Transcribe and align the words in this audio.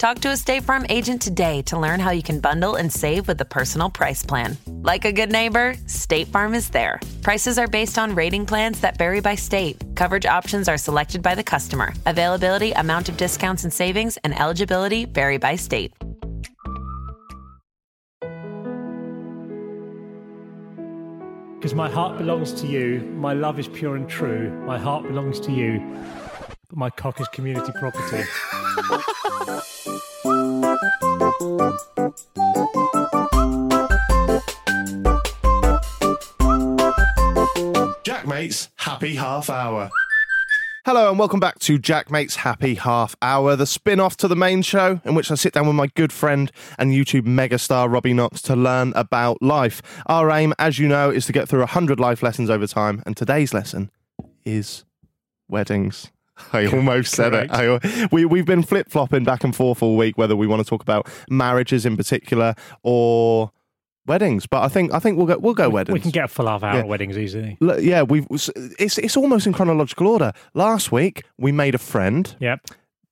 Talk 0.00 0.20
to 0.20 0.30
a 0.30 0.36
State 0.38 0.62
Farm 0.62 0.86
agent 0.88 1.20
today 1.20 1.60
to 1.66 1.78
learn 1.78 2.00
how 2.00 2.10
you 2.10 2.22
can 2.22 2.40
bundle 2.40 2.76
and 2.76 2.90
save 2.90 3.28
with 3.28 3.36
the 3.36 3.44
Personal 3.44 3.90
Price 3.90 4.24
Plan. 4.24 4.56
Like 4.66 5.04
a 5.04 5.12
good 5.12 5.30
neighbor, 5.30 5.74
State 5.84 6.28
Farm 6.28 6.54
is 6.54 6.70
there. 6.70 7.00
Prices 7.20 7.58
are 7.58 7.66
based 7.66 7.98
on 7.98 8.14
rating 8.14 8.46
plans 8.46 8.80
that 8.80 8.96
vary 8.96 9.20
by 9.20 9.34
state. 9.34 9.76
Coverage 9.96 10.24
options 10.24 10.70
are 10.70 10.78
selected 10.78 11.20
by 11.20 11.34
the 11.34 11.42
customer. 11.42 11.92
Availability, 12.06 12.72
amount 12.72 13.10
of 13.10 13.18
discounts 13.18 13.64
and 13.64 13.70
savings, 13.74 14.16
and 14.24 14.34
eligibility 14.40 15.04
vary 15.04 15.36
by 15.36 15.54
state. 15.54 15.92
Because 21.58 21.74
my 21.74 21.90
heart 21.90 22.16
belongs 22.16 22.54
to 22.54 22.66
you, 22.66 23.00
my 23.18 23.34
love 23.34 23.58
is 23.58 23.68
pure 23.68 23.96
and 23.96 24.08
true, 24.08 24.50
my 24.64 24.78
heart 24.78 25.02
belongs 25.02 25.38
to 25.40 25.52
you, 25.52 25.78
my 26.72 26.90
cock 26.90 27.20
is 27.20 27.28
community 27.28 27.72
property. 27.72 28.24
Jack 38.04 38.26
Maate's 38.26 38.68
Happy 38.76 39.14
Half 39.14 39.50
Hour. 39.50 39.90
Hello 40.86 41.10
and 41.10 41.18
welcome 41.18 41.40
back 41.40 41.58
to 41.60 41.78
Jack 41.78 42.10
Maate's 42.10 42.36
Happy 42.36 42.74
Half 42.74 43.14
Hour, 43.20 43.54
the 43.54 43.66
spin 43.66 44.00
off 44.00 44.16
to 44.18 44.28
the 44.28 44.36
main 44.36 44.62
show, 44.62 45.00
in 45.04 45.14
which 45.14 45.30
I 45.30 45.34
sit 45.34 45.52
down 45.52 45.66
with 45.66 45.76
my 45.76 45.88
good 45.88 46.12
friend 46.12 46.50
and 46.78 46.92
YouTube 46.92 47.26
megastar 47.26 47.92
Robbie 47.92 48.14
Knox 48.14 48.40
to 48.42 48.56
learn 48.56 48.92
about 48.94 49.42
life. 49.42 49.82
Our 50.06 50.30
aim, 50.30 50.54
as 50.58 50.78
you 50.78 50.88
know, 50.88 51.10
is 51.10 51.26
to 51.26 51.32
get 51.32 51.48
through 51.48 51.60
100 51.60 52.00
life 52.00 52.22
lessons 52.22 52.48
over 52.48 52.66
time, 52.66 53.02
and 53.04 53.16
today's 53.16 53.52
lesson 53.52 53.90
is 54.44 54.84
weddings. 55.48 56.10
I 56.52 56.66
almost 56.66 57.14
said 57.14 57.34
it. 57.34 57.50
I, 57.50 58.06
we, 58.12 58.24
we've 58.24 58.46
been 58.46 58.62
flip 58.62 58.88
flopping 58.90 59.24
back 59.24 59.44
and 59.44 59.54
forth 59.54 59.82
all 59.82 59.96
week 59.96 60.16
whether 60.18 60.36
we 60.36 60.46
want 60.46 60.62
to 60.64 60.68
talk 60.68 60.82
about 60.82 61.08
marriages 61.28 61.86
in 61.86 61.96
particular 61.96 62.54
or 62.82 63.50
weddings, 64.06 64.46
but 64.46 64.62
I 64.62 64.68
think 64.68 64.92
I 64.92 64.98
think 64.98 65.16
we'll 65.18 65.26
go 65.26 65.38
we'll 65.38 65.54
go 65.54 65.68
weddings. 65.70 65.94
We 65.94 66.00
can 66.00 66.10
get 66.10 66.24
a 66.24 66.28
full 66.28 66.46
half 66.46 66.62
hour 66.62 66.78
Yeah. 66.78 66.84
weddings 66.84 67.16
easily. 67.18 67.56
L- 67.62 67.80
yeah, 67.80 68.02
we've 68.02 68.26
it's 68.30 68.98
it's 68.98 69.16
almost 69.16 69.46
in 69.46 69.52
chronological 69.52 70.06
order. 70.08 70.32
Last 70.54 70.90
week 70.90 71.24
we 71.38 71.52
made 71.52 71.74
a 71.74 71.78
friend. 71.78 72.34
Yep. 72.40 72.60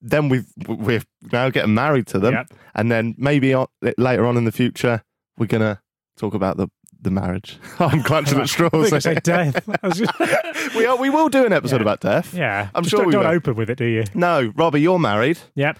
Then 0.01 0.29
we've 0.29 0.47
we're 0.67 1.03
now 1.33 1.51
getting 1.51 1.75
married 1.75 2.07
to 2.09 2.19
them, 2.19 2.35
Yep. 2.35 2.47
and 2.75 2.91
then 2.91 3.15
maybe 3.19 3.53
on, 3.55 3.67
later 3.97 4.27
on 4.27 4.37
in 4.37 4.45
the 4.45 4.53
future 4.53 5.03
we're 5.37 5.47
gonna 5.47 5.81
talk 6.17 6.35
about 6.35 6.57
the 6.57 6.69
the 7.01 7.11
marriage. 7.11 7.59
I'm 7.79 8.03
clutching 8.03 8.39
at 8.41 8.49
straws. 8.49 8.93
I 8.93 8.99
said 8.99 9.23
death. 9.23 9.69
I 9.83 9.87
was 9.87 9.99
just- 9.99 10.75
we 10.77 10.85
are, 10.87 10.97
we 10.97 11.11
will 11.11 11.29
do 11.29 11.45
an 11.47 11.53
episode 11.53 11.77
Yeah. 11.77 11.83
about 11.83 12.01
death. 12.01 12.35
yeah. 12.35 12.69
I'm 12.75 12.83
Just 12.83 12.91
sure 12.91 12.99
don't, 13.01 13.07
we 13.07 13.13
don't 13.13 13.25
will. 13.25 13.31
open 13.31 13.55
with 13.55 13.71
it, 13.71 13.79
do 13.79 13.85
you? 13.87 14.05
No, 14.15 14.53
Robbie, 14.57 14.81
you're 14.81 14.99
married. 14.99 15.39
Yep. 15.55 15.79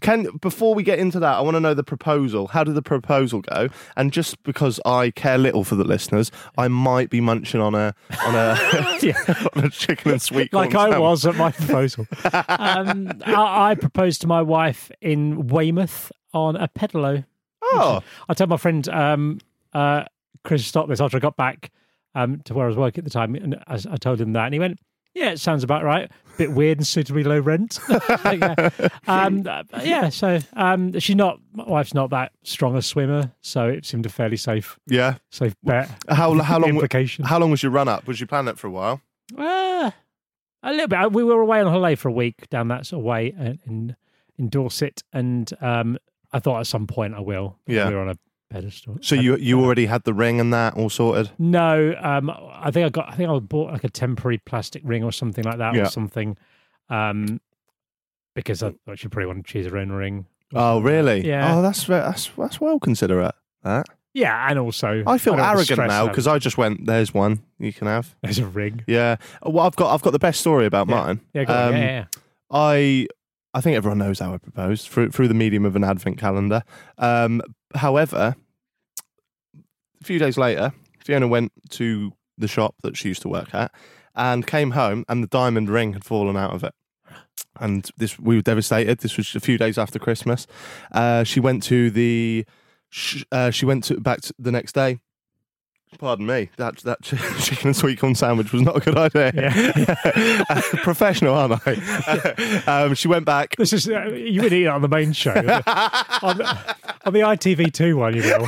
Can 0.00 0.28
before 0.40 0.76
we 0.76 0.84
get 0.84 1.00
into 1.00 1.18
that, 1.18 1.38
I 1.38 1.40
want 1.40 1.56
to 1.56 1.60
know 1.60 1.74
the 1.74 1.82
proposal. 1.82 2.46
How 2.46 2.62
did 2.62 2.76
the 2.76 2.82
proposal 2.82 3.40
go? 3.40 3.68
And 3.96 4.12
just 4.12 4.40
because 4.44 4.78
I 4.86 5.10
care 5.10 5.38
little 5.38 5.64
for 5.64 5.74
the 5.74 5.82
listeners, 5.82 6.30
I 6.56 6.68
might 6.68 7.10
be 7.10 7.20
munching 7.20 7.60
on 7.60 7.74
a 7.74 7.92
on 8.24 8.34
a 8.36 8.56
Yeah. 9.02 9.14
on 9.56 9.64
a 9.64 9.68
chicken 9.70 10.12
and 10.12 10.22
sweet 10.22 10.52
Like 10.52 10.76
I 10.76 10.96
was 11.00 11.26
at 11.26 11.34
my 11.34 11.50
proposal. 11.50 12.06
um, 12.48 13.10
I, 13.26 13.70
I 13.70 13.74
proposed 13.74 14.20
to 14.20 14.28
my 14.28 14.40
wife 14.40 14.92
in 15.00 15.48
Weymouth 15.48 16.12
on 16.32 16.54
a 16.54 16.68
pedalo. 16.68 17.24
Oh, 17.60 18.02
I 18.28 18.34
told 18.34 18.50
my 18.50 18.58
friend 18.58 18.88
um, 18.88 19.40
uh, 19.72 20.04
Chris 20.46 20.64
stop 20.64 20.88
this 20.88 21.00
after 21.00 21.16
I 21.16 21.20
got 21.20 21.36
back 21.36 21.70
um, 22.14 22.40
to 22.44 22.54
where 22.54 22.64
I 22.64 22.68
was 22.68 22.76
working 22.76 23.02
at 23.02 23.04
the 23.04 23.10
time, 23.10 23.34
and 23.34 23.56
I, 23.66 23.74
I 23.90 23.96
told 23.96 24.20
him 24.20 24.32
that, 24.32 24.44
and 24.46 24.54
he 24.54 24.60
went, 24.60 24.78
"Yeah, 25.12 25.30
it 25.30 25.40
sounds 25.40 25.64
about 25.64 25.84
right. 25.84 26.08
A 26.08 26.36
Bit 26.38 26.52
weird 26.52 26.78
and 26.78 26.86
suitably 26.86 27.24
low 27.24 27.40
rent." 27.40 27.78
Uh, 27.88 28.70
um, 29.08 29.46
uh, 29.46 29.62
yeah, 29.82 30.08
so 30.08 30.38
um, 30.54 30.98
she's 30.98 31.16
not. 31.16 31.38
My 31.52 31.64
wife's 31.64 31.94
not 31.94 32.10
that 32.10 32.32
strong 32.42 32.76
a 32.76 32.82
swimmer, 32.82 33.32
so 33.40 33.68
it 33.68 33.84
seemed 33.84 34.06
a 34.06 34.08
fairly 34.08 34.36
safe, 34.36 34.78
yeah. 34.86 35.16
safe 35.30 35.54
bet. 35.62 35.90
How 36.08 36.32
how 36.42 36.58
long? 36.58 36.70
Implication. 36.70 37.24
How 37.24 37.38
long 37.38 37.50
was 37.50 37.62
your 37.62 37.72
run 37.72 37.88
up? 37.88 38.06
Was 38.06 38.20
you 38.20 38.26
planning 38.26 38.50
it 38.50 38.58
for 38.58 38.66
a 38.68 38.70
while? 38.70 39.00
Uh, 39.36 39.90
a 40.62 40.70
little 40.70 40.88
bit. 40.88 41.12
We 41.12 41.24
were 41.24 41.40
away 41.40 41.60
on 41.60 41.66
holiday 41.66 41.94
for 41.94 42.08
a 42.08 42.12
week 42.12 42.48
down 42.48 42.68
that 42.68 42.86
sort 42.86 43.00
of 43.00 43.04
way 43.04 43.34
uh, 43.38 43.54
in 43.66 43.96
in 44.38 44.48
Dorset, 44.48 45.02
and 45.12 45.50
um, 45.60 45.98
I 46.32 46.38
thought 46.38 46.60
at 46.60 46.66
some 46.66 46.86
point 46.86 47.14
I 47.14 47.20
will. 47.20 47.58
Yeah. 47.66 47.88
we 47.88 47.94
were 47.94 48.00
on 48.00 48.10
a 48.10 48.18
pedestal. 48.50 48.98
So 49.00 49.14
you 49.14 49.36
you 49.36 49.60
already 49.62 49.86
had 49.86 50.04
the 50.04 50.14
ring 50.14 50.40
and 50.40 50.52
that 50.52 50.74
all 50.74 50.90
sorted. 50.90 51.30
No, 51.38 51.94
um, 52.00 52.30
I 52.30 52.70
think 52.70 52.86
I 52.86 52.88
got. 52.88 53.08
I 53.10 53.16
think 53.16 53.28
I 53.30 53.38
bought 53.38 53.72
like 53.72 53.84
a 53.84 53.88
temporary 53.90 54.38
plastic 54.38 54.82
ring 54.84 55.02
or 55.04 55.12
something 55.12 55.44
like 55.44 55.58
that, 55.58 55.74
Yeah. 55.74 55.82
or 55.82 55.86
something, 55.86 56.36
um, 56.88 57.40
because 58.34 58.62
I 58.62 58.72
thought 58.84 58.98
she 58.98 59.08
probably 59.08 59.26
wanted 59.26 59.46
to 59.46 59.52
choose 59.52 59.66
her 59.70 59.76
own 59.78 59.90
ring. 59.90 60.26
Oh, 60.54 60.80
really? 60.80 61.26
Yeah. 61.26 61.56
Oh, 61.56 61.62
that's 61.62 61.84
that's 61.86 62.30
that's 62.36 62.60
well 62.60 62.78
considerate. 62.78 63.34
That 63.64 63.86
Yeah, 64.14 64.46
and 64.48 64.58
also 64.58 65.02
I 65.06 65.18
feel 65.18 65.32
want 65.34 65.42
to 65.44 65.48
arrogant 65.74 65.88
now 65.88 66.06
because 66.06 66.26
I 66.26 66.38
just 66.38 66.56
went. 66.56 66.86
There's 66.86 67.12
one 67.12 67.40
you 67.58 67.72
can 67.72 67.86
have. 67.88 68.14
there's 68.22 68.38
a 68.38 68.46
ring. 68.46 68.84
Yeah. 68.86 69.16
Well, 69.42 69.66
I've 69.66 69.76
got 69.76 69.92
I've 69.92 70.02
got 70.02 70.12
the 70.12 70.18
best 70.20 70.40
story 70.40 70.66
about 70.66 70.88
Yeah. 70.88 70.94
mine. 70.94 71.20
Yeah. 71.34 71.42
Um, 71.42 71.74
yeah, 71.74 71.80
yeah. 71.84 72.04
I 72.50 73.08
I 73.54 73.60
think 73.60 73.76
everyone 73.76 73.98
knows 73.98 74.18
how 74.20 74.34
I 74.34 74.38
proposed 74.38 74.88
through 74.88 75.10
through 75.10 75.28
the 75.28 75.34
medium 75.34 75.64
of 75.64 75.74
an 75.74 75.82
advent 75.82 76.18
calendar. 76.18 76.62
Um, 76.98 77.42
however, 77.74 78.36
a 80.00 80.04
few 80.04 80.18
days 80.18 80.36
later, 80.36 80.72
Fiona 81.04 81.28
went 81.28 81.52
to 81.70 82.12
the 82.38 82.48
shop 82.48 82.74
that 82.82 82.96
she 82.96 83.08
used 83.08 83.22
to 83.22 83.28
work 83.28 83.54
at 83.54 83.72
and 84.14 84.46
came 84.46 84.72
home, 84.72 85.04
and 85.08 85.22
the 85.22 85.28
diamond 85.28 85.68
ring 85.68 85.92
had 85.92 86.04
fallen 86.04 86.36
out 86.36 86.52
of 86.52 86.64
it. 86.64 86.74
And 87.58 87.88
this, 87.96 88.18
we 88.18 88.36
were 88.36 88.42
devastated. 88.42 88.98
This 88.98 89.16
was 89.16 89.34
a 89.34 89.40
few 89.40 89.58
days 89.58 89.78
after 89.78 89.98
Christmas. 89.98 90.46
Uh, 90.92 91.24
she 91.24 91.40
went 91.40 91.62
to 91.64 91.90
the, 91.90 92.44
sh- 92.90 93.24
uh, 93.32 93.50
she 93.50 93.64
went 93.66 93.84
to 93.84 94.00
back 94.00 94.20
to 94.22 94.34
the 94.38 94.52
next 94.52 94.74
day. 94.74 94.98
Pardon 95.98 96.26
me. 96.26 96.50
That 96.56 96.78
that 96.78 97.00
chicken 97.02 97.68
and 97.68 97.76
sweet 97.76 97.98
corn 97.98 98.14
sandwich 98.14 98.52
was 98.52 98.62
not 98.62 98.76
a 98.76 98.80
good 98.80 98.96
idea. 98.98 99.32
Yeah. 99.34 100.60
Professional, 100.82 101.34
aren't 101.34 101.60
I? 101.66 102.62
um, 102.66 102.94
she 102.94 103.08
went 103.08 103.24
back. 103.24 103.56
This 103.56 103.72
is 103.72 103.88
uh, 103.88 104.06
you 104.08 104.42
would 104.42 104.52
eat 104.52 104.64
it 104.64 104.68
on 104.68 104.82
the 104.82 104.88
main 104.88 105.12
show 105.12 105.30
on 105.36 106.38
the, 106.38 106.76
on 107.04 107.12
the 107.12 107.20
ITV2 107.20 107.94
one. 107.96 108.14
You 108.16 108.22
will. 108.22 108.46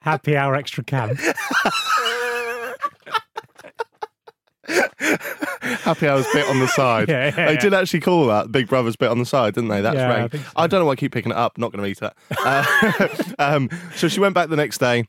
Happy 0.00 0.36
hour 0.36 0.54
extra 0.54 0.84
camp. 0.84 1.18
Happy 5.60 6.08
hours 6.08 6.26
bit 6.32 6.48
on 6.48 6.60
the 6.60 6.68
side. 6.68 7.08
Yeah, 7.18 7.26
yeah, 7.26 7.46
they 7.46 7.54
yeah. 7.54 7.60
did 7.60 7.74
actually 7.74 8.00
call 8.00 8.26
that 8.26 8.52
Big 8.52 8.68
Brother's 8.68 8.96
bit 8.96 9.10
on 9.10 9.18
the 9.18 9.26
side, 9.26 9.54
didn't 9.54 9.70
they? 9.70 9.80
That's 9.80 9.98
I 9.98 10.08
right. 10.08 10.30
think 10.30 10.44
so. 10.44 10.52
I 10.56 10.66
don't 10.66 10.80
know 10.80 10.86
why 10.86 10.92
I 10.92 10.96
keep 10.96 11.12
picking 11.12 11.32
it 11.32 11.38
up. 11.38 11.56
Not 11.56 11.72
going 11.72 11.84
to 11.84 11.90
eat 11.90 12.02
it. 12.02 12.12
Uh, 12.44 13.08
um, 13.38 13.70
so 13.94 14.08
she 14.08 14.20
went 14.20 14.34
back 14.34 14.48
the 14.48 14.56
next 14.56 14.78
day, 14.78 15.04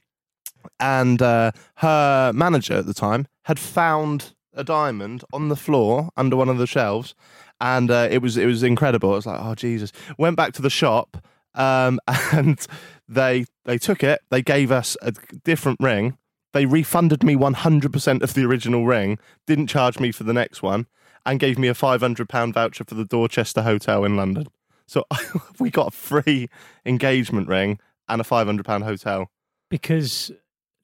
and 0.79 1.21
uh, 1.21 1.51
her 1.75 2.31
manager 2.33 2.75
at 2.75 2.85
the 2.85 2.93
time 2.93 3.27
had 3.43 3.59
found 3.59 4.33
a 4.53 4.63
diamond 4.63 5.23
on 5.33 5.49
the 5.49 5.55
floor 5.55 6.09
under 6.15 6.35
one 6.35 6.49
of 6.49 6.57
the 6.57 6.67
shelves, 6.67 7.15
and 7.59 7.91
uh, 7.91 8.07
it 8.09 8.21
was 8.21 8.37
it 8.37 8.45
was 8.45 8.63
incredible. 8.63 9.11
It 9.13 9.17
was 9.17 9.25
like, 9.25 9.41
oh 9.41 9.55
Jesus! 9.55 9.91
Went 10.17 10.37
back 10.37 10.53
to 10.53 10.61
the 10.61 10.69
shop, 10.69 11.17
um, 11.55 11.99
and 12.07 12.65
they 13.07 13.45
they 13.65 13.77
took 13.77 14.03
it. 14.03 14.21
They 14.29 14.41
gave 14.41 14.71
us 14.71 14.95
a 15.01 15.13
different 15.43 15.79
ring. 15.81 16.17
They 16.53 16.65
refunded 16.65 17.23
me 17.23 17.35
100% 17.35 18.21
of 18.21 18.33
the 18.33 18.45
original 18.45 18.85
ring, 18.85 19.19
didn't 19.45 19.67
charge 19.67 19.99
me 19.99 20.11
for 20.11 20.23
the 20.23 20.33
next 20.33 20.63
one, 20.63 20.87
and 21.25 21.39
gave 21.39 21.59
me 21.59 21.67
a 21.67 21.73
£500 21.73 22.53
voucher 22.53 22.83
for 22.83 22.95
the 22.95 23.05
Dorchester 23.05 23.61
Hotel 23.61 24.03
in 24.03 24.15
London. 24.15 24.47
So 24.87 25.05
we 25.59 25.69
got 25.69 25.89
a 25.89 25.91
free 25.91 26.49
engagement 26.85 27.47
ring 27.47 27.79
and 28.07 28.19
a 28.19 28.23
£500 28.23 28.83
hotel. 28.83 29.29
because 29.69 30.31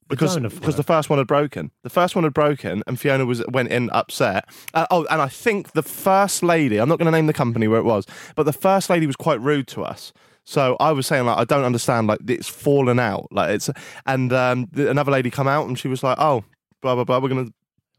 because 0.08 0.36
because 0.38 0.76
the 0.76 0.84
first 0.84 1.10
one 1.10 1.18
had 1.18 1.26
broken. 1.26 1.72
The 1.82 1.90
first 1.90 2.14
one 2.14 2.24
had 2.24 2.32
broken, 2.32 2.82
and 2.86 2.98
Fiona 2.98 3.26
was 3.26 3.44
went 3.48 3.70
in 3.70 3.90
upset. 3.90 4.48
Uh, 4.72 4.86
oh, 4.90 5.04
and 5.10 5.20
I 5.20 5.28
think 5.28 5.72
the 5.72 5.82
first 5.82 6.42
lady. 6.42 6.78
I'm 6.78 6.88
not 6.88 6.98
going 6.98 7.06
to 7.06 7.12
name 7.12 7.26
the 7.26 7.32
company 7.32 7.66
where 7.66 7.80
it 7.80 7.84
was, 7.84 8.06
but 8.36 8.44
the 8.44 8.52
first 8.52 8.88
lady 8.88 9.06
was 9.06 9.16
quite 9.16 9.40
rude 9.40 9.66
to 9.68 9.82
us. 9.82 10.12
So 10.48 10.76
I 10.78 10.92
was 10.92 11.06
saying 11.06 11.26
like 11.26 11.36
I 11.38 11.44
don't 11.44 11.64
understand 11.64 12.06
like 12.06 12.20
it's 12.28 12.48
fallen 12.48 12.98
out 13.00 13.26
like 13.32 13.50
it's 13.50 13.68
and 14.06 14.32
um, 14.32 14.68
th- 14.68 14.88
another 14.88 15.10
lady 15.10 15.28
come 15.28 15.48
out 15.48 15.66
and 15.66 15.76
she 15.78 15.88
was 15.88 16.02
like 16.04 16.16
oh 16.20 16.44
blah 16.82 16.94
blah 16.94 17.02
blah 17.04 17.18
we're 17.18 17.28
gonna 17.28 17.50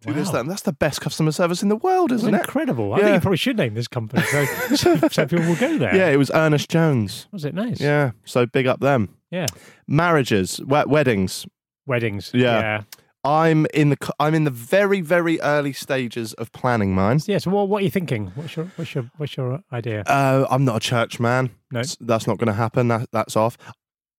do 0.06 0.14
this 0.14 0.30
that 0.30 0.40
and 0.42 0.50
that's 0.50 0.62
the 0.62 0.72
best 0.72 1.02
customer 1.02 1.32
service 1.32 1.62
in 1.62 1.70
the 1.70 1.76
world 1.76 2.12
isn't 2.14 2.34
it 2.34 2.38
incredible. 2.38 2.94
I 2.94 2.98
Yeah. 3.00 3.04
think 3.04 3.16
you 3.16 3.22
probably 3.22 3.38
should 3.38 3.58
name 3.58 3.74
this 3.74 3.88
company 3.90 4.22
so, 4.24 4.46
so, 4.76 4.96
so 5.12 5.26
people 5.26 5.46
will 5.46 5.56
go 5.58 5.78
there. 5.78 5.94
yeah 5.96 6.08
it 6.08 6.18
was 6.18 6.32
Ernest 6.34 6.70
Jones 6.70 7.28
Was 7.34 7.44
it 7.46 7.54
nice? 7.54 7.82
yeah 7.82 8.12
so 8.24 8.46
big 8.46 8.66
up 8.68 8.80
them 8.80 9.10
Yeah. 9.32 9.48
marriages 9.88 10.60
we- 10.66 10.86
weddings 10.86 11.46
Weddings. 11.86 12.32
Yeah. 12.34 12.60
Yeah. 12.60 12.82
I'm 13.28 13.68
in 13.74 13.90
the 13.90 13.98
I'm 14.22 14.34
in 14.34 14.46
the 14.46 14.52
very 14.52 15.02
very 15.02 15.38
early 15.42 15.74
stages 15.74 16.34
of 16.36 16.50
planning 16.54 16.96
mine. 16.96 17.20
Yeah. 17.26 17.40
So 17.40 17.52
what, 17.52 17.68
what 17.68 17.82
are 17.82 17.84
you 17.84 17.92
thinking? 17.92 18.28
What's 18.36 18.56
your 18.56 18.72
what's 18.78 18.96
your 18.96 19.12
what's 19.18 19.36
your 19.36 19.60
idea? 19.74 20.04
Uh, 20.08 20.48
I'm 20.50 20.64
not 20.64 20.78
a 20.78 20.80
church 20.80 21.20
man. 21.20 21.50
No. 21.70 21.84
That's 22.00 22.26
not 22.26 22.38
going 22.38 22.48
to 22.48 22.54
happen. 22.54 22.88
That, 22.88 23.10
that's 23.12 23.36
off. 23.36 23.58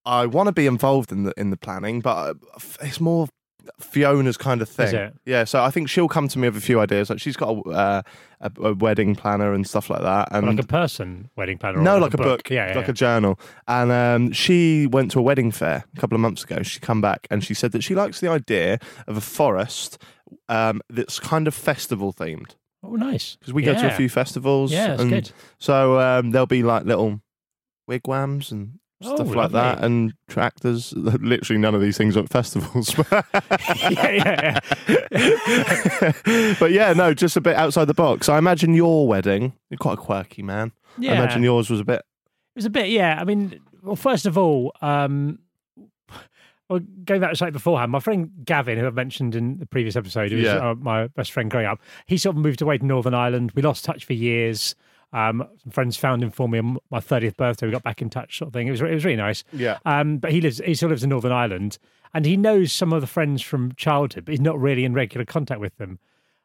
I 0.05 0.27
want 0.27 0.49
to 0.49 0.53
be 0.53 0.67
involved 0.67 1.11
in 1.11 1.23
the 1.23 1.33
in 1.39 1.49
the 1.49 1.57
planning, 1.57 2.03
but 2.03 2.17
uh, 2.17 2.35
it's 2.83 3.01
more 3.01 3.29
Fiona's 3.81 4.37
kind 4.37 4.63
of 4.63 4.69
thing. 4.69 4.95
it? 4.95 5.15
Yeah, 5.25 5.45
so 5.45 5.63
I 5.63 5.71
think 5.71 5.89
she'll 5.89 6.09
come 6.09 6.29
to 6.29 6.39
me 6.39 6.49
with 6.49 6.57
a 6.57 6.61
few 6.61 6.81
ideas. 6.81 7.11
Like 7.11 7.21
she's 7.21 7.37
got 7.37 7.51
a, 7.51 7.61
uh, 7.71 8.03
a, 8.41 8.53
a 8.63 8.75
wedding 8.75 9.15
planner 9.15 9.53
and 9.53 9.67
stuff 9.67 9.91
like 9.91 10.03
that, 10.03 10.29
and 10.33 10.47
like 10.47 10.59
a 10.59 10.67
person 10.67 11.31
wedding 11.37 11.59
planner? 11.59 11.79
or 11.79 11.83
no, 11.83 11.99
like 11.99 12.15
a 12.15 12.19
book, 12.19 12.51
Yeah. 12.51 12.69
yeah, 12.69 12.77
like 12.77 12.87
yeah. 12.87 12.91
a 12.91 12.95
journal. 12.95 13.39
And 13.67 13.91
um, 13.91 14.33
she 14.33 14.87
went 14.87 15.11
to 15.13 15.19
a 15.19 15.23
wedding 15.23 15.51
fair 15.51 15.85
a 15.97 16.01
couple 16.01 16.15
of 16.15 16.21
months 16.21 16.45
ago. 16.45 16.63
She 16.63 16.81
come 16.81 17.01
back 17.01 17.27
and 17.31 17.45
she 17.45 17.55
said 17.55 17.73
that 17.73 17.83
she 17.83 17.95
likes 17.95 18.21
the 18.21 18.29
idea 18.29 18.79
of 19.07 19.17
a 19.17 19.21
forest 19.21 19.99
um, 20.49 20.81
that's 20.91 21.19
kind 21.19 21.47
of 21.49 21.55
festival 21.55 22.13
themed 22.13 22.55
oh, 22.83 22.95
nice. 22.95 23.37
because 23.37 23.53
we 23.53 23.63
go 23.63 23.75
to 23.75 23.87
a 23.87 23.95
few 23.95 24.09
festivals. 24.09 24.73
Yeah, 24.73 24.89
that's 24.89 25.03
and 25.03 25.11
good. 25.11 25.31
So 25.59 26.01
um, 26.01 26.31
there'll 26.31 26.47
be 26.47 26.63
like 26.63 26.85
little 26.85 27.21
wigwams 27.87 28.53
and 28.53 28.79
Oh, 29.01 29.15
stuff 29.15 29.35
like 29.35 29.53
that, 29.53 29.85
and 29.85 30.13
tractors. 30.27 30.93
Literally 30.97 31.61
none 31.61 31.75
of 31.75 31.81
these 31.81 31.97
things 31.97 32.17
are 32.17 32.21
at 32.25 32.31
festivals. 32.31 32.97
yeah, 33.13 34.11
yeah, 34.11 34.59
yeah. 35.11 36.53
but 36.59 36.73
yeah, 36.73 36.93
no, 36.95 37.15
just 37.15 37.37
a 37.37 37.41
bit 37.41 37.57
outside 37.57 37.85
the 37.87 37.95
box. 37.95 38.29
I 38.29 38.39
imagine 38.39 38.75
your 38.75 39.07
wedding. 39.07 39.53
You're 39.71 39.79
quite 39.79 39.95
a 39.95 40.01
quirky 40.03 40.43
man. 40.43 40.73
yeah. 40.99 41.13
I 41.13 41.17
imagine 41.17 41.43
yours 41.43 41.71
was 41.71 41.81
a 41.81 41.85
bit. 41.85 42.01
It 42.01 42.57
was 42.57 42.65
a 42.65 42.71
bit, 42.71 42.89
yeah. 42.89 43.19
I 43.21 43.25
mean, 43.25 43.61
well, 43.83 43.95
first 43.97 44.27
of 44.27 44.37
all, 44.37 44.73
um, 44.83 45.39
well, 46.69 46.81
going 47.05 47.21
back 47.21 47.31
to 47.31 47.37
something 47.37 47.53
beforehand, 47.53 47.93
my 47.93 48.01
friend 48.01 48.31
Gavin, 48.45 48.79
who 48.79 48.87
I've 48.87 48.95
mentioned 48.95 49.35
in 49.37 49.59
the 49.59 49.67
previous 49.67 49.95
episode, 49.97 50.31
who 50.33 50.39
was 50.39 50.47
Yeah. 50.47 50.71
uh, 50.71 50.75
my 50.75 51.07
best 51.07 51.31
friend 51.33 51.51
growing 51.51 51.67
up, 51.67 51.81
he 52.07 52.19
sort 52.19 52.37
of 52.37 52.43
moved 52.43 52.61
away 52.61 52.79
to 52.79 52.85
Northern 52.85 53.15
Ireland. 53.15 53.53
We 53.55 53.63
lost 53.63 53.85
touch 53.85 54.05
for 54.05 54.13
years. 54.13 54.75
Um, 55.13 55.47
some 55.63 55.73
friends 55.73 55.97
found 55.97 56.23
him 56.23 56.31
for 56.31 56.49
me 56.49 56.59
on 56.59 56.79
my 56.91 57.01
30th 57.01 57.37
birthday. 57.37 57.67
We 57.67 57.73
got 57.73 57.83
back 57.83 58.03
in 58.03 58.11
touch, 58.11 58.39
sort 58.39 58.49
of 58.49 58.53
thing. 58.53 58.69
It 58.69 58.73
was 58.73 58.81
it 58.81 58.93
was 58.93 59.05
really 59.05 59.17
nice. 59.17 59.43
Yeah. 59.53 59.79
Um, 59.85 60.19
but 60.19 60.33
he 60.33 60.41
lives 60.41 60.61
he 60.65 60.75
still 60.75 60.91
lives 60.91 61.03
in 61.03 61.11
Northern 61.11 61.33
Ireland, 61.33 61.79
and 62.15 62.27
he 62.27 62.37
knows 62.37 62.73
some 62.73 62.93
of 62.93 63.01
the 63.01 63.07
friends 63.07 63.43
from 63.43 63.75
childhood, 63.75 64.25
but 64.27 64.33
he's 64.33 64.41
not 64.41 64.59
really 64.61 64.85
in 64.85 64.93
regular 64.93 65.25
contact 65.25 65.61
with 65.61 65.77
them. 65.79 65.99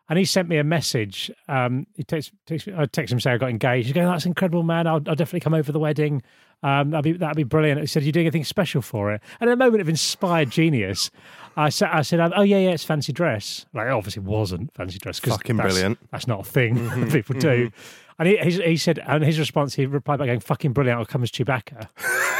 And 0.09 0.19
he 0.19 0.25
sent 0.25 0.49
me 0.49 0.57
a 0.57 0.65
message. 0.65 1.31
Um, 1.47 1.87
he 1.95 2.03
takes, 2.03 2.29
takes 2.45 2.67
I 2.67 2.85
text 2.85 3.11
him 3.11 3.21
saying 3.21 3.35
I 3.35 3.37
got 3.37 3.49
engaged. 3.49 3.87
He's 3.87 3.93
going, 3.93 4.07
"That's 4.07 4.25
incredible, 4.25 4.63
man! 4.63 4.85
I'll, 4.85 4.95
I'll 4.95 5.15
definitely 5.15 5.39
come 5.39 5.53
over 5.53 5.71
the 5.71 5.79
wedding. 5.79 6.21
Um, 6.61 6.89
that'd 6.91 7.03
be 7.03 7.13
that'd 7.13 7.37
be 7.37 7.43
brilliant." 7.43 7.79
He 7.79 7.87
said, 7.87 8.03
"You're 8.03 8.11
doing 8.11 8.25
anything 8.25 8.43
special 8.43 8.81
for 8.81 9.13
it?" 9.13 9.21
And 9.39 9.49
in 9.49 9.53
a 9.53 9.57
moment 9.57 9.81
of 9.81 9.87
inspired 9.87 10.49
genius, 10.49 11.09
I 11.55 11.69
said, 11.69 11.89
"I 11.91 12.01
said, 12.01 12.19
oh 12.35 12.41
yeah, 12.41 12.59
yeah, 12.59 12.71
it's 12.71 12.83
fancy 12.83 13.13
dress. 13.13 13.65
Like, 13.73 13.87
it 13.87 13.93
obviously 13.93 14.23
wasn't 14.23 14.73
fancy 14.73 14.99
dress 14.99 15.21
because 15.21 15.37
Fucking 15.37 15.55
that's, 15.55 15.73
brilliant. 15.73 15.99
That's 16.11 16.27
not 16.27 16.41
a 16.41 16.43
thing 16.43 16.75
that 16.99 17.11
people 17.11 17.39
do." 17.39 17.71
And 18.19 18.27
he, 18.27 18.37
he, 18.37 18.61
he 18.61 18.77
said, 18.77 18.99
and 18.99 19.23
his 19.23 19.39
response, 19.39 19.73
he 19.73 19.85
replied 19.85 20.19
by 20.19 20.25
going, 20.27 20.39
"Fucking 20.39 20.73
brilliant! 20.73 20.99
I'll 20.99 21.05
come 21.05 21.23
as 21.23 21.31
Chewbacca." 21.31 21.89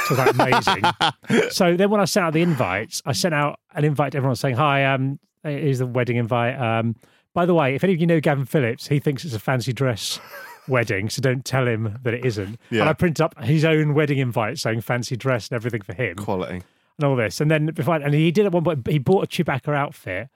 So 0.07 0.15
that's 0.15 0.37
amazing. 0.37 0.83
so 1.51 1.75
then 1.77 1.89
when 1.89 2.01
I 2.01 2.05
sent 2.05 2.25
out 2.25 2.33
the 2.33 2.41
invites, 2.41 3.01
I 3.05 3.13
sent 3.13 3.33
out 3.33 3.59
an 3.73 3.85
invite 3.85 4.11
to 4.11 4.17
everyone 4.17 4.35
saying, 4.35 4.55
Hi, 4.55 4.85
um, 4.85 5.19
here's 5.43 5.79
the 5.79 5.85
wedding 5.87 6.17
invite. 6.17 6.59
Um, 6.59 6.95
by 7.33 7.45
the 7.45 7.53
way, 7.53 7.73
if 7.75 7.83
any 7.83 7.93
of 7.93 8.01
you 8.01 8.07
know 8.07 8.19
Gavin 8.19 8.45
Phillips, 8.45 8.87
he 8.87 8.99
thinks 8.99 9.25
it's 9.25 9.33
a 9.33 9.39
fancy 9.39 9.73
dress 9.73 10.19
wedding, 10.67 11.09
so 11.09 11.21
don't 11.21 11.43
tell 11.45 11.67
him 11.67 11.99
that 12.03 12.13
it 12.13 12.25
isn't. 12.25 12.59
Yeah. 12.69 12.81
And 12.81 12.89
I 12.89 12.93
printed 12.93 13.21
up 13.21 13.41
his 13.43 13.65
own 13.65 13.93
wedding 13.93 14.19
invite 14.19 14.59
saying 14.59 14.81
fancy 14.81 15.15
dress 15.15 15.47
and 15.49 15.55
everything 15.55 15.81
for 15.81 15.93
him 15.93 16.15
Quality. 16.17 16.61
and 16.97 17.05
all 17.05 17.15
this. 17.15 17.41
And 17.41 17.49
then 17.49 17.67
before, 17.67 17.95
and 17.95 18.13
he 18.13 18.31
did 18.31 18.45
at 18.45 18.51
one 18.51 18.63
point, 18.63 18.87
he 18.87 18.99
bought 18.99 19.23
a 19.23 19.27
Chewbacca 19.27 19.73
outfit 19.75 20.27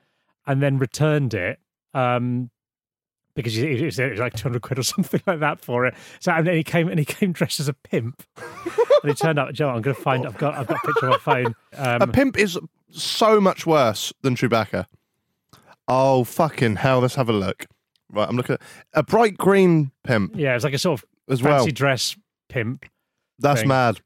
and 0.46 0.62
then 0.62 0.78
returned 0.78 1.34
it. 1.34 1.60
Um, 1.94 2.50
because 3.38 3.54
he- 3.54 3.66
it 3.78 3.86
was, 3.86 3.98
it 4.00 4.12
was 4.12 4.20
like 4.20 4.34
200 4.36 4.62
quid 4.62 4.80
or 4.80 4.84
something 4.84 5.22
like 5.26 5.40
that 5.40 5.62
for 5.64 5.86
it. 5.86 5.94
So 6.20 6.34
and 6.34 6.46
then 6.46 6.56
he 6.56 6.64
came 6.64 6.90
and 6.90 7.00
he 7.00 7.06
came 7.06 7.32
dressed 7.32 7.62
as 7.62 7.70
a 7.70 7.74
pimp. 7.74 8.22
and 8.36 9.10
he 9.10 9.14
turned 9.14 9.40
up, 9.40 9.54
Joe, 9.54 9.70
I'm 9.70 9.82
going 9.82 9.96
to 9.96 10.02
find, 10.02 10.26
I've 10.28 10.38
got, 10.38 10.56
I've 10.56 10.68
got 10.68 10.78
a 10.84 10.88
picture 10.88 11.06
on 11.06 11.12
my 11.12 11.18
phone. 11.20 11.56
Um, 11.78 12.02
A 12.02 12.08
pimp 12.08 12.38
is 12.38 12.60
so 12.90 13.40
much 13.40 13.66
worse 13.66 14.12
than 14.24 14.36
Chewbacca. 14.36 14.86
Oh 15.88 16.26
fucking 16.26 16.76
hell! 16.76 17.00
Let's 17.00 17.16
have 17.16 17.30
a 17.30 17.34
look. 17.34 17.66
Right, 18.12 18.28
I'm 18.28 18.36
looking 18.36 18.56
at 18.56 18.62
a 18.94 19.04
bright 19.04 19.38
green 19.38 19.92
pimp 20.04 20.34
yeah, 20.36 20.54
it's 20.56 20.64
like 20.66 20.74
a 20.74 20.78
sort 20.78 21.00
of 21.02 21.06
as 21.30 21.40
fancy 21.40 21.66
well. 21.68 21.74
dress 21.74 22.18
pimp. 22.50 22.86
That's 23.40 23.62
thing. 23.62 23.70
mad. 23.70 24.02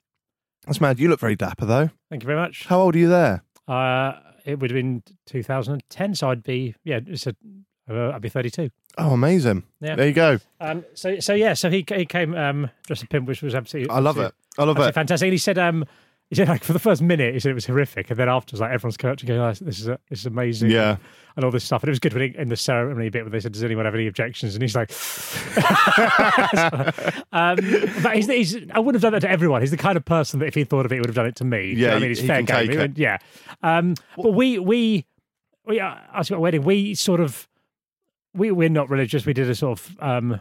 That's 0.68 0.80
mad. 0.82 1.00
You 1.00 1.10
look 1.10 1.20
very 1.20 1.36
dapper 1.36 1.66
though. 1.66 1.90
Thank 2.10 2.22
you 2.24 2.28
very 2.28 2.38
much. 2.40 2.66
How 2.68 2.82
old 2.82 2.96
are 2.96 3.00
you 3.00 3.08
there? 3.10 3.44
Uh, 3.68 4.14
it 4.46 4.60
would 4.60 4.70
have 4.72 4.76
been 4.76 5.02
2010, 5.28 6.16
so 6.16 6.30
I'd 6.30 6.44
be, 6.44 6.76
yeah, 6.84 7.00
it's 7.06 7.26
a, 7.28 7.36
uh, 7.96 8.12
I'd 8.16 8.22
be 8.22 8.30
32. 8.30 8.70
Oh, 8.98 9.12
amazing. 9.12 9.64
Yeah. 9.80 9.96
There 9.96 10.08
you 10.08 10.14
go. 10.14 10.40
Um, 10.60 10.84
so, 10.94 11.20
so 11.20 11.34
yeah, 11.34 11.54
so 11.54 11.70
he, 11.70 11.86
he 11.96 12.06
came 12.06 12.36
um, 12.36 12.70
dressed 12.88 13.04
a 13.04 13.08
pimp, 13.08 13.28
which 13.28 13.42
was 13.42 13.56
absolutely, 13.56 13.90
I 13.94 14.00
love 14.00 14.18
it. 14.18 14.34
I 14.58 14.64
love 14.64 14.78
it. 14.80 14.94
fantastic. 14.94 15.28
And 15.28 15.32
he 15.34 15.38
said, 15.38 15.58
um, 15.58 15.86
he 16.30 16.36
said 16.36 16.48
like 16.48 16.64
for 16.64 16.72
the 16.74 16.80
first 16.80 17.02
minute, 17.02 17.34
he 17.34 17.40
said 17.42 17.52
it 17.52 17.56
was 17.56 17.66
horrific, 17.66 18.10
and 18.10 18.18
then 18.18 18.30
afterwards, 18.30 18.62
like 18.62 18.72
everyone's 18.72 18.96
coming 18.96 19.12
up 19.14 19.18
to 19.20 19.26
go, 19.26 19.44
oh, 19.46 19.52
"This 19.54 19.80
is 19.82 19.90
a, 19.90 20.00
this 20.10 20.20
is 20.20 20.26
amazing," 20.28 20.72
Yeah. 20.72 20.96
and 21.36 21.44
all 21.44 21.52
this 21.52 21.66
stuff. 21.66 21.84
And 21.84 21.90
it 21.90 21.92
was 21.92 22.00
good 22.00 22.14
when 22.14 22.32
he, 22.32 22.38
in 22.38 22.48
the 22.48 22.56
ceremony 22.56 23.10
bit 23.10 23.24
when 23.24 23.34
they 23.34 23.42
said, 23.42 23.52
"Does 23.52 23.66
anyone 23.66 23.84
have 23.84 23.94
any 23.96 24.08
objections?" 24.08 24.56
And 24.56 24.62
he's 24.62 24.74
like, 24.74 24.92
um, 27.34 27.58
"But 28.02 28.16
he's, 28.16 28.28
he's, 28.28 28.56
I 28.72 28.80
wouldn't 28.80 28.96
have 28.96 29.02
done 29.02 29.12
that 29.14 29.22
to 29.22 29.30
everyone. 29.30 29.62
He's 29.62 29.72
the 29.72 29.78
kind 29.78 29.98
of 29.98 30.06
person 30.06 30.40
that 30.40 30.46
if 30.48 30.56
he 30.56 30.64
thought 30.64 30.86
of 30.86 30.92
it, 30.92 30.96
he 30.96 31.00
would 31.02 31.10
have 31.10 31.16
done 31.16 31.26
it 31.26 31.36
to 31.38 31.44
me. 31.44 31.74
Do 31.76 31.80
you 31.82 31.88
know 31.88 31.92
Yeah, 31.92 31.96
I 31.96 32.00
mean, 32.00 32.12
it's 32.12 32.22
fair 32.22 32.42
game. 32.44 32.72
it. 32.72 32.98
yeah, 32.98 33.18
um, 33.64 33.96
but 34.16 34.32
we 34.34 34.58
we 34.60 35.06
we 35.66 35.80
uh, 35.80 35.96
asked 36.14 36.30
about 36.32 36.42
wedding. 36.42 36.64
We 36.64 36.96
sort 36.96 37.20
of 37.20 37.48
we 38.34 38.52
we're 38.52 38.70
not 38.70 38.90
religious. 38.90 39.26
We 39.26 39.34
did 39.34 39.50
a 39.50 39.56
sort 39.56 39.80
of 39.80 39.98
um, 40.00 40.40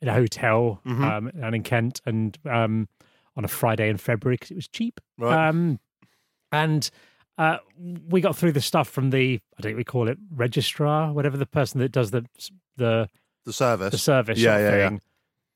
in 0.00 0.08
a 0.08 0.14
hotel 0.14 0.80
Mm-hmm. 0.86 1.04
um, 1.04 1.30
down 1.40 1.54
in 1.54 1.62
Kent, 1.62 2.00
and 2.06 2.36
um, 2.50 2.88
on 3.36 3.44
a 3.44 3.48
Friday 3.48 3.88
in 3.88 3.96
February 3.96 4.36
because 4.36 4.50
it 4.50 4.56
was 4.56 4.68
cheap. 4.68 5.00
Right. 5.18 5.48
Um, 5.48 5.78
and 6.52 6.88
uh, 7.36 7.58
we 8.08 8.20
got 8.20 8.36
through 8.36 8.52
the 8.52 8.60
stuff 8.60 8.88
from 8.88 9.10
the 9.10 9.40
I 9.58 9.62
don't 9.62 9.76
we 9.76 9.84
call 9.84 10.08
it 10.08 10.18
registrar, 10.30 11.12
whatever 11.12 11.36
the 11.36 11.46
person 11.46 11.80
that 11.80 11.90
does 11.92 12.10
the 12.12 12.24
the 12.76 13.08
The 13.44 13.52
service. 13.52 13.90
the 13.92 13.98
service 13.98 14.38
Yeah, 14.38 14.56
sort 14.56 14.60
of 14.66 14.72
yeah, 14.78 14.90
yeah. 14.90 14.98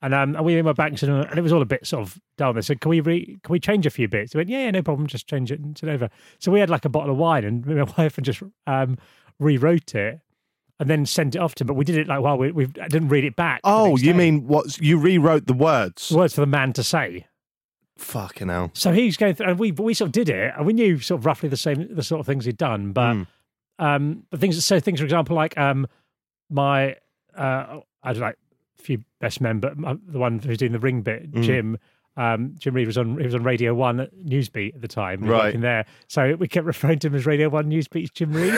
And 0.00 0.14
um, 0.14 0.36
and 0.36 0.44
we 0.44 0.60
went 0.62 0.76
back 0.76 0.90
and, 1.02 1.02
and 1.10 1.38
it 1.38 1.42
was 1.42 1.52
all 1.52 1.62
a 1.62 1.66
bit 1.66 1.84
sort 1.86 2.02
of 2.02 2.18
dull. 2.36 2.52
They 2.52 2.60
said, 2.60 2.80
"Can 2.80 2.90
we 2.90 3.00
re- 3.00 3.38
can 3.42 3.52
we 3.52 3.58
change 3.58 3.84
a 3.84 3.90
few 3.90 4.06
bits?" 4.08 4.32
He 4.32 4.38
went, 4.38 4.48
"Yeah, 4.48 4.64
yeah, 4.64 4.70
no 4.70 4.82
problem. 4.82 5.08
Just 5.08 5.26
change 5.28 5.50
it 5.50 5.58
and 5.58 5.76
it 5.82 5.88
over." 5.88 6.08
So 6.38 6.52
we 6.52 6.60
had 6.60 6.70
like 6.70 6.84
a 6.84 6.88
bottle 6.88 7.10
of 7.10 7.16
wine, 7.16 7.42
and 7.44 7.66
my 7.66 7.82
wife 7.98 8.16
and 8.16 8.24
just 8.24 8.40
um, 8.68 8.96
rewrote 9.40 9.94
it 9.96 10.20
and 10.80 10.88
then 10.88 11.04
sent 11.06 11.34
it 11.34 11.38
off 11.40 11.54
to 11.56 11.62
him. 11.64 11.66
But 11.68 11.74
we 11.74 11.84
did 11.84 11.96
it 11.96 12.06
like 12.06 12.20
while 12.20 12.38
we, 12.38 12.52
we 12.52 12.64
I 12.80 12.88
didn't 12.88 13.08
read 13.08 13.24
it 13.24 13.36
back. 13.36 13.60
oh, 13.64 13.96
you 13.96 14.12
day. 14.12 14.18
mean 14.18 14.46
what? 14.46 14.78
You 14.80 14.98
rewrote 14.98 15.46
the 15.46 15.54
words? 15.54 16.10
words 16.10 16.34
for 16.34 16.40
the 16.40 16.46
man 16.46 16.72
to 16.74 16.82
say? 16.82 17.26
Fucking 17.96 18.48
hell. 18.48 18.70
So 18.74 18.92
he's 18.92 19.16
going 19.16 19.34
through, 19.34 19.46
and 19.48 19.58
we 19.58 19.72
but 19.72 19.82
we 19.82 19.92
sort 19.94 20.08
of 20.08 20.12
did 20.12 20.28
it, 20.28 20.52
and 20.56 20.64
we 20.66 20.72
knew 20.72 20.98
sort 21.00 21.20
of 21.20 21.26
roughly 21.26 21.48
the 21.48 21.56
same 21.56 21.92
the 21.94 22.02
sort 22.02 22.20
of 22.20 22.26
things 22.26 22.44
he'd 22.44 22.56
done, 22.56 22.92
but 22.92 23.14
Mm. 23.14 23.26
um, 23.80 24.22
but 24.30 24.38
things 24.40 24.64
so 24.64 24.78
things 24.78 25.00
for 25.00 25.04
example 25.04 25.34
like 25.34 25.58
um 25.58 25.86
my 26.48 26.92
uh 27.36 27.80
I 28.02 28.12
don't 28.12 28.20
know, 28.20 28.26
like 28.26 28.38
a 28.78 28.82
few 28.82 29.02
best 29.20 29.40
men, 29.40 29.58
but 29.58 29.76
my, 29.76 29.96
the 30.06 30.18
one 30.20 30.38
who's 30.38 30.58
doing 30.58 30.70
the 30.72 30.78
ring 30.78 31.02
bit, 31.02 31.32
Mm. 31.32 31.42
Jim. 31.42 31.78
Um, 32.18 32.54
Jim 32.58 32.74
Reed 32.74 32.86
was 32.86 32.98
on. 32.98 33.16
He 33.18 33.24
was 33.24 33.34
on 33.34 33.44
Radio 33.44 33.74
One 33.74 34.08
Newsbeat 34.26 34.74
at 34.74 34.80
the 34.82 34.88
time. 34.88 35.22
He 35.22 35.28
Right. 35.28 35.44
working 35.44 35.60
there, 35.60 35.86
so 36.08 36.34
we 36.34 36.48
kept 36.48 36.66
referring 36.66 36.98
to 36.98 37.06
him 37.06 37.14
as 37.14 37.24
Radio 37.26 37.48
One 37.48 37.70
Newsbeat's 37.70 38.10
Jim 38.10 38.32
Reed. 38.32 38.54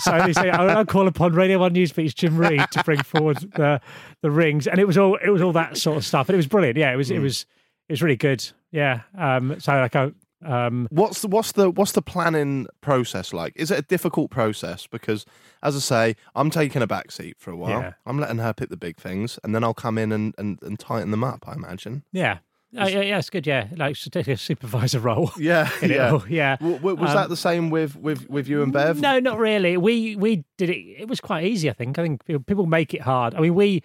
so 0.00 0.20
he 0.22 0.32
said, 0.32 0.48
"I'll, 0.50 0.78
I'll 0.78 0.84
call 0.84 1.06
upon 1.06 1.32
Radio 1.34 1.58
One 1.60 1.72
Newsbeat's 1.74 2.12
Jim 2.14 2.36
Reed 2.36 2.60
to 2.72 2.82
bring 2.84 3.02
forward 3.02 3.38
the 3.54 3.80
the 4.22 4.30
rings." 4.30 4.66
And 4.66 4.78
it 4.80 4.86
was 4.86 4.98
all 4.98 5.16
it 5.24 5.30
was 5.30 5.42
all 5.42 5.52
that 5.52 5.76
sort 5.76 5.96
of 5.96 6.04
stuff, 6.04 6.28
and 6.28 6.34
it 6.34 6.38
was 6.38 6.48
brilliant. 6.48 6.76
Yeah, 6.76 6.92
it 6.92 6.96
was 6.96 7.10
it 7.10 7.18
Mm. 7.18 7.22
was 7.22 7.46
it 7.88 7.92
was 7.92 8.02
really 8.02 8.16
good. 8.16 8.44
Yeah. 8.72 9.02
Um, 9.16 9.60
so 9.60 9.72
like 9.74 9.94
I 9.94 10.10
um, 10.44 10.88
What's 10.90 11.22
the 11.22 11.28
what's 11.28 11.52
the 11.52 11.70
what's 11.70 11.92
the 11.92 12.02
planning 12.02 12.66
process 12.82 13.32
like? 13.32 13.52
Is 13.56 13.70
it 13.70 13.78
a 13.78 13.82
difficult 13.82 14.30
process? 14.30 14.86
Because 14.86 15.24
as 15.62 15.74
I 15.76 15.78
say, 15.78 16.16
I'm 16.34 16.50
taking 16.50 16.82
a 16.82 16.86
back 16.86 17.12
seat 17.12 17.36
for 17.38 17.50
a 17.50 17.56
while. 17.56 17.80
Yeah. 17.80 17.92
I'm 18.04 18.18
letting 18.18 18.38
her 18.38 18.52
pick 18.52 18.68
the 18.68 18.76
big 18.76 18.96
things, 18.98 19.38
and 19.44 19.54
then 19.54 19.62
I'll 19.64 19.72
come 19.72 19.96
in 19.96 20.12
and, 20.12 20.34
and, 20.36 20.58
and 20.62 20.78
tighten 20.78 21.10
them 21.12 21.24
up. 21.24 21.44
I 21.48 21.52
imagine. 21.54 22.02
yeah. 22.12 22.38
Oh, 22.76 22.86
yeah, 22.86 23.00
yeah, 23.02 23.18
it's 23.18 23.30
good. 23.30 23.46
Yeah, 23.46 23.68
like 23.76 23.96
a 24.14 24.36
supervisor 24.36 24.98
role. 25.08 25.30
Yeah, 25.38 25.70
yeah. 25.82 26.18
yeah. 26.28 26.56
W- 26.56 26.76
w- 26.78 26.96
was 26.96 27.10
Um, 27.10 27.16
that 27.16 27.28
the 27.28 27.36
same 27.36 27.70
with, 27.70 27.96
with, 27.96 28.28
with 28.28 28.48
you 28.48 28.62
and 28.62 28.72
Bev? 28.72 29.00
No, 29.00 29.20
not 29.20 29.38
really. 29.38 29.76
We 29.76 30.16
we 30.16 30.44
did 30.58 30.70
it. 30.70 30.78
It 31.02 31.08
was 31.08 31.20
quite 31.20 31.44
easy. 31.44 31.70
I 31.70 31.72
think. 31.72 31.98
I 31.98 32.02
think 32.02 32.24
people- 32.46 32.66
make 32.66 32.94
it 32.94 33.02
hard. 33.02 33.34
I 33.34 33.40
mean, 33.40 33.54
we 33.54 33.82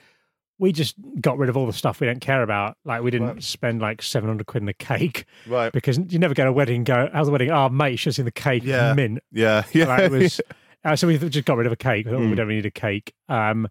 we 0.58 0.72
just 0.74 0.96
got 1.22 1.38
rid 1.38 1.50
of 1.50 1.56
all 1.56 1.66
the 1.66 1.74
stuff 1.74 2.00
we 2.02 2.08
don't 2.08 2.20
care 2.20 2.44
about. 2.44 2.78
Like 2.84 3.02
we 3.02 3.12
didn't 3.12 3.28
Right. 3.28 3.44
spend 3.44 3.80
like 3.82 4.02
seven 4.02 4.28
hundred 4.30 4.48
quid 4.48 4.64
in 4.64 4.70
a 4.70 4.74
cake 4.74 5.26
Right. 5.48 5.72
because 5.72 5.98
you 6.10 6.20
never 6.20 6.34
go 6.34 6.44
to 6.44 6.50
a 6.50 6.54
wedding. 6.54 6.84
Go, 6.84 7.10
how's 7.14 7.28
the 7.28 7.32
wedding? 7.32 7.50
Oh, 7.52 7.70
mate, 7.70 8.02
have 8.04 8.16
seen 8.16 8.26
the 8.26 8.32
cake. 8.32 8.64
Yeah. 8.66 8.94
mint. 8.94 9.20
Yeah, 9.32 9.64
yeah. 9.74 9.86
Like, 9.86 10.12
was, 10.12 10.42
uh, 10.84 10.96
so 10.96 11.08
we 11.08 11.18
just 11.18 11.46
got 11.46 11.56
rid 11.58 11.66
of 11.68 11.72
a 11.74 11.78
cake. 11.78 12.06
We, 12.08 12.12
Mm. 12.12 12.30
we 12.30 12.36
don't 12.36 12.48
really 12.48 12.56
need 12.62 12.66
a 12.66 12.72
cake. 12.72 13.14
Um, 13.30 13.68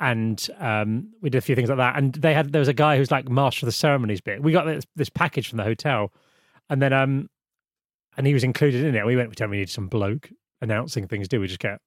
and 0.00 0.48
um, 0.58 1.10
we 1.20 1.28
did 1.30 1.38
a 1.38 1.42
few 1.42 1.54
things 1.54 1.68
like 1.68 1.78
that. 1.78 1.96
And 1.96 2.14
they 2.14 2.34
had 2.34 2.52
there 2.52 2.60
was 2.60 2.68
a 2.68 2.74
guy 2.74 2.96
who's 2.96 3.10
like 3.10 3.28
master 3.28 3.64
of 3.64 3.68
the 3.68 3.72
ceremonies 3.72 4.20
bit. 4.20 4.42
We 4.42 4.50
got 4.50 4.64
this, 4.64 4.84
this 4.96 5.10
package 5.10 5.48
from 5.48 5.58
the 5.58 5.64
hotel, 5.64 6.12
and 6.70 6.80
then 6.80 6.92
um, 6.92 7.28
and 8.16 8.26
he 8.26 8.34
was 8.34 8.42
included 8.42 8.84
in 8.84 8.94
it. 8.94 9.04
We 9.04 9.16
went. 9.16 9.28
We 9.28 9.34
don't 9.34 9.50
we 9.50 9.58
need 9.58 9.70
some 9.70 9.88
bloke 9.88 10.30
announcing 10.62 11.06
things. 11.06 11.28
Do 11.28 11.40
we 11.40 11.46
just 11.46 11.60
get 11.60 11.80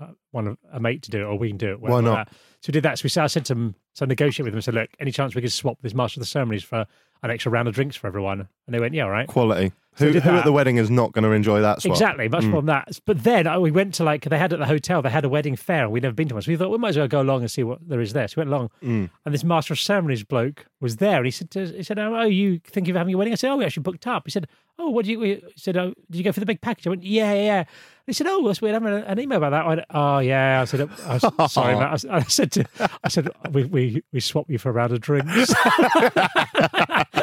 uh, 0.00 0.08
one 0.30 0.46
of 0.48 0.56
a 0.72 0.80
mate 0.80 1.02
to 1.02 1.10
do 1.10 1.20
it, 1.20 1.24
or 1.24 1.38
we 1.38 1.48
can 1.48 1.58
do 1.58 1.72
it? 1.72 1.80
Why 1.80 2.00
not? 2.00 2.12
like. 2.12 2.28
So 2.60 2.70
we 2.70 2.72
did 2.72 2.82
that. 2.84 2.98
So 2.98 3.04
we 3.04 3.10
said, 3.10 3.24
I 3.24 3.28
said 3.28 3.44
to 3.46 3.52
him, 3.52 3.74
so 3.92 4.04
I 4.04 4.08
negotiated 4.08 4.46
with 4.46 4.54
them. 4.54 4.62
Said, 4.62 4.74
look, 4.74 4.90
any 4.98 5.12
chance 5.12 5.34
we 5.34 5.42
could 5.42 5.52
swap 5.52 5.78
this 5.82 5.94
master 5.94 6.18
of 6.18 6.22
the 6.22 6.26
ceremonies 6.26 6.64
for 6.64 6.86
an 7.22 7.30
extra 7.30 7.52
round 7.52 7.68
of 7.68 7.74
drinks 7.74 7.96
for 7.96 8.06
everyone? 8.06 8.48
And 8.66 8.74
they 8.74 8.80
went, 8.80 8.94
yeah, 8.94 9.04
all 9.04 9.10
right. 9.10 9.28
Quality. 9.28 9.72
Who 9.98 10.12
who 10.20 10.30
at 10.30 10.44
the 10.44 10.52
wedding 10.52 10.76
is 10.76 10.90
not 10.90 11.12
going 11.12 11.24
to 11.24 11.30
enjoy 11.32 11.60
that 11.60 11.82
swap? 11.82 11.92
Exactly, 11.96 12.28
much 12.28 12.44
Mm. 12.44 12.50
more 12.50 12.60
than 12.62 12.66
that. 12.66 13.00
But 13.04 13.24
then 13.24 13.46
uh, 13.46 13.58
we 13.60 13.70
went 13.70 13.94
to 13.94 14.04
like 14.04 14.24
they 14.24 14.38
had 14.38 14.52
at 14.52 14.58
the 14.58 14.66
hotel. 14.66 15.02
They 15.02 15.10
had 15.10 15.24
a 15.24 15.28
wedding 15.28 15.56
fair, 15.56 15.82
and 15.84 15.92
we'd 15.92 16.02
never 16.02 16.14
been 16.14 16.28
to 16.28 16.34
one. 16.34 16.42
So 16.42 16.50
we 16.52 16.56
thought 16.56 16.70
we 16.70 16.78
might 16.78 16.90
as 16.90 16.96
well 16.98 17.08
go 17.08 17.20
along 17.20 17.40
and 17.42 17.50
see 17.50 17.62
what 17.64 17.78
there 17.88 18.00
is 18.00 18.12
there. 18.12 18.28
So 18.28 18.34
we 18.36 18.40
went 18.42 18.50
along, 18.54 18.70
Mm. 18.84 19.10
and 19.24 19.34
this 19.34 19.44
master 19.44 19.72
of 19.74 19.80
ceremonies 19.80 20.22
bloke 20.24 20.66
was 20.80 20.96
there, 20.96 21.16
and 21.16 21.24
he 21.26 21.30
said, 21.32 21.50
to, 21.50 21.66
"He 21.66 21.82
said, 21.82 21.98
oh, 21.98 22.22
you 22.22 22.60
thinking 22.64 22.92
of 22.92 22.96
having 22.98 23.10
your 23.10 23.18
wedding?" 23.18 23.32
I 23.32 23.36
said, 23.36 23.50
"Oh, 23.50 23.56
we 23.56 23.64
actually 23.64 23.82
booked 23.82 24.06
up." 24.06 24.22
He 24.26 24.30
said, 24.30 24.46
"Oh, 24.78 24.90
what 24.90 25.04
do 25.04 25.10
you?" 25.10 25.20
He 25.20 25.42
said, 25.56 25.76
"Oh, 25.76 25.92
did 26.10 26.18
you 26.18 26.22
go 26.24 26.30
for 26.32 26.40
the 26.40 26.46
big 26.46 26.60
package?" 26.60 26.86
I 26.86 26.90
went, 26.90 27.02
"Yeah, 27.04 27.32
yeah." 27.34 27.42
yeah." 27.44 27.64
He 28.06 28.12
said, 28.14 28.26
"Oh, 28.28 28.46
that's 28.46 28.62
weird. 28.62 28.74
I'm 28.76 28.86
an, 28.86 29.02
an 29.04 29.18
email 29.20 29.36
about 29.38 29.50
that." 29.50 29.64
I 29.64 29.68
went, 29.68 29.80
"Oh, 29.90 30.18
yeah." 30.20 30.60
I 30.62 30.64
said, 30.64 30.88
"I 31.06 31.18
was, 31.38 31.52
"Sorry, 31.52 31.74
Matt." 31.76 32.04
I, 32.08 32.16
I 32.18 32.22
said, 32.22 32.52
to, 32.52 32.64
"I 33.04 33.08
said 33.08 33.28
we 33.52 33.64
we 33.64 34.02
we 34.12 34.20
swapped 34.20 34.48
you 34.50 34.58
for 34.58 34.70
a 34.70 34.72
round 34.72 34.92
of 34.92 35.00
drinks." 35.00 35.52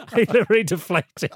he 0.15 0.25
literally 0.25 0.63
deflected. 0.63 1.31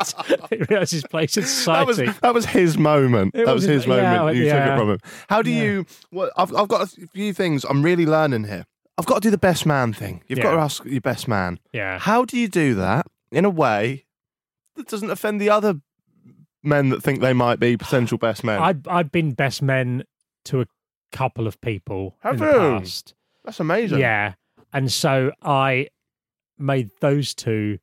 he 0.49 0.57
realised 0.69 0.91
his 0.91 1.03
place 1.05 1.37
in 1.37 1.41
That 1.43 1.47
was 1.87 1.95
society. 1.97 2.19
that 2.21 2.33
was 2.33 2.45
his 2.45 2.77
moment. 2.77 3.35
It 3.35 3.45
that 3.45 3.53
was, 3.53 3.65
was- 3.67 3.83
his 3.83 3.85
yeah, 3.87 4.17
moment. 4.17 4.37
You 4.37 4.45
took 4.45 4.53
it 4.55 4.77
from 4.77 4.89
him. 4.91 4.99
How 5.29 5.41
do 5.41 5.49
Yeah. 5.51 5.63
you? 5.63 5.85
Well, 6.11 6.31
I've 6.37 6.53
I've 6.55 6.67
got 6.67 6.81
a 6.81 7.07
few 7.07 7.33
things 7.33 7.63
I'm 7.63 7.81
really 7.83 8.05
learning 8.05 8.43
here. 8.45 8.65
I've 8.97 9.05
got 9.05 9.15
to 9.15 9.21
do 9.21 9.31
the 9.31 9.37
best 9.37 9.65
man 9.65 9.93
thing. 9.93 10.23
You've 10.27 10.39
got 10.41 10.51
to 10.51 10.57
ask 10.59 10.83
your 10.85 10.99
best 11.01 11.27
man. 11.27 11.59
yeah. 11.71 11.99
How 11.99 12.25
do 12.25 12.37
you 12.37 12.47
do 12.49 12.75
that 12.75 13.07
in 13.31 13.45
a 13.45 13.49
way 13.49 14.05
that 14.75 14.87
doesn't 14.87 15.09
offend 15.09 15.39
the 15.39 15.49
other 15.49 15.75
men 16.63 16.89
that 16.89 17.01
think 17.01 17.21
they 17.21 17.31
might 17.33 17.59
be 17.59 17.77
potential 17.77 18.17
best 18.27 18.43
men? 18.43 18.61
I've, 18.61 18.85
I'd 18.87 19.11
been 19.11 19.31
best 19.31 19.61
men 19.61 20.03
to 20.45 20.59
a 20.61 20.65
couple 21.13 21.47
of 21.47 21.59
people 21.61 22.17
Have 22.19 22.35
in 22.41 22.47
you? 22.47 22.53
the 22.53 22.59
past. 22.79 23.13
That's 23.45 23.59
amazing. 23.61 23.99
Yeah, 23.99 24.33
and 24.73 24.91
so 24.91 25.31
I 25.41 25.87
made 26.57 26.89
those 26.99 27.33
two 27.33 27.79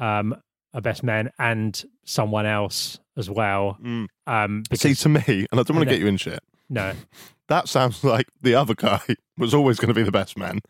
um, 0.00 0.34
a 0.74 0.80
best 0.80 1.02
man 1.02 1.30
and 1.38 1.84
someone 2.04 2.46
else 2.46 2.98
as 3.16 3.28
well. 3.30 3.78
Mm. 3.82 4.06
Um, 4.26 4.62
because 4.62 4.80
See, 4.80 4.94
to 4.94 5.08
me, 5.08 5.46
and 5.50 5.60
I 5.60 5.62
don't 5.62 5.76
want 5.76 5.88
to 5.88 5.94
get 5.94 6.00
you 6.00 6.06
in 6.08 6.16
shit. 6.16 6.40
no, 6.68 6.92
That 7.48 7.68
sounds 7.68 8.02
like 8.14 8.26
the 8.42 8.54
other 8.54 8.74
guy 8.74 9.00
was 9.38 9.52
always 9.54 9.78
going 9.78 9.88
to 9.88 9.94
be 9.94 10.02
the 10.04 10.12
best 10.12 10.38
man, 10.38 10.60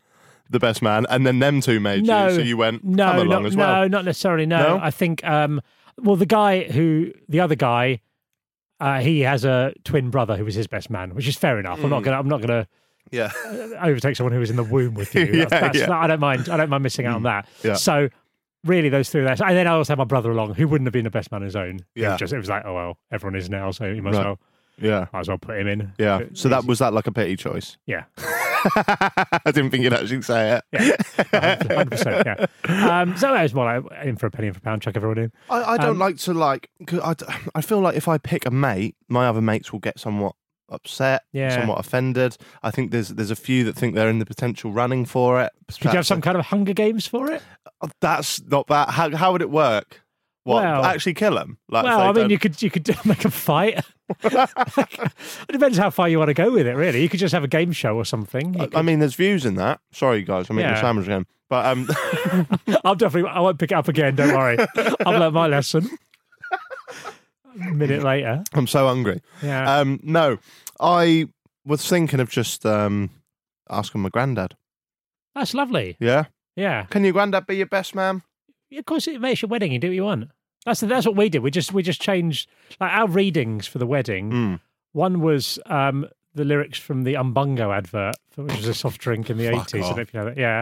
the 0.49 0.59
best 0.59 0.81
man, 0.81 1.05
and 1.09 1.25
then 1.27 1.39
them 1.39 1.61
two 1.61 1.79
made 1.79 2.05
No. 2.05 2.27
you, 2.27 2.35
so 2.35 2.41
you 2.41 2.57
went 2.57 2.83
no, 2.83 3.05
come 3.11 3.15
along 3.27 3.43
not, 3.43 3.45
as 3.45 3.55
well. 3.55 3.81
no, 3.81 3.87
not 3.87 4.05
necessarily. 4.05 4.45
No, 4.47 4.77
No? 4.77 4.83
I 4.83 4.89
think 4.91 5.23
um, 5.23 5.61
well, 5.99 6.15
the 6.15 6.25
guy 6.25 6.63
who 6.63 7.11
the 7.29 7.39
other 7.39 7.55
guy. 7.55 8.01
Uh, 8.79 8.99
he 8.99 9.19
has 9.19 9.45
a 9.45 9.71
twin 9.83 10.09
brother 10.09 10.35
who 10.35 10.43
was 10.43 10.55
his 10.55 10.65
best 10.65 10.89
man, 10.89 11.13
which 11.13 11.27
is 11.27 11.35
fair 11.35 11.59
enough. 11.59 11.83
I'm 11.83 11.91
not 11.91 12.01
Mm. 12.01 12.05
gonna. 12.05 12.17
I'm 12.17 12.27
not 12.27 12.41
gonna 12.41 12.67
Yeah, 13.11 13.31
overtake 13.79 14.15
someone 14.15 14.33
who 14.33 14.39
was 14.39 14.49
in 14.49 14.55
the 14.55 14.63
womb 14.63 14.95
with 14.95 15.13
you. 15.13 15.21
Yeah, 15.21 15.45
That's- 15.45 15.49
that's- 15.61 15.87
yeah. 15.87 15.95
I 15.99 16.07
don't 16.07 16.19
mind. 16.19 16.49
I 16.49 16.57
don't 16.57 16.67
mind 16.71 16.81
missing 16.81 17.05
out 17.05 17.17
on 17.17 17.21
that. 17.23 17.47
Yeah. 17.63 17.75
So 17.75 18.09
really, 18.65 18.89
those 18.89 19.09
three. 19.09 19.21
There. 19.23 19.31
And 19.31 19.57
then 19.57 19.67
I 19.67 19.71
also 19.71 19.91
had 19.93 19.97
my 19.97 20.03
brother 20.05 20.31
along, 20.31 20.55
who 20.55 20.67
wouldn't 20.67 20.87
have 20.87 20.93
been 20.93 21.03
the 21.05 21.09
best 21.11 21.31
man 21.31 21.41
on 21.41 21.45
his 21.45 21.55
own. 21.55 21.77
It 21.95 22.01
Yeah. 22.01 22.11
was 22.11 22.19
just 22.19 22.33
it 22.33 22.37
was 22.37 22.49
like, 22.49 22.63
oh 22.65 22.73
well, 22.73 22.97
everyone 23.11 23.35
is 23.35 23.49
now, 23.49 23.71
so 23.71 23.85
you 23.85 24.01
might 24.01 24.13
Right. 24.13 24.19
as 24.19 24.25
well 24.25 24.39
yeah, 24.77 25.05
might 25.13 25.19
as 25.19 25.27
well 25.27 25.37
put 25.37 25.57
him 25.59 25.67
in. 25.67 25.93
yeah. 25.99 26.19
But 26.19 26.37
So 26.37 26.49
that 26.49 26.55
he's- 26.61 26.65
was 26.67 26.79
that 26.79 26.93
like 26.93 27.05
a 27.07 27.11
pity 27.11 27.35
choice. 27.35 27.77
yeah, 27.85 28.05
I 28.17 29.39
didn't 29.45 29.71
think 29.71 29.83
you'd 29.83 29.93
actually 29.93 30.21
say 30.21 30.59
it. 30.71 30.97
yeah, 31.33 31.55
hundred 31.75 31.91
percent. 31.91 32.25
Yeah. 32.67 33.01
Um, 33.01 33.15
so 33.17 33.31
that 33.31 33.41
was 33.43 33.53
more 33.53 33.65
like 33.65 33.83
in 34.05 34.15
for 34.17 34.27
a 34.27 34.31
penny 34.31 34.47
in 34.47 34.53
for 34.53 34.59
a 34.59 34.61
pound, 34.61 34.81
chuck 34.81 34.95
everyone 34.95 35.17
in. 35.17 35.31
I, 35.49 35.63
I 35.73 35.77
don't 35.77 35.91
Um, 35.91 35.99
like 35.99 36.17
to 36.17 36.33
like. 36.33 36.69
'cause 36.85 36.99
I, 37.03 37.13
d- 37.13 37.25
I 37.55 37.61
feel 37.61 37.79
like 37.79 37.95
if 37.95 38.07
I 38.07 38.17
pick 38.17 38.45
a 38.45 38.51
mate, 38.51 38.95
my 39.07 39.27
other 39.27 39.41
mates 39.41 39.71
will 39.71 39.79
get 39.79 39.99
somewhat 39.99 40.35
upset, 40.71 41.23
Yeah. 41.33 41.49
somewhat 41.59 41.79
offended. 41.79 42.37
I 42.63 42.71
think 42.71 42.91
there's 42.91 43.09
there's 43.09 43.31
a 43.31 43.35
few 43.35 43.63
that 43.65 43.75
think 43.75 43.93
they're 43.95 44.09
in 44.09 44.19
the 44.19 44.25
potential 44.25 44.71
running 44.71 45.05
for 45.05 45.41
it. 45.41 45.51
Did 45.67 45.83
you 45.85 45.89
have 45.91 46.07
some 46.07 46.21
kind 46.21 46.37
of 46.37 46.45
Hunger 46.47 46.73
Games 46.73 47.05
for 47.05 47.31
it? 47.31 47.41
Oh, 47.81 47.89
That's 47.99 48.41
not 48.43 48.67
bad. 48.67 48.89
How 48.89 49.15
how 49.15 49.31
would 49.31 49.41
it 49.41 49.49
work? 49.51 50.01
What 50.43 50.63
Well- 50.63 50.83
actually 50.85 51.13
kill 51.13 51.35
them? 51.35 51.59
Like, 51.69 51.83
well, 51.83 51.99
I 51.99 52.05
mean, 52.07 52.13
don't- 52.15 52.29
you 52.31 52.39
could 52.39 52.59
you 52.61 52.71
could 52.71 52.87
make 53.05 53.25
a 53.25 53.29
fight. 53.29 53.79
it 54.23 54.49
depends 55.49 55.77
how 55.77 55.89
far 55.89 56.09
you 56.09 56.17
want 56.17 56.29
to 56.29 56.33
go 56.33 56.51
with 56.51 56.65
it. 56.67 56.73
Really, 56.73 57.01
you 57.01 57.09
could 57.09 57.19
just 57.19 57.33
have 57.33 57.43
a 57.43 57.47
game 57.47 57.71
show 57.71 57.95
or 57.95 58.05
something. 58.05 58.59
I- 58.59 58.79
I 58.79 58.81
mean, 58.81 58.99
there's 58.99 59.15
views 59.15 59.45
in 59.45 59.55
that. 59.55 59.79
Sorry, 59.91 60.23
guys, 60.23 60.49
I'm 60.49 60.59
eating 60.59 60.71
Yeah. 60.71 60.81
sandwich 60.81 61.05
again. 61.07 61.25
But 61.49 61.65
um, 61.65 61.87
I'll 62.85 62.95
definitely. 62.95 63.29
I 63.29 63.39
won't 63.41 63.59
pick 63.59 63.71
it 63.71 63.75
up 63.75 63.87
again. 63.89 64.15
Don't 64.15 64.33
worry. 64.33 64.57
I've 65.05 65.19
learned 65.19 65.33
my 65.35 65.47
lesson. 65.47 65.89
A 67.55 67.71
minute 67.71 68.03
later. 68.03 68.43
I'm 68.53 68.67
so 68.67 68.87
hungry. 68.87 69.21
Yeah. 69.41 69.79
Um, 69.79 69.99
no, 70.03 70.37
I 70.79 71.27
was 71.65 71.87
thinking 71.87 72.19
of 72.19 72.29
just 72.29 72.65
um, 72.65 73.09
asking 73.69 74.01
my 74.01 74.09
granddad. 74.09 74.55
That's 75.35 75.53
lovely. 75.53 75.95
Yeah, 75.99 76.25
Yeah. 76.55 76.83
can 76.85 77.03
your 77.03 77.13
granddad 77.13 77.47
be 77.47 77.55
your 77.57 77.65
best 77.67 77.95
man? 77.95 78.21
Yeah, 78.69 78.79
Of 78.79 78.85
course, 78.85 79.07
it 79.07 79.19
makes 79.21 79.41
your 79.41 79.49
wedding. 79.49 79.71
You 79.71 79.79
do 79.79 79.87
what 79.89 79.95
you 79.95 80.03
want. 80.03 80.29
That's 80.65 80.81
that's 80.81 81.05
what 81.07 81.15
we 81.15 81.27
did. 81.29 81.39
We 81.39 81.49
just 81.51 81.73
we 81.73 81.81
just 81.83 82.01
changed 82.01 82.47
like 82.79 82.91
our 82.91 83.07
readings 83.07 83.65
for 83.67 83.79
the 83.79 83.87
wedding. 83.87 84.31
Mm. 84.31 84.59
One 84.93 85.21
was 85.21 85.57
um, 85.65 86.05
the 86.35 86.45
lyrics 86.45 86.77
from 86.77 87.03
the 87.03 87.15
Umbungo 87.15 87.75
advert, 87.75 88.15
which 88.35 88.55
was 88.57 88.67
a 88.67 88.73
soft 88.73 89.01
drink 89.01 89.29
in 89.29 89.37
the 89.37 89.47
eighties. 89.47 89.83
I 89.85 89.87
don't 89.87 89.95
know 89.95 90.01
if 90.01 90.13
you 90.13 90.19
know 90.19 90.25
that. 90.27 90.37
Yeah. 90.37 90.61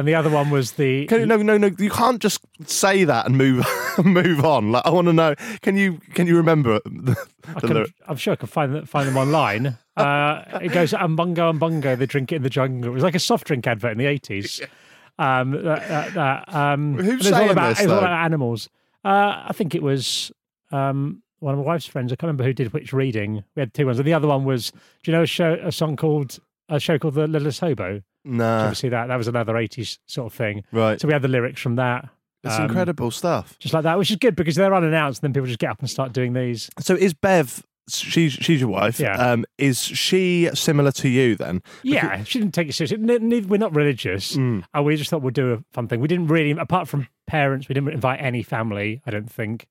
And 0.00 0.08
the 0.08 0.14
other 0.14 0.30
one 0.30 0.48
was 0.48 0.72
the 0.72 1.04
Can, 1.06 1.28
no, 1.28 1.36
no, 1.36 1.58
no. 1.58 1.70
You 1.78 1.90
can't 1.90 2.22
just 2.22 2.40
say 2.64 3.04
that 3.04 3.26
and 3.26 3.36
move 3.36 3.66
move 4.04 4.46
on. 4.46 4.72
Like 4.72 4.86
I 4.86 4.90
want 4.90 5.08
to 5.08 5.12
know. 5.12 5.34
Can 5.60 5.76
you 5.76 6.00
can 6.14 6.26
you 6.26 6.36
remember 6.38 6.80
the, 6.86 7.16
the 7.60 7.60
can? 7.60 7.86
I'm 8.08 8.16
sure 8.16 8.32
I 8.32 8.36
can 8.36 8.48
find 8.48 8.74
them, 8.74 8.86
find 8.86 9.06
them 9.06 9.18
online. 9.18 9.76
Uh, 9.98 10.58
it 10.62 10.72
goes 10.72 10.92
Umbungo, 10.92 11.52
Umbungo, 11.52 11.98
they 11.98 12.06
drink 12.06 12.32
it 12.32 12.36
in 12.36 12.42
the 12.42 12.48
jungle. 12.48 12.90
It 12.90 12.94
was 12.94 13.02
like 13.02 13.14
a 13.14 13.18
soft 13.20 13.46
drink 13.46 13.66
advert 13.66 13.92
in 13.92 13.98
the 13.98 14.06
80s. 14.06 14.66
Um, 15.18 15.50
that, 15.50 15.86
that, 15.86 16.14
that, 16.14 16.54
um, 16.54 16.94
Who's 16.94 17.02
and 17.02 17.10
it 17.10 17.16
was 17.18 17.26
all 17.26 17.38
saying 17.38 17.50
about, 17.50 17.68
this, 17.68 17.80
it 17.80 17.82
was 17.82 17.92
all 17.92 17.98
about 17.98 18.24
animals. 18.24 18.70
Uh, 19.04 19.44
I 19.48 19.52
think 19.52 19.74
it 19.74 19.82
was 19.82 20.32
um, 20.72 21.22
one 21.40 21.52
of 21.52 21.58
my 21.58 21.66
wife's 21.66 21.84
friends. 21.84 22.10
I 22.10 22.16
can't 22.16 22.28
remember 22.28 22.44
who 22.44 22.54
did 22.54 22.72
which 22.72 22.94
reading. 22.94 23.44
We 23.54 23.60
had 23.60 23.74
two 23.74 23.84
ones. 23.84 23.98
And 23.98 24.08
the 24.08 24.14
other 24.14 24.28
one 24.28 24.46
was, 24.46 24.70
do 24.70 25.10
you 25.10 25.12
know 25.12 25.24
a 25.24 25.26
show, 25.26 25.60
a 25.62 25.72
song 25.72 25.96
called, 25.96 26.38
a 26.70 26.80
show 26.80 26.98
called 26.98 27.14
The 27.14 27.26
Littlest 27.26 27.60
Hobo? 27.60 27.94
Did 27.94 28.04
you 28.24 28.32
Nah, 28.32 28.72
see 28.72 28.88
that? 28.90 29.06
That 29.06 29.16
was 29.16 29.28
another 29.28 29.54
80s 29.54 29.98
sort 30.06 30.26
of 30.32 30.36
thing. 30.36 30.64
right. 30.72 31.00
So 31.00 31.08
we 31.08 31.12
had 31.14 31.22
the 31.22 31.28
lyrics 31.28 31.60
from 31.60 31.76
that. 31.76 32.08
It's 32.44 32.54
um, 32.58 32.64
incredible 32.66 33.10
stuff. 33.10 33.58
Just 33.58 33.74
like 33.74 33.82
that, 33.84 33.98
which 33.98 34.10
is 34.10 34.16
good 34.16 34.34
because 34.36 34.54
they're 34.56 34.74
unannounced 34.74 35.22
and 35.22 35.28
then 35.28 35.34
people 35.38 35.46
just 35.46 35.58
get 35.58 35.70
up 35.70 35.80
and 35.80 35.90
start 35.90 36.12
doing 36.12 36.32
these. 36.32 36.70
So 36.78 36.94
is 36.94 37.12
Bev? 37.14 37.64
She's 37.88 38.32
she's 38.34 38.60
your 38.60 38.68
wife. 38.70 39.00
Yeah. 39.00 39.14
Um, 39.16 39.44
is 39.58 39.82
she 39.82 40.48
similar 40.54 40.92
to 40.92 41.08
you 41.08 41.34
then? 41.34 41.60
Yeah, 41.82 42.22
she 42.24 42.38
didn't 42.38 42.54
take 42.54 42.68
it 42.68 42.72
seriously. 42.74 42.98
Neither- 42.98 43.48
we're 43.48 43.56
not 43.58 43.74
religious, 43.74 44.36
Mm. 44.36 44.62
and 44.72 44.84
we 44.84 44.94
just 44.96 45.10
thought 45.10 45.22
we'd 45.22 45.34
do 45.34 45.52
a 45.54 45.64
fun 45.72 45.88
thing. 45.88 45.98
We 46.00 46.06
didn't 46.06 46.28
really, 46.28 46.52
apart 46.52 46.86
from 46.88 47.08
parents, 47.26 47.68
we 47.68 47.74
didn't 47.74 47.88
invite 47.92 48.20
any 48.22 48.42
family. 48.44 49.02
I 49.06 49.10
don't 49.10 49.28
think, 49.30 49.66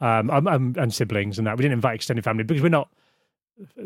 um, 0.00 0.30
um, 0.30 0.46
um, 0.46 0.74
and 0.78 0.94
siblings 0.94 1.36
and 1.38 1.46
that. 1.48 1.56
We 1.58 1.62
didn't 1.62 1.72
invite 1.74 1.96
extended 1.96 2.22
family 2.24 2.44
because 2.44 2.62
we're 2.62 2.68
not. 2.68 2.90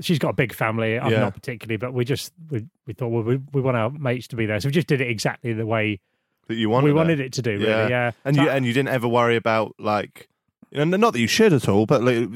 She's 0.01 0.19
got 0.19 0.31
a 0.31 0.33
big 0.35 0.53
family. 0.53 0.99
I'm 0.99 1.11
Yeah. 1.13 1.21
not 1.21 1.35
particularly, 1.35 1.77
but 1.79 1.93
we 1.95 2.05
just 2.05 2.33
we, 2.51 2.67
we 2.87 2.93
thought 2.93 3.09
well, 3.09 3.23
we 3.23 3.37
we 3.53 3.61
want 3.61 3.77
our 3.77 3.91
mates 3.91 4.29
to 4.29 4.37
be 4.37 4.47
there, 4.47 4.61
so 4.61 4.69
we 4.69 4.73
just 4.73 4.87
did 4.87 5.01
it 5.01 5.09
exactly 5.09 5.53
the 5.53 5.67
way 5.67 6.01
That 6.49 6.55
you 6.57 6.69
wanted. 6.69 6.87
we 6.87 6.93
wanted 6.93 7.21
it 7.21 7.33
to 7.35 7.43
do. 7.43 7.53
Really, 7.53 7.67
Yeah. 7.67 7.89
yeah. 7.89 8.11
and 8.25 8.37
So 8.37 8.43
you 8.43 8.49
and 8.51 8.67
you 8.67 8.73
didn't 8.73 8.91
ever 8.91 9.09
worry 9.09 9.37
about 9.37 9.75
like, 9.79 10.29
know, 10.73 10.97
not 10.97 11.13
that 11.13 11.21
you 11.21 11.27
should 11.27 11.53
at 11.53 11.69
all, 11.69 11.87
but 11.87 12.03
like, 12.03 12.29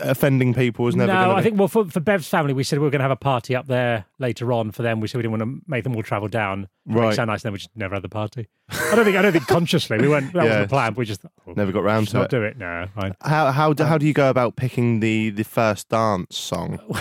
offending 0.00 0.54
people 0.54 0.84
was 0.84 0.94
never. 0.96 1.12
no, 1.12 1.32
I 1.32 1.36
be- 1.36 1.42
think 1.44 1.58
well 1.58 1.68
for, 1.68 1.84
for 1.86 2.00
Bev's 2.00 2.28
family, 2.28 2.52
we 2.52 2.62
said 2.64 2.78
we 2.78 2.84
were 2.84 2.90
going 2.90 3.00
to 3.00 3.04
have 3.04 3.10
a 3.10 3.16
party 3.16 3.54
up 3.56 3.66
there 3.66 4.04
later 4.18 4.52
on 4.52 4.70
for 4.70 4.82
them. 4.82 5.00
We 5.00 5.08
said 5.08 5.18
we 5.18 5.22
didn't 5.22 5.38
want 5.38 5.42
to 5.42 5.70
make 5.70 5.84
them 5.84 5.96
all 5.96 6.02
travel 6.02 6.28
down. 6.28 6.68
Right. 6.86 7.06
Right. 7.06 7.14
So 7.16 7.24
nice, 7.24 7.42
then 7.42 7.52
we 7.52 7.58
just 7.58 7.70
never 7.76 7.94
had 7.96 8.02
the 8.02 8.08
party. 8.08 8.48
I 8.70 8.94
don't 8.94 9.04
think 9.04 9.16
I 9.16 9.22
don't 9.22 9.32
think 9.32 9.46
consciously 9.46 9.98
we 9.98 10.08
went. 10.08 10.32
That 10.32 10.44
Yeah. 10.44 10.48
wasn't 10.50 10.68
the 10.68 10.74
plan. 10.74 10.94
We 10.94 11.04
just 11.04 11.24
oh, 11.24 11.52
never 11.54 11.72
got 11.72 11.82
round 11.82 12.08
to 12.08 12.22
it. 12.22 12.30
do 12.30 12.42
it. 12.42 12.56
No, 12.56 12.86
fine. 12.94 13.14
How 13.22 13.50
how 13.50 13.72
do, 13.72 13.84
how 13.84 13.98
do 13.98 14.06
you 14.06 14.12
go 14.12 14.30
about 14.30 14.56
picking 14.56 15.00
the 15.00 15.30
the 15.30 15.44
first 15.44 15.88
dance 15.88 16.36
song? 16.38 16.78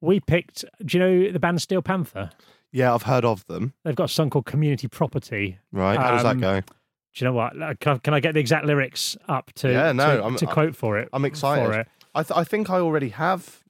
We 0.00 0.20
picked. 0.20 0.66
Do 0.84 0.98
you 0.98 1.02
know 1.02 1.32
the 1.32 1.38
band 1.40 1.62
Steel 1.62 1.80
Panther? 1.80 2.28
Yeah, 2.72 2.92
I've 2.92 3.04
heard 3.04 3.24
of 3.24 3.46
them. 3.46 3.72
They've 3.84 3.94
got 3.94 4.04
a 4.04 4.12
song 4.12 4.28
called 4.28 4.44
Community 4.44 4.86
Property. 4.86 5.58
Right, 5.72 5.98
how 5.98 6.10
does 6.10 6.24
that 6.24 6.32
Um, 6.32 6.40
go? 6.40 6.60
Do 7.14 7.24
you 7.24 7.30
know 7.30 7.34
what? 7.34 7.52
Can 7.80 7.92
I, 7.94 7.98
can 7.98 8.14
I 8.14 8.20
get 8.20 8.34
the 8.34 8.40
exact 8.40 8.66
lyrics 8.66 9.16
up 9.28 9.52
to 9.56 9.70
Yeah, 9.70 9.92
no, 9.92 10.16
to, 10.16 10.22
I'm- 10.24 10.36
to 10.36 10.46
quote 10.46 10.74
for 10.74 10.98
it? 10.98 11.08
I'm 11.12 11.24
excited. 11.24 11.70
It. 11.80 11.88
I, 12.14 12.22
th- 12.22 12.36
I 12.36 12.44
think 12.44 12.70
I 12.70 12.78
already 12.78 13.10
have 13.10 13.62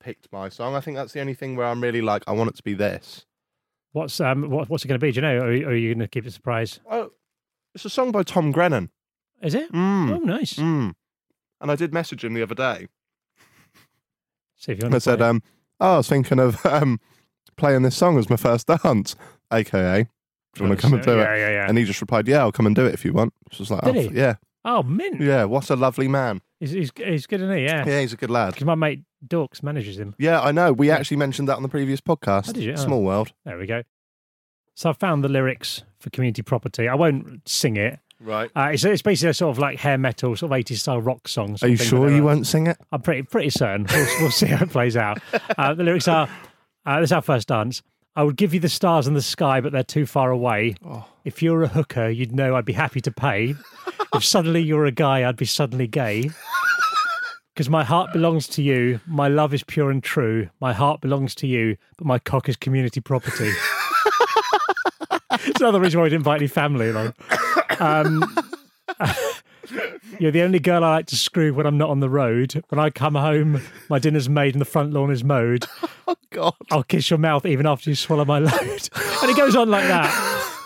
picked 0.00 0.32
my 0.32 0.48
song. 0.48 0.74
I 0.74 0.80
think 0.80 0.96
that's 0.96 1.12
the 1.12 1.20
only 1.20 1.34
thing 1.34 1.56
where 1.56 1.66
I'm 1.66 1.80
really 1.82 2.00
like, 2.02 2.22
I 2.26 2.32
want 2.32 2.50
it 2.50 2.56
to 2.56 2.62
be 2.62 2.74
this. 2.74 3.26
What's 3.92 4.20
um 4.20 4.50
what, 4.50 4.68
what's 4.68 4.84
it 4.84 4.88
going 4.88 5.00
to 5.00 5.04
be? 5.04 5.10
Do 5.10 5.16
you 5.16 5.22
know? 5.22 5.38
Or, 5.38 5.46
are 5.46 5.52
you- 5.52 5.66
or 5.66 5.70
are 5.70 5.74
you 5.74 5.94
going 5.94 6.00
to 6.00 6.08
keep 6.08 6.24
it 6.24 6.28
a 6.28 6.30
surprise? 6.32 6.80
Oh, 6.90 7.10
it's 7.74 7.84
a 7.84 7.90
song 7.90 8.12
by 8.12 8.22
Tom 8.22 8.52
Grennan. 8.52 8.90
Is 9.42 9.54
it? 9.54 9.72
Mm. 9.72 10.10
Oh, 10.14 10.18
nice. 10.18 10.54
Mm. 10.54 10.94
And 11.60 11.70
I 11.70 11.76
did 11.76 11.92
message 11.92 12.24
him 12.24 12.34
the 12.34 12.42
other 12.42 12.54
day. 12.54 12.86
See 14.56 14.72
if 14.72 14.78
you 14.78 14.84
want 14.84 14.94
I 14.94 14.98
said, 14.98 15.20
it. 15.20 15.24
um, 15.24 15.42
oh, 15.80 15.94
I 15.94 15.96
was 15.98 16.08
thinking 16.08 16.38
of 16.38 16.64
um, 16.66 17.00
playing 17.56 17.82
this 17.82 17.96
song 17.96 18.18
as 18.18 18.30
my 18.30 18.36
first 18.36 18.66
dance, 18.66 19.14
aka, 19.52 20.08
do 20.56 20.64
you 20.64 20.68
want 20.68 20.80
to 20.80 20.82
come 20.82 20.94
and 20.94 21.02
do 21.02 21.12
it? 21.18 21.22
Yeah, 21.22 21.36
yeah, 21.36 21.50
yeah. 21.50 21.68
And 21.68 21.78
he 21.78 21.84
just 21.84 22.00
replied, 22.00 22.28
yeah, 22.28 22.38
I'll 22.38 22.52
come 22.52 22.66
and 22.66 22.74
do 22.74 22.86
it 22.86 22.94
if 22.94 23.04
you 23.04 23.12
want. 23.12 23.32
So 23.34 23.46
it's 23.48 23.58
just 23.58 23.70
like, 23.70 23.82
Did 23.82 23.96
oh, 23.96 24.00
he? 24.10 24.16
yeah, 24.18 24.34
Oh, 24.64 24.82
mint. 24.82 25.20
yeah, 25.20 25.44
what 25.44 25.70
a 25.70 25.76
lovely 25.76 26.08
man. 26.08 26.40
He's, 26.58 26.72
he's, 26.72 26.90
he's 26.96 27.26
good, 27.26 27.40
isn't 27.40 27.56
he? 27.56 27.64
Yeah. 27.64 27.84
Yeah, 27.86 28.00
he's 28.00 28.12
a 28.12 28.16
good 28.16 28.30
lad. 28.30 28.54
Because 28.54 28.64
my 28.66 28.74
mate 28.74 29.02
Dorks 29.26 29.62
manages 29.62 29.98
him. 29.98 30.14
Yeah, 30.18 30.40
I 30.40 30.50
know. 30.52 30.72
We 30.72 30.90
actually 30.90 31.18
mentioned 31.18 31.48
that 31.48 31.56
on 31.56 31.62
the 31.62 31.68
previous 31.68 32.00
podcast. 32.00 32.48
Oh, 32.48 32.52
did 32.52 32.64
you? 32.64 32.72
Oh. 32.72 32.76
Small 32.76 33.02
world. 33.02 33.32
There 33.44 33.56
we 33.58 33.66
go. 33.66 33.82
So 34.74 34.90
I 34.90 34.92
found 34.92 35.22
the 35.22 35.28
lyrics 35.28 35.84
for 36.00 36.10
Community 36.10 36.42
Property. 36.42 36.88
I 36.88 36.94
won't 36.94 37.48
sing 37.48 37.76
it. 37.76 37.98
Right. 38.20 38.50
Uh, 38.56 38.70
it's, 38.72 38.84
it's 38.84 39.02
basically 39.02 39.30
a 39.30 39.34
sort 39.34 39.54
of 39.54 39.58
like 39.58 39.78
hair 39.78 39.98
metal, 39.98 40.34
sort 40.36 40.50
of 40.50 40.58
80s 40.58 40.78
style 40.78 41.00
rock 41.00 41.28
song. 41.28 41.56
Are 41.62 41.68
you 41.68 41.76
sure 41.76 42.10
you 42.10 42.24
won't 42.24 42.46
sing 42.46 42.66
it? 42.66 42.78
I'm 42.90 43.02
pretty 43.02 43.22
pretty 43.22 43.50
certain. 43.50 43.86
We'll, 43.90 44.06
we'll 44.20 44.30
see 44.30 44.46
how 44.46 44.64
it 44.64 44.70
plays 44.70 44.96
out. 44.96 45.20
Uh, 45.58 45.72
the 45.74 45.84
lyrics 45.84 46.08
are 46.08 46.28
uh, 46.84 47.00
this 47.00 47.08
is 47.08 47.12
our 47.12 47.22
first 47.22 47.48
dance. 47.48 47.82
I 48.16 48.22
would 48.22 48.36
give 48.36 48.54
you 48.54 48.60
the 48.60 48.68
stars 48.70 49.06
in 49.06 49.12
the 49.12 49.20
sky, 49.22 49.60
but 49.60 49.72
they're 49.72 49.84
too 49.84 50.06
far 50.06 50.30
away. 50.30 50.74
Oh. 50.84 51.04
If 51.24 51.42
you're 51.42 51.62
a 51.62 51.68
hooker, 51.68 52.08
you'd 52.08 52.34
know 52.34 52.56
I'd 52.56 52.64
be 52.64 52.72
happy 52.72 53.02
to 53.02 53.10
pay. 53.10 53.54
if 54.14 54.24
suddenly 54.24 54.62
you're 54.62 54.86
a 54.86 54.90
guy, 54.90 55.28
I'd 55.28 55.36
be 55.36 55.44
suddenly 55.44 55.86
gay. 55.86 56.30
Because 57.54 57.70
my 57.70 57.84
heart 57.84 58.12
belongs 58.12 58.48
to 58.48 58.62
you, 58.62 59.00
my 59.06 59.28
love 59.28 59.54
is 59.54 59.62
pure 59.62 59.90
and 59.90 60.04
true. 60.04 60.50
My 60.60 60.74
heart 60.74 61.00
belongs 61.00 61.34
to 61.36 61.46
you, 61.46 61.78
but 61.96 62.06
my 62.06 62.18
cock 62.18 62.50
is 62.50 62.56
community 62.56 63.00
property. 63.00 63.50
it's 65.32 65.62
another 65.62 65.80
reason 65.80 65.98
why 65.98 66.04
we 66.04 66.10
didn't 66.10 66.20
invite 66.20 66.42
any 66.42 66.48
family 66.48 66.90
along. 66.90 67.14
Um, 67.80 68.36
you're 70.18 70.30
the 70.30 70.42
only 70.42 70.58
girl 70.58 70.84
I 70.84 70.90
like 70.96 71.06
to 71.06 71.16
screw 71.16 71.52
when 71.54 71.66
I'm 71.66 71.78
not 71.78 71.90
on 71.90 72.00
the 72.00 72.08
road. 72.10 72.62
When 72.68 72.78
I 72.78 72.90
come 72.90 73.14
home, 73.14 73.60
my 73.90 73.98
dinner's 73.98 74.28
made 74.28 74.54
and 74.54 74.60
the 74.60 74.64
front 74.66 74.92
lawn 74.92 75.10
is 75.10 75.24
mowed. 75.24 75.66
Oh 76.08 76.14
God. 76.30 76.54
I'll 76.70 76.84
kiss 76.84 77.10
your 77.10 77.18
mouth 77.18 77.44
even 77.46 77.66
after 77.66 77.90
you 77.90 77.96
swallow 77.96 78.24
my 78.24 78.38
load. 78.38 78.52
and 78.62 79.30
it 79.30 79.36
goes 79.36 79.56
on 79.56 79.68
like 79.70 79.88
that. 79.88 80.52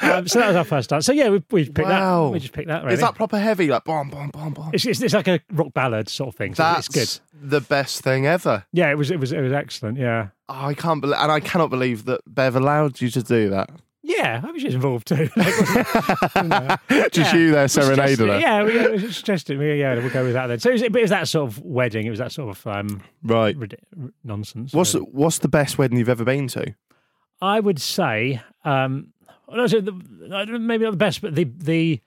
Um, 0.00 0.28
so 0.28 0.38
that 0.38 0.48
was 0.48 0.56
our 0.56 0.64
first 0.64 0.90
dance. 0.90 1.06
So 1.06 1.12
yeah, 1.12 1.30
we, 1.30 1.42
we 1.50 1.64
picked 1.64 1.88
Wow. 1.88 2.26
that. 2.26 2.32
We 2.32 2.38
just 2.40 2.52
picked 2.52 2.68
that. 2.68 2.82
Really. 2.82 2.94
Is 2.94 3.00
that 3.00 3.14
proper 3.14 3.38
heavy? 3.38 3.68
Like, 3.68 3.84
bomb, 3.84 4.10
bomb, 4.10 4.28
bomb, 4.30 4.52
bomb. 4.52 4.70
It's, 4.74 4.84
it's, 4.84 5.00
it's 5.00 5.14
like 5.14 5.28
a 5.28 5.40
rock 5.52 5.72
ballad 5.72 6.08
sort 6.10 6.28
of 6.28 6.34
thing. 6.34 6.54
So 6.54 6.62
That's 6.62 6.88
it's 6.94 7.20
good. 7.32 7.50
the 7.50 7.60
best 7.62 8.02
thing 8.02 8.26
ever. 8.26 8.66
Yeah, 8.72 8.90
it 8.90 8.98
was. 8.98 9.10
It 9.10 9.18
was. 9.18 9.32
It 9.32 9.40
was 9.40 9.52
excellent. 9.52 9.98
Yeah. 9.98 10.28
Oh, 10.48 10.66
I 10.66 10.74
can't 10.74 11.00
believe, 11.00 11.16
and 11.18 11.32
I 11.32 11.40
cannot 11.40 11.70
believe 11.70 12.04
that 12.04 12.20
Bev 12.26 12.54
allowed 12.54 13.00
you 13.00 13.08
to 13.10 13.22
do 13.22 13.48
that. 13.50 13.70
Yeah, 14.06 14.42
I 14.44 14.50
was 14.50 14.60
just 14.62 14.74
involved 14.74 15.06
too. 15.08 15.30
Like, 15.36 15.60
wasn't- 15.60 16.34
you 16.36 16.42
know. 16.42 16.76
Just 17.10 17.32
Yeah. 17.32 17.38
you 17.38 17.50
there 17.52 17.68
serenading 17.68 18.28
her. 18.28 18.38
Yeah, 18.38 18.62
we, 18.64 18.88
we 19.02 19.10
suggested. 19.12 19.58
We, 19.58 19.80
yeah, 19.80 19.94
we'll 19.94 20.10
go 20.10 20.24
with 20.24 20.34
that 20.34 20.48
then. 20.48 20.58
So 20.60 20.68
it 20.68 20.72
was, 20.74 20.82
it 20.82 20.92
was 20.92 21.10
that 21.10 21.26
sort 21.26 21.48
of 21.50 21.58
wedding. 21.60 22.06
It 22.06 22.10
was 22.10 22.18
that 22.18 22.30
sort 22.30 22.50
of 22.56 22.66
um, 22.66 23.02
Right. 23.22 23.56
rid- 23.56 23.80
nonsense. 24.22 24.74
What's 24.74 24.94
really. 24.94 25.06
what's 25.12 25.38
the 25.38 25.48
best 25.48 25.78
wedding 25.78 25.96
you've 25.98 26.08
ever 26.10 26.24
been 26.24 26.48
to? 26.48 26.74
I 27.40 27.60
would 27.60 27.80
say, 27.80 28.42
um, 28.64 29.08
no, 29.50 29.66
so 29.66 29.80
the, 29.80 29.92
maybe 30.58 30.84
not 30.84 30.90
the 30.92 30.96
best, 30.96 31.20
but 31.22 31.34
the 31.34 31.44
the 31.44 32.00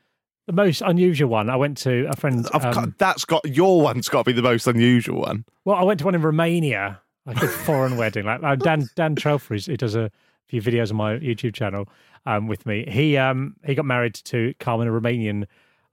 the 0.46 0.54
most 0.54 0.82
unusual 0.82 1.30
one. 1.30 1.50
I 1.50 1.56
went 1.56 1.77
to 1.80 2.06
a 2.10 2.16
friend. 2.16 2.48
Um, 2.54 2.62
got, 2.74 2.98
that's 2.98 3.25
got 3.25 3.44
your 3.46 3.82
one's 3.82 4.08
got 4.08 4.20
to 4.20 4.24
be 4.25 4.34
the 4.34 4.42
most 4.42 4.68
unusual 4.68 5.22
one. 5.22 5.46
well, 5.66 5.75
I 5.75 5.84
went 5.84 6.00
to 6.00 6.06
one 6.06 6.16
in 6.16 6.22
Romania, 6.22 7.01
like 7.25 7.42
a 7.42 7.48
foreign 7.48 7.98
wedding. 7.98 8.25
Like 8.25 8.60
Dan 8.60 8.88
Dan 8.96 9.16
Trelfry, 9.16 9.66
who 9.66 9.75
does 9.77 9.96
a 9.96 10.10
few 10.48 10.62
videos 10.62 10.92
on 10.92 10.98
my 10.98 11.18
YouTube 11.18 11.54
channel 11.54 11.88
um, 12.25 12.48
with 12.48 12.66
me. 12.66 12.86
He 12.88 13.18
um 13.18 13.56
he 13.66 13.75
got 13.75 13.86
married 13.86 14.16
to 14.16 14.54
Carmen, 14.60 14.88
a 14.88 14.92
Romanian 14.92 15.46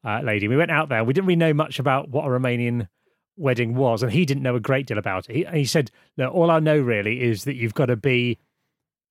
uh, 0.04 0.20
lady. 0.22 0.48
We 0.48 0.56
went 0.56 0.70
out 0.70 0.88
there. 0.88 1.04
We 1.04 1.12
didn't 1.12 1.26
really 1.26 1.36
know 1.36 1.54
much 1.54 1.78
about 1.78 2.10
what 2.10 2.24
a 2.24 2.28
Romanian 2.28 2.88
wedding 3.36 3.74
was, 3.74 4.02
and 4.02 4.12
he 4.12 4.24
didn't 4.24 4.42
know 4.42 4.56
a 4.56 4.60
great 4.60 4.86
deal 4.86 4.98
about 4.98 5.28
it. 5.28 5.36
He, 5.36 5.44
he 5.58 5.64
said, 5.64 5.90
"Look, 6.16 6.32
all 6.34 6.50
I 6.50 6.60
know 6.60 6.78
really 6.78 7.22
is 7.22 7.44
that 7.44 7.54
you've 7.54 7.74
got 7.74 7.86
to 7.86 7.96
be." 7.96 8.38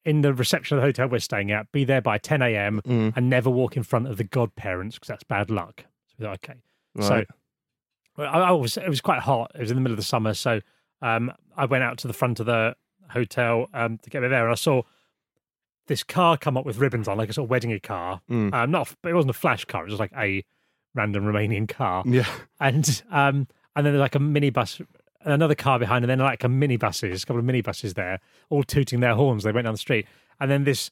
In 0.06 0.20
the 0.20 0.34
reception 0.34 0.76
of 0.76 0.82
the 0.82 0.88
hotel 0.88 1.08
we're 1.08 1.20
staying 1.20 1.50
at, 1.54 1.72
be 1.72 1.86
there 1.86 2.02
by 2.02 2.18
10 2.18 2.42
a.m. 2.42 2.82
Mm. 2.86 3.14
and 3.16 3.30
never 3.30 3.50
walk 3.50 3.78
in 3.78 3.84
front 3.84 4.10
of 4.10 4.18
the 4.18 4.26
godparents 4.26 4.98
because 4.98 5.08
that's 5.08 5.24
bad 5.24 5.50
luck. 5.50 5.86
So 6.08 6.16
we 6.20 6.26
thought, 6.26 6.34
okay. 6.44 6.60
Right. 6.94 7.08
So 7.08 7.24
well, 8.18 8.30
I, 8.30 8.40
I 8.40 8.52
was 8.52 8.78
it 8.78 8.90
was 8.90 9.02
quite 9.02 9.20
hot. 9.20 9.52
It 9.56 9.62
was 9.62 9.72
in 9.72 9.76
the 9.78 9.82
middle 9.82 9.94
of 9.94 9.98
the 9.98 10.04
summer, 10.04 10.34
so 10.34 10.60
um, 11.02 11.32
I 11.56 11.66
went 11.66 11.84
out 11.84 11.98
to 12.00 12.08
the 12.08 12.14
front 12.14 12.40
of 12.40 12.46
the 12.46 12.76
hotel 13.10 13.68
um, 13.74 13.98
to 14.00 14.10
get 14.10 14.22
me 14.22 14.28
there, 14.28 14.44
and 14.44 14.52
I 14.52 14.56
saw 14.56 14.84
this 15.88 16.04
car 16.04 16.38
come 16.38 16.58
up 16.58 16.66
with 16.66 16.78
ribbons 16.78 17.08
on, 17.08 17.18
like 17.18 17.30
a 17.30 17.34
sort 17.34 17.46
of 17.46 17.50
wedding 17.50 17.78
car. 17.82 18.22
Mm. 18.30 18.54
Um, 18.54 18.72
not, 18.72 18.94
but 19.02 19.10
it 19.10 19.16
wasn't 19.16 19.32
a 19.32 19.34
flash 19.34 19.66
car; 19.66 19.86
it 19.86 19.92
was 19.92 20.00
like 20.00 20.14
a 20.18 20.44
random 20.96 21.26
Romanian 21.26 21.68
car, 21.68 22.04
yeah. 22.06 22.28
and 22.60 23.04
um, 23.12 23.48
and 23.76 23.86
then 23.86 23.94
there's 23.94 24.00
like 24.00 24.16
a 24.16 24.20
minibus, 24.20 24.86
another 25.22 25.56
car 25.56 25.80
behind, 25.80 26.04
and 26.06 26.10
then 26.10 26.20
like 26.20 26.44
a 26.44 26.48
minibuses, 26.48 27.24
a 27.24 27.26
couple 27.26 27.40
of 27.40 27.46
minibuses 27.46 27.96
there, 27.96 28.20
all 28.50 28.64
tooting 28.64 29.00
their 29.00 29.16
horns. 29.16 29.44
They 29.44 29.52
went 29.52 29.66
down 29.66 29.74
the 29.74 29.80
street, 29.80 30.08
and 30.40 30.50
then 30.50 30.64
this. 30.64 30.92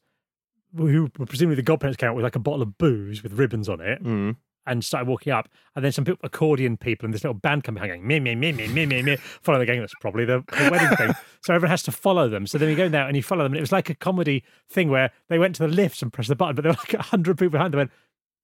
Who 0.74 1.10
presumably 1.10 1.58
the 1.58 1.64
godparents 1.64 1.98
came 1.98 2.08
out 2.08 2.16
with 2.16 2.24
like 2.24 2.38
a 2.38 2.40
bottle 2.40 2.62
of 2.62 2.78
booze 2.78 3.22
with 3.24 3.34
ribbons 3.34 3.68
on 3.68 3.82
it, 3.82 4.02
Mm. 4.02 4.38
And 4.68 4.84
started 4.86 5.08
walking 5.08 5.34
up. 5.34 5.50
And 5.76 5.84
then 5.84 5.92
some 5.92 6.06
people, 6.06 6.20
accordion 6.24 6.78
people, 6.78 7.06
and 7.06 7.14
this 7.14 7.24
little 7.24 7.34
band 7.34 7.64
come 7.64 7.76
behind 7.76 7.92
going, 7.92 8.06
me, 8.08 8.20
me, 8.20 8.36
me, 8.36 8.52
me, 8.52 8.68
me, 8.68 8.86
me, 8.86 9.02
me, 9.02 9.16
following 9.42 9.62
the 9.62 9.66
gang. 9.66 9.80
That's 9.80 9.94
probably 10.02 10.26
the, 10.26 10.44
the 10.58 10.70
wedding 10.72 10.96
thing. 10.98 11.14
So 11.44 11.56
everyone 11.56 11.72
has 11.72 11.82
to 11.84 11.92
follow 11.92 12.30
them. 12.30 12.46
So 12.46 12.60
then 12.60 12.70
you 12.70 12.76
go 12.76 12.88
there 12.88 13.08
and 13.08 13.16
you 13.18 13.24
follow 13.24 13.42
them. 13.44 13.54
And 13.54 13.58
it 13.58 13.62
was 13.62 13.72
like 13.72 13.90
a 13.90 13.96
comedy 13.96 14.44
thing 14.70 14.90
where 14.92 15.10
they 15.28 15.40
went 15.40 15.56
to 15.56 15.64
the 15.64 15.74
lifts 15.74 16.04
and 16.04 16.14
pressed 16.14 16.30
the 16.30 16.36
button, 16.36 16.54
but 16.56 16.62
there 16.62 16.72
were 16.72 16.78
like 16.78 16.94
a 16.94 17.02
hundred 17.02 17.40
people 17.40 17.50
behind 17.50 17.74
them 17.74 17.80
went, 17.80 17.92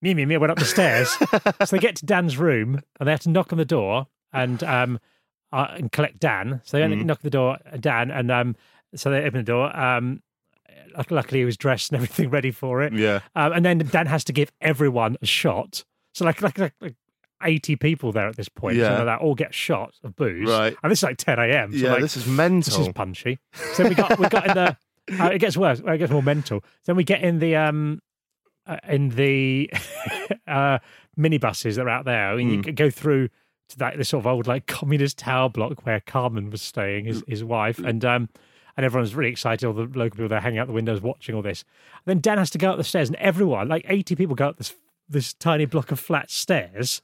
me, 0.01 0.15
me, 0.15 0.25
me, 0.25 0.35
went 0.37 0.49
up 0.51 0.57
the 0.57 0.65
stairs. 0.65 1.09
so 1.11 1.75
they 1.75 1.77
get 1.77 1.95
to 1.97 2.07
Dan's 2.07 2.39
room 2.39 2.81
and 2.99 3.05
they 3.07 3.11
have 3.11 3.19
to 3.19 3.29
knock 3.29 3.51
on 3.53 3.59
the 3.59 3.65
door 3.65 4.07
and 4.33 4.63
um 4.63 4.99
uh, 5.53 5.67
and 5.75 5.91
collect 5.91 6.19
Dan. 6.19 6.59
So 6.65 6.77
they 6.77 6.83
only 6.83 6.97
Mhm. 6.97 7.05
knock 7.05 7.17
on 7.19 7.23
the 7.23 7.29
door, 7.29 7.57
uh, 7.71 7.77
Dan, 7.77 8.09
and 8.09 8.31
um 8.31 8.55
so 8.95 9.11
they 9.11 9.19
open 9.19 9.41
the 9.41 9.43
door. 9.43 9.77
Um 9.79 10.23
luck- 10.97 11.11
luckily 11.11 11.41
he 11.41 11.45
was 11.45 11.55
dressed 11.57 11.91
and 11.91 11.97
everything 11.97 12.31
ready 12.31 12.49
for 12.49 12.81
it. 12.81 12.93
Yeah. 12.93 13.19
Um, 13.35 13.53
and 13.53 13.63
then 13.63 13.77
Dan 13.77 14.07
has 14.07 14.23
to 14.23 14.33
give 14.33 14.51
everyone 14.59 15.17
a 15.21 15.25
shot. 15.27 15.83
So 16.17 16.25
like 16.25 16.41
like 16.41 16.57
like, 16.57 16.73
like 16.81 16.95
eighty 17.43 17.75
people 17.75 18.11
there 18.11 18.27
at 18.27 18.35
this 18.35 18.49
point, 18.49 18.77
Yeah. 18.77 18.95
like 18.97 19.05
that, 19.05 19.19
all 19.19 19.35
get 19.35 19.53
shots 19.53 19.99
of 20.03 20.15
booze. 20.15 20.47
Right. 20.49 20.75
And 20.83 20.91
this 20.91 20.99
is 20.99 21.03
like 21.03 21.17
ten 21.17 21.37
a.m. 21.39 21.71
So 21.71 21.77
yeah. 21.77 21.91
like, 21.93 22.01
this 22.01 22.17
is 22.17 22.25
mental. 22.27 22.77
this 22.77 22.87
is 22.87 22.93
punchy. 22.93 23.39
So 23.73 23.87
we 23.87 23.95
got 23.95 24.17
we 24.19 24.27
got 24.29 24.47
in 24.47 24.53
the. 24.55 24.77
Uh, 25.21 25.27
it 25.27 25.39
gets 25.39 25.55
worse. 25.55 25.79
It 25.79 25.97
gets 25.99 26.11
more 26.11 26.21
mental. 26.21 26.61
Then 26.85 26.97
we 26.97 27.05
get 27.05 27.21
in 27.21 27.39
the 27.39 27.55
um 27.55 28.01
uh, 28.65 28.75
in 28.89 29.07
the 29.07 29.71
uh 30.47 30.79
minibuses 31.17 31.75
that 31.75 31.85
are 31.85 31.89
out 31.89 32.03
there, 32.03 32.37
and 32.37 32.51
you 32.51 32.57
Mm. 32.57 32.63
can 32.65 32.75
go 32.75 32.89
through 32.89 33.29
to 33.69 33.77
that 33.77 33.97
this 33.97 34.09
sort 34.09 34.23
of 34.23 34.27
old 34.27 34.47
like 34.47 34.65
communist 34.67 35.17
tower 35.17 35.47
block 35.47 35.85
where 35.85 36.01
Carmen 36.01 36.49
was 36.49 36.61
staying, 36.61 37.05
his 37.05 37.23
his 37.25 37.41
wife, 37.41 37.79
and 37.79 38.03
um 38.03 38.27
and 38.75 38.85
everyone's 38.85 39.15
really 39.15 39.31
excited. 39.31 39.65
All 39.65 39.71
the 39.71 39.83
local 39.83 40.17
people 40.17 40.27
they're 40.27 40.41
hanging 40.41 40.59
out 40.59 40.67
the 40.67 40.73
windows 40.73 40.99
watching 40.99 41.35
all 41.35 41.41
this. 41.41 41.63
And 42.05 42.11
then 42.11 42.19
Dan 42.19 42.37
has 42.37 42.49
to 42.49 42.57
go 42.57 42.71
up 42.71 42.77
the 42.77 42.83
stairs, 42.83 43.07
and 43.07 43.15
everyone, 43.15 43.69
like 43.69 43.85
eighty 43.87 44.13
people, 44.13 44.35
go 44.35 44.49
up 44.49 44.57
this 44.57 44.75
this 45.09 45.33
tiny 45.33 45.65
block 45.65 45.91
of 45.91 45.99
flat 45.99 46.29
stairs, 46.29 47.01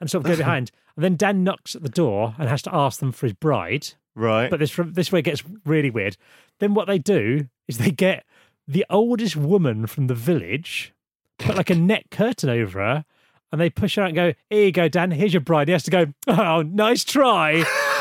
and 0.00 0.10
sort 0.10 0.24
of 0.24 0.30
go 0.30 0.36
behind. 0.44 0.70
And 0.96 1.04
then 1.04 1.16
Dan 1.16 1.42
knocks 1.44 1.74
at 1.74 1.82
the 1.82 1.88
door 1.88 2.34
and 2.38 2.48
has 2.48 2.62
to 2.62 2.74
ask 2.74 3.00
them 3.00 3.12
for 3.12 3.26
his 3.26 3.32
bride. 3.32 3.88
right. 4.14 4.48
But 4.50 4.60
this 4.60 4.78
this 4.78 5.10
way 5.10 5.22
gets 5.22 5.42
really 5.64 5.90
weird. 5.90 6.16
Then 6.60 6.74
what 6.74 6.86
they 6.86 6.98
do 6.98 7.48
is 7.66 7.78
they 7.78 7.90
get 7.90 8.24
the 8.68 8.86
oldest 8.88 9.36
woman 9.36 9.86
from 9.86 10.06
the 10.06 10.14
village, 10.14 10.92
put 11.38 11.56
like 11.56 11.70
a 11.70 11.74
net 11.90 12.10
curtain 12.10 12.48
over 12.48 12.78
her, 12.78 13.04
and 13.50 13.60
they 13.60 13.70
push 13.70 13.96
her 13.96 14.02
out 14.02 14.08
and 14.08 14.16
go, 14.16 14.32
"Here 14.50 14.66
you 14.66 14.72
go, 14.72 14.88
Dan. 14.88 15.10
Here's 15.10 15.34
your 15.34 15.40
bride." 15.40 15.68
He 15.68 15.72
has 15.72 15.82
to 15.84 15.90
go, 15.90 16.06
"Oh, 16.28 16.62
nice 16.62 17.02
try." 17.04 17.64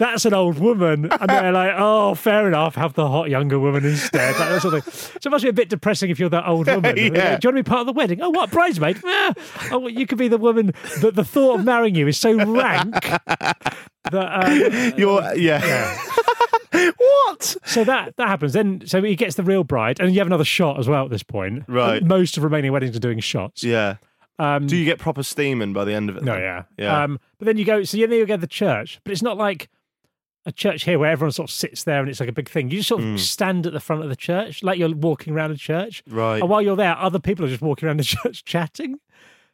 That's 0.00 0.24
an 0.24 0.32
old 0.32 0.58
woman, 0.58 1.10
and 1.12 1.28
they're 1.28 1.52
like, 1.62 1.74
"Oh, 1.76 2.14
fair 2.14 2.48
enough. 2.48 2.74
Have 2.74 2.94
the 2.94 3.06
hot 3.06 3.28
younger 3.28 3.58
woman 3.60 3.84
instead." 3.84 4.34
Like, 4.38 4.48
that 4.48 4.62
sort 4.62 4.74
of 4.74 4.84
thing. 4.84 5.20
So 5.20 5.28
it 5.28 5.30
must 5.30 5.44
be 5.44 5.50
a 5.50 5.52
bit 5.52 5.68
depressing 5.68 6.08
if 6.08 6.18
you're 6.18 6.30
that 6.30 6.48
old 6.48 6.66
woman. 6.68 6.96
Yeah. 6.96 7.10
Do 7.10 7.12
you 7.12 7.20
want 7.20 7.42
to 7.42 7.52
be 7.52 7.62
part 7.62 7.80
of 7.80 7.86
the 7.86 7.92
wedding? 7.92 8.22
Oh, 8.22 8.30
what 8.30 8.50
bridesmaid? 8.50 8.98
Ah. 9.06 9.34
Oh, 9.72 9.86
you 9.88 10.06
could 10.06 10.16
be 10.16 10.28
the 10.28 10.38
woman 10.38 10.72
that 11.02 11.14
the 11.14 11.24
thought 11.24 11.58
of 11.60 11.64
marrying 11.66 11.94
you 11.94 12.08
is 12.08 12.16
so 12.16 12.32
rank 12.34 12.94
that 12.96 14.14
um, 14.14 14.94
You're 14.98 15.34
yeah. 15.34 15.98
what? 16.96 17.56
so 17.64 17.84
that 17.84 18.16
that 18.16 18.28
happens. 18.28 18.52
Then 18.54 18.82
so 18.86 19.02
he 19.02 19.16
gets 19.16 19.34
the 19.36 19.42
real 19.42 19.64
bride, 19.64 20.00
and 20.00 20.12
you 20.12 20.18
have 20.20 20.26
another 20.26 20.44
shot 20.44 20.78
as 20.78 20.88
well 20.88 21.04
at 21.04 21.10
this 21.10 21.22
point. 21.22 21.64
Right. 21.68 22.02
Most 22.02 22.36
of 22.36 22.44
remaining 22.44 22.72
weddings 22.72 22.96
are 22.96 23.00
doing 23.00 23.20
shots. 23.20 23.62
Yeah. 23.62 23.96
Um, 24.38 24.66
Do 24.66 24.74
you 24.76 24.86
get 24.86 24.98
proper 24.98 25.22
steaming 25.22 25.74
by 25.74 25.84
the 25.84 25.92
end 25.92 26.08
of 26.08 26.16
it? 26.16 26.22
no, 26.24 26.32
then? 26.32 26.40
yeah, 26.42 26.62
Yeah. 26.78 27.02
Um, 27.04 27.20
but 27.38 27.44
then 27.44 27.58
you 27.58 27.66
go. 27.66 27.84
So 27.84 27.98
then 27.98 28.10
you 28.12 28.24
get 28.24 28.40
the 28.40 28.46
church, 28.46 28.98
but 29.04 29.12
it's 29.12 29.22
not 29.22 29.36
like 29.36 29.68
a 30.50 30.52
church 30.52 30.84
here 30.84 30.98
where 30.98 31.10
everyone 31.10 31.32
sort 31.32 31.50
of 31.50 31.54
sits 31.54 31.84
there 31.84 32.00
and 32.00 32.08
it's 32.08 32.20
like 32.20 32.28
a 32.28 32.32
big 32.32 32.48
thing. 32.48 32.70
You 32.70 32.78
just 32.78 32.88
sort 32.88 33.00
of 33.02 33.08
hmm. 33.08 33.16
stand 33.16 33.66
at 33.66 33.72
the 33.72 33.80
front 33.80 34.02
of 34.02 34.08
the 34.08 34.16
church, 34.16 34.62
like 34.62 34.78
you're 34.78 34.94
walking 34.94 35.32
around 35.32 35.52
a 35.52 35.56
church. 35.56 36.02
Right. 36.08 36.40
And 36.40 36.48
while 36.48 36.62
you're 36.62 36.76
there, 36.76 36.96
other 36.96 37.18
people 37.18 37.44
are 37.44 37.48
just 37.48 37.62
walking 37.62 37.86
around 37.86 37.98
the 37.98 38.04
church 38.22 38.44
chatting. 38.44 38.98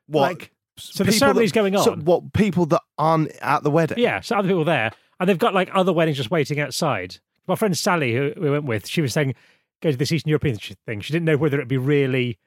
What? 0.06 0.20
Like, 0.22 0.52
so 0.76 1.04
the 1.04 1.12
People 1.12 1.18
ceremony's 1.18 1.52
that- 1.52 1.54
going 1.54 1.76
on. 1.76 1.84
So 1.84 1.94
what 1.96 2.32
people 2.32 2.66
that 2.66 2.82
aren't 2.98 3.30
at 3.40 3.62
the 3.62 3.70
wedding? 3.70 3.98
Yeah, 3.98 4.20
so 4.20 4.36
other 4.36 4.48
people 4.48 4.64
there, 4.64 4.92
and 5.18 5.28
they've 5.28 5.38
got 5.38 5.54
like 5.54 5.70
other 5.72 5.92
weddings 5.92 6.16
just 6.16 6.30
waiting 6.30 6.60
outside. 6.60 7.16
My 7.46 7.54
friend 7.54 7.76
Sally, 7.76 8.14
who 8.14 8.32
we 8.36 8.50
went 8.50 8.64
with, 8.64 8.86
she 8.86 9.00
was 9.00 9.12
saying 9.12 9.34
go 9.80 9.90
to 9.90 9.96
this 9.96 10.12
Eastern 10.12 10.30
European 10.30 10.56
thing. 10.56 11.00
She 11.00 11.12
didn't 11.12 11.26
know 11.26 11.36
whether 11.36 11.56
it'd 11.56 11.68
be 11.68 11.78
really 11.78 12.38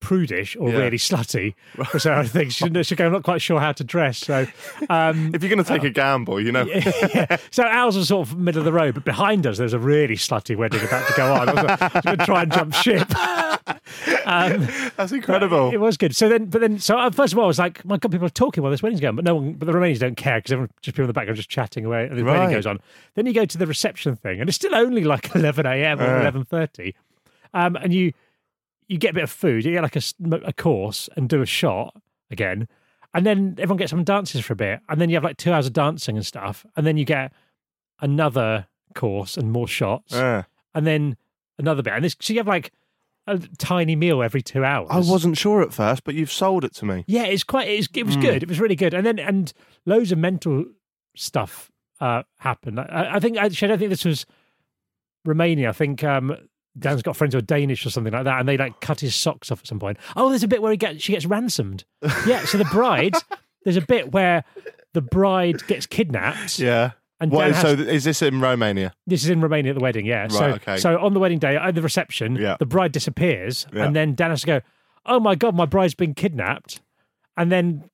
prudish 0.00 0.56
or 0.56 0.70
Yeah. 0.70 0.78
really 0.78 0.96
slutty. 0.98 1.54
so 1.98 2.12
I 2.14 2.24
think 2.26 2.52
She. 2.52 2.68
She 2.84 2.94
go, 2.96 3.06
I'm 3.06 3.12
not 3.12 3.24
quite 3.24 3.42
sure 3.42 3.58
how 3.60 3.72
to 3.72 3.82
dress. 3.84 4.18
So, 4.18 4.46
um, 4.88 5.30
If 5.34 5.42
you're 5.42 5.50
going 5.50 5.62
to 5.62 5.68
take 5.68 5.82
a 5.84 5.90
gamble, 5.90 6.40
you 6.40 6.52
know. 6.52 6.64
yeah. 7.14 7.36
So 7.50 7.64
ours 7.64 7.96
was 7.96 8.08
sort 8.08 8.28
of 8.28 8.38
middle 8.38 8.60
of 8.60 8.64
the 8.64 8.72
road, 8.72 8.94
but 8.94 9.04
behind 9.04 9.46
us 9.46 9.58
there's 9.58 9.72
a 9.72 9.78
really 9.78 10.14
slutty 10.16 10.56
wedding 10.56 10.80
about 10.84 11.06
to 11.08 11.14
go 11.16 11.32
on. 11.34 11.48
I 11.48 11.52
was, 11.54 11.92
was 11.94 12.02
going 12.04 12.18
to 12.18 12.24
try 12.24 12.42
and 12.42 12.52
jump 12.52 12.74
ship. 12.74 13.08
Um, 14.24 14.68
That's 14.96 15.12
incredible. 15.12 15.70
it 15.72 15.78
was 15.80 15.96
good. 15.96 16.14
So 16.14 16.28
then, 16.28 16.46
but 16.46 16.60
then, 16.60 16.78
so 16.78 16.96
uh, 16.98 17.10
first 17.10 17.32
of 17.32 17.38
all, 17.38 17.44
I 17.44 17.48
was 17.48 17.58
like, 17.58 17.84
my 17.84 17.96
God, 17.96 18.12
people 18.12 18.26
are 18.26 18.30
talking 18.30 18.62
while 18.62 18.70
this 18.70 18.82
wedding's 18.82 19.00
going, 19.00 19.16
but 19.16 19.24
no 19.24 19.34
one, 19.36 19.54
but 19.54 19.66
the 19.66 19.72
Romanians 19.72 19.98
don't 20.00 20.16
care 20.16 20.38
because 20.38 20.52
everyone 20.52 20.70
just 20.82 20.94
people 20.94 21.04
in 21.04 21.08
the 21.08 21.12
background 21.14 21.36
just 21.36 21.48
chatting 21.48 21.84
away, 21.84 22.06
and 22.06 22.18
the 22.18 22.24
Right. 22.24 22.38
wedding 22.38 22.54
goes 22.54 22.66
on. 22.66 22.80
Then 23.14 23.26
you 23.26 23.32
go 23.32 23.44
to 23.44 23.58
the 23.58 23.66
reception 23.66 24.16
thing, 24.16 24.40
and 24.40 24.48
it's 24.48 24.56
still 24.56 24.74
only 24.74 25.04
like 25.04 25.34
eleven 25.34 25.66
a.m. 25.66 26.00
or 26.00 26.20
eleven 26.20 26.44
thirty, 26.44 26.94
um, 27.54 27.76
and 27.76 27.92
you 27.94 28.12
you 28.88 28.98
get 28.98 29.10
a 29.10 29.14
bit 29.14 29.24
of 29.24 29.30
food, 29.30 29.64
you 29.64 29.72
get 29.72 29.82
like 29.82 29.96
a, 29.96 30.02
a 30.44 30.52
course, 30.52 31.08
and 31.16 31.28
do 31.28 31.40
a 31.42 31.46
shot 31.46 31.94
again, 32.30 32.66
and 33.14 33.24
then 33.26 33.54
everyone 33.58 33.76
gets 33.78 33.90
some 33.90 34.04
dances 34.04 34.44
for 34.44 34.52
a 34.54 34.56
bit, 34.56 34.80
and 34.88 35.00
then 35.00 35.08
you 35.10 35.16
have 35.16 35.24
like 35.24 35.36
two 35.36 35.52
hours 35.52 35.66
of 35.66 35.72
dancing 35.72 36.16
and 36.16 36.26
stuff, 36.26 36.64
and 36.76 36.86
then 36.86 36.96
you 36.96 37.04
get 37.04 37.32
another 38.00 38.66
course 38.94 39.36
and 39.36 39.52
more 39.52 39.68
shots, 39.68 40.12
Yeah. 40.14 40.44
and 40.74 40.86
then 40.86 41.16
another 41.58 41.82
bit, 41.82 41.92
and 41.94 42.04
this, 42.04 42.16
so 42.20 42.32
you 42.32 42.38
have 42.40 42.46
like 42.48 42.72
a 43.26 43.38
tiny 43.58 43.94
meal 43.94 44.22
every 44.22 44.40
two 44.40 44.64
hours. 44.64 44.88
I 44.90 44.98
wasn't 45.00 45.36
sure 45.36 45.60
at 45.62 45.74
first, 45.74 46.02
but 46.04 46.14
you've 46.14 46.32
sold 46.32 46.64
it 46.64 46.72
to 46.76 46.86
me. 46.86 47.04
Yeah, 47.06 47.24
it's 47.24 47.44
quite. 47.44 47.68
It's, 47.68 47.86
it 47.94 48.06
was 48.06 48.16
Mm. 48.16 48.22
good. 48.22 48.42
It 48.42 48.48
was 48.48 48.58
really 48.58 48.74
good. 48.76 48.94
And 48.94 49.04
then 49.04 49.18
and 49.18 49.52
loads 49.84 50.12
of 50.12 50.18
mental 50.18 50.64
stuff 51.14 51.70
uh, 52.00 52.22
happened. 52.38 52.80
I, 52.80 53.16
I 53.16 53.20
think 53.20 53.36
actually, 53.36 53.66
I 53.66 53.68
don't 53.70 53.78
think 53.80 53.90
this 53.90 54.06
was 54.06 54.24
Romania. 55.26 55.68
I 55.68 55.72
think 55.72 56.02
um, 56.04 56.36
Dan's 56.78 57.02
got 57.02 57.16
friends 57.16 57.34
who 57.34 57.38
are 57.38 57.42
Danish 57.42 57.84
or 57.84 57.90
something 57.90 58.12
like 58.12 58.24
that, 58.24 58.40
and 58.40 58.48
they 58.48 58.56
like 58.56 58.80
cut 58.80 59.00
his 59.00 59.14
socks 59.14 59.50
off 59.50 59.60
at 59.60 59.66
some 59.66 59.78
point. 59.78 59.98
Oh, 60.16 60.28
there's 60.28 60.42
a 60.42 60.48
bit 60.48 60.62
where 60.62 60.70
he 60.70 60.76
gets 60.76 61.02
she 61.02 61.12
gets 61.12 61.26
ransomed. 61.26 61.84
Yeah, 62.26 62.44
so 62.44 62.58
the 62.58 62.64
bride. 62.66 63.14
there's 63.64 63.76
a 63.76 63.80
bit 63.82 64.12
where 64.12 64.44
the 64.94 65.02
bride 65.02 65.66
gets 65.66 65.86
kidnapped. 65.86 66.58
Yeah. 66.58 66.92
And 67.20 67.32
What 67.32 67.50
has- 67.52 67.60
so 67.62 67.68
is 67.70 68.04
this 68.04 68.22
in 68.22 68.40
Romania? 68.40 68.92
This 69.06 69.24
is 69.24 69.30
in 69.30 69.40
Romania 69.40 69.72
at 69.72 69.74
the 69.76 69.82
wedding, 69.82 70.06
yeah. 70.06 70.28
so, 70.28 70.40
Right, 70.40 70.54
okay. 70.54 70.76
so 70.76 70.98
on 71.00 71.14
the 71.14 71.20
wedding 71.20 71.38
day, 71.40 71.56
at 71.56 71.74
the 71.74 71.82
reception, 71.82 72.36
Yeah. 72.36 72.56
the 72.60 72.66
bride 72.66 72.92
disappears, 72.92 73.66
Yeah. 73.72 73.86
and 73.86 73.96
then 73.96 74.14
Dan 74.14 74.30
has 74.30 74.42
to 74.42 74.46
go, 74.46 74.60
"Oh 75.04 75.18
my 75.18 75.34
god, 75.34 75.56
my 75.56 75.66
bride's 75.66 75.94
been 75.94 76.14
kidnapped," 76.14 76.80
and 77.36 77.50
then 77.50 77.90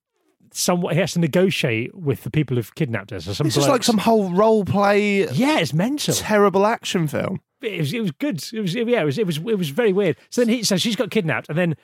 somewhat 0.51 0.93
he 0.93 0.99
has 0.99 1.13
to 1.13 1.19
negotiate 1.19 1.93
with 1.95 2.23
the 2.23 2.29
people 2.31 2.55
who've 2.55 2.75
kidnapped 2.75 3.09
her. 3.09 3.19
So 3.19 3.33
some 3.33 3.47
This 3.47 3.57
is 3.57 3.67
like 3.67 3.83
some 3.83 3.97
whole 3.97 4.31
role 4.31 4.63
play, 4.63 5.27
yeah, 5.31 5.57
it's 5.59 5.73
mental. 5.73 6.13
terrible 6.13 6.65
action 6.65 7.07
film. 7.07 7.41
It 7.65 7.79
was, 7.79 7.93
it 7.93 8.01
was 8.01 8.11
good. 8.11 8.43
It 8.53 8.59
was 8.61 8.73
yeah, 8.75 9.01
it 9.01 9.05
was 9.05 9.17
it 9.17 9.25
was 9.25 9.37
it 9.37 9.57
was 9.57 9.69
very 9.69 9.93
weird. 9.93 10.17
So 10.29 10.41
then 10.41 10.49
he 10.53 10.63
so 10.63 10.77
she's 10.77 10.95
got 10.95 11.09
kidnapped, 11.11 11.49
and 11.49 11.57
then 11.57 11.75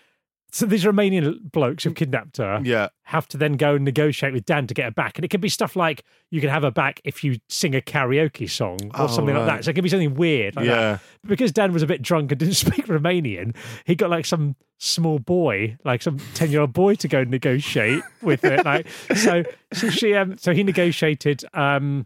so 0.53 0.65
these 0.65 0.83
Romanian 0.83 1.49
blokes 1.49 1.85
who've 1.85 1.95
kidnapped 1.95 2.35
her 2.35 2.59
Yeah. 2.61 2.89
have 3.03 3.25
to 3.29 3.37
then 3.37 3.53
go 3.53 3.75
and 3.75 3.85
negotiate 3.85 4.33
with 4.33 4.43
Dan 4.45 4.67
to 4.67 4.73
get 4.73 4.83
her 4.83 4.91
back. 4.91 5.17
And 5.17 5.23
it 5.23 5.29
could 5.29 5.39
be 5.39 5.47
stuff 5.47 5.77
like 5.77 6.03
you 6.29 6.41
can 6.41 6.49
have 6.49 6.63
her 6.63 6.71
back 6.71 6.99
if 7.05 7.23
you 7.23 7.37
sing 7.47 7.73
a 7.73 7.79
karaoke 7.79 8.49
song 8.49 8.77
or 8.95 9.03
Oh, 9.03 9.07
something 9.07 9.33
like 9.33 9.45
that. 9.45 9.63
So 9.63 9.71
it 9.71 9.75
could 9.75 9.83
be 9.85 9.89
something 9.89 10.13
weird 10.13 10.57
like 10.57 10.65
Yeah. 10.65 10.75
that. 10.75 11.01
Because 11.25 11.53
Dan 11.53 11.71
was 11.71 11.83
a 11.83 11.87
bit 11.87 12.01
drunk 12.01 12.33
and 12.33 12.39
didn't 12.39 12.55
speak 12.65 12.87
Romanian, 12.87 13.55
he 13.85 13.95
got 13.95 14.09
like 14.09 14.25
some 14.25 14.57
small 14.77 15.19
boy, 15.19 15.77
like 15.85 16.01
some 16.01 16.17
10 16.33 16.51
year 16.51 16.59
old 16.59 16.73
boy 16.73 16.95
to 16.95 17.07
go 17.07 17.23
negotiate 17.23 18.03
with 18.21 18.43
it. 18.43 18.65
Like 18.65 18.87
so 19.15 19.43
so 19.71 19.89
she 19.89 20.13
um 20.15 20.37
so 20.37 20.53
he 20.53 20.63
negotiated 20.63 21.45
um 21.53 22.05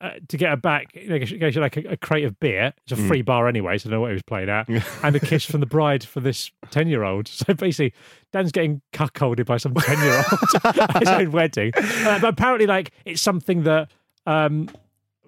uh, 0.00 0.10
to 0.28 0.36
get 0.36 0.50
her 0.50 0.56
back, 0.56 0.94
negotiated 0.94 1.56
like 1.60 1.76
a, 1.78 1.92
a 1.92 1.96
crate 1.96 2.24
of 2.24 2.38
beer. 2.38 2.74
It's 2.84 2.92
a 2.92 2.96
Mm. 2.96 3.08
free 3.08 3.22
bar 3.22 3.48
anyway, 3.48 3.78
so 3.78 3.88
I 3.88 3.90
don't 3.90 3.96
know 3.96 4.00
what 4.02 4.10
he 4.10 4.14
was 4.14 4.22
playing 4.22 4.48
at. 4.50 4.68
and 5.02 5.16
a 5.16 5.20
kiss 5.20 5.44
from 5.44 5.60
the 5.60 5.66
bride 5.66 6.04
for 6.04 6.20
this 6.20 6.50
10 6.70 6.88
year 6.88 7.02
old. 7.02 7.28
So 7.28 7.54
basically, 7.54 7.94
Dan's 8.32 8.52
getting 8.52 8.82
cuckolded 8.92 9.46
by 9.46 9.56
some 9.56 9.74
10 9.74 9.98
year 10.04 10.16
old 10.16 10.64
at 10.78 10.98
his 10.98 11.08
own 11.08 11.32
wedding. 11.32 11.72
Uh, 11.76 12.18
but 12.20 12.28
apparently, 12.28 12.66
like, 12.66 12.92
it's 13.04 13.22
something 13.22 13.62
that 13.62 13.90
um, 14.26 14.68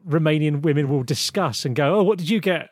Romanian 0.06 0.62
women 0.62 0.88
will 0.88 1.02
discuss 1.02 1.64
and 1.64 1.74
go, 1.74 1.98
Oh, 1.98 2.02
what 2.02 2.18
did 2.18 2.28
you 2.28 2.40
get? 2.40 2.70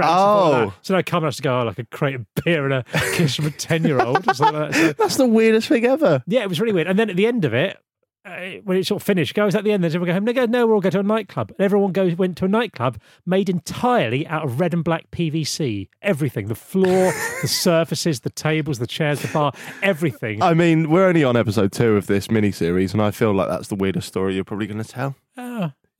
Oh. 0.00 0.72
So 0.82 0.94
I 0.94 1.02
come 1.02 1.24
out 1.24 1.34
to 1.34 1.42
go, 1.42 1.60
oh, 1.60 1.64
like 1.64 1.78
a 1.78 1.84
crate 1.84 2.14
of 2.14 2.24
beer 2.42 2.64
and 2.64 2.72
a 2.72 2.84
kiss 3.12 3.34
from 3.36 3.46
a 3.46 3.50
10 3.50 3.84
year 3.84 4.00
old. 4.00 4.22
That's 4.24 4.38
the 4.38 5.26
weirdest 5.28 5.68
thing 5.68 5.84
ever. 5.84 6.22
Yeah, 6.26 6.42
it 6.42 6.48
was 6.48 6.58
really 6.60 6.72
weird. 6.72 6.86
And 6.86 6.98
then 6.98 7.10
at 7.10 7.16
the 7.16 7.26
end 7.26 7.44
of 7.44 7.52
it, 7.52 7.76
uh, 8.24 8.60
when 8.64 8.76
it's 8.78 8.90
all 8.90 8.98
finished, 8.98 9.34
goes 9.34 9.54
at 9.54 9.64
the 9.64 9.72
end, 9.72 9.84
then 9.84 9.90
everyone 9.90 10.06
go 10.06 10.14
home. 10.14 10.24
They 10.24 10.32
go, 10.32 10.46
no, 10.46 10.66
we'll 10.66 10.76
all 10.76 10.80
go 10.80 10.90
to 10.90 11.00
a 11.00 11.02
nightclub. 11.02 11.50
And 11.50 11.60
everyone 11.60 11.92
goes 11.92 12.16
went 12.16 12.36
to 12.38 12.46
a 12.46 12.48
nightclub 12.48 12.98
made 13.26 13.48
entirely 13.48 14.26
out 14.26 14.44
of 14.44 14.60
red 14.60 14.72
and 14.72 14.82
black 14.82 15.10
PVC. 15.10 15.88
Everything, 16.02 16.48
the 16.48 16.54
floor, 16.54 17.12
the 17.42 17.48
surfaces, 17.48 18.20
the 18.20 18.30
tables, 18.30 18.78
the 18.78 18.86
chairs, 18.86 19.20
the 19.20 19.28
bar, 19.28 19.52
everything. 19.82 20.42
I 20.42 20.54
mean, 20.54 20.90
we're 20.90 21.06
only 21.06 21.24
on 21.24 21.36
episode 21.36 21.72
two 21.72 21.96
of 21.96 22.06
this 22.06 22.30
mini 22.30 22.52
series, 22.52 22.92
and 22.92 23.02
I 23.02 23.10
feel 23.10 23.32
like 23.32 23.48
that's 23.48 23.68
the 23.68 23.76
weirdest 23.76 24.08
story 24.08 24.34
you're 24.34 24.44
probably 24.44 24.66
going 24.66 24.82
to 24.82 24.88
tell. 24.88 25.16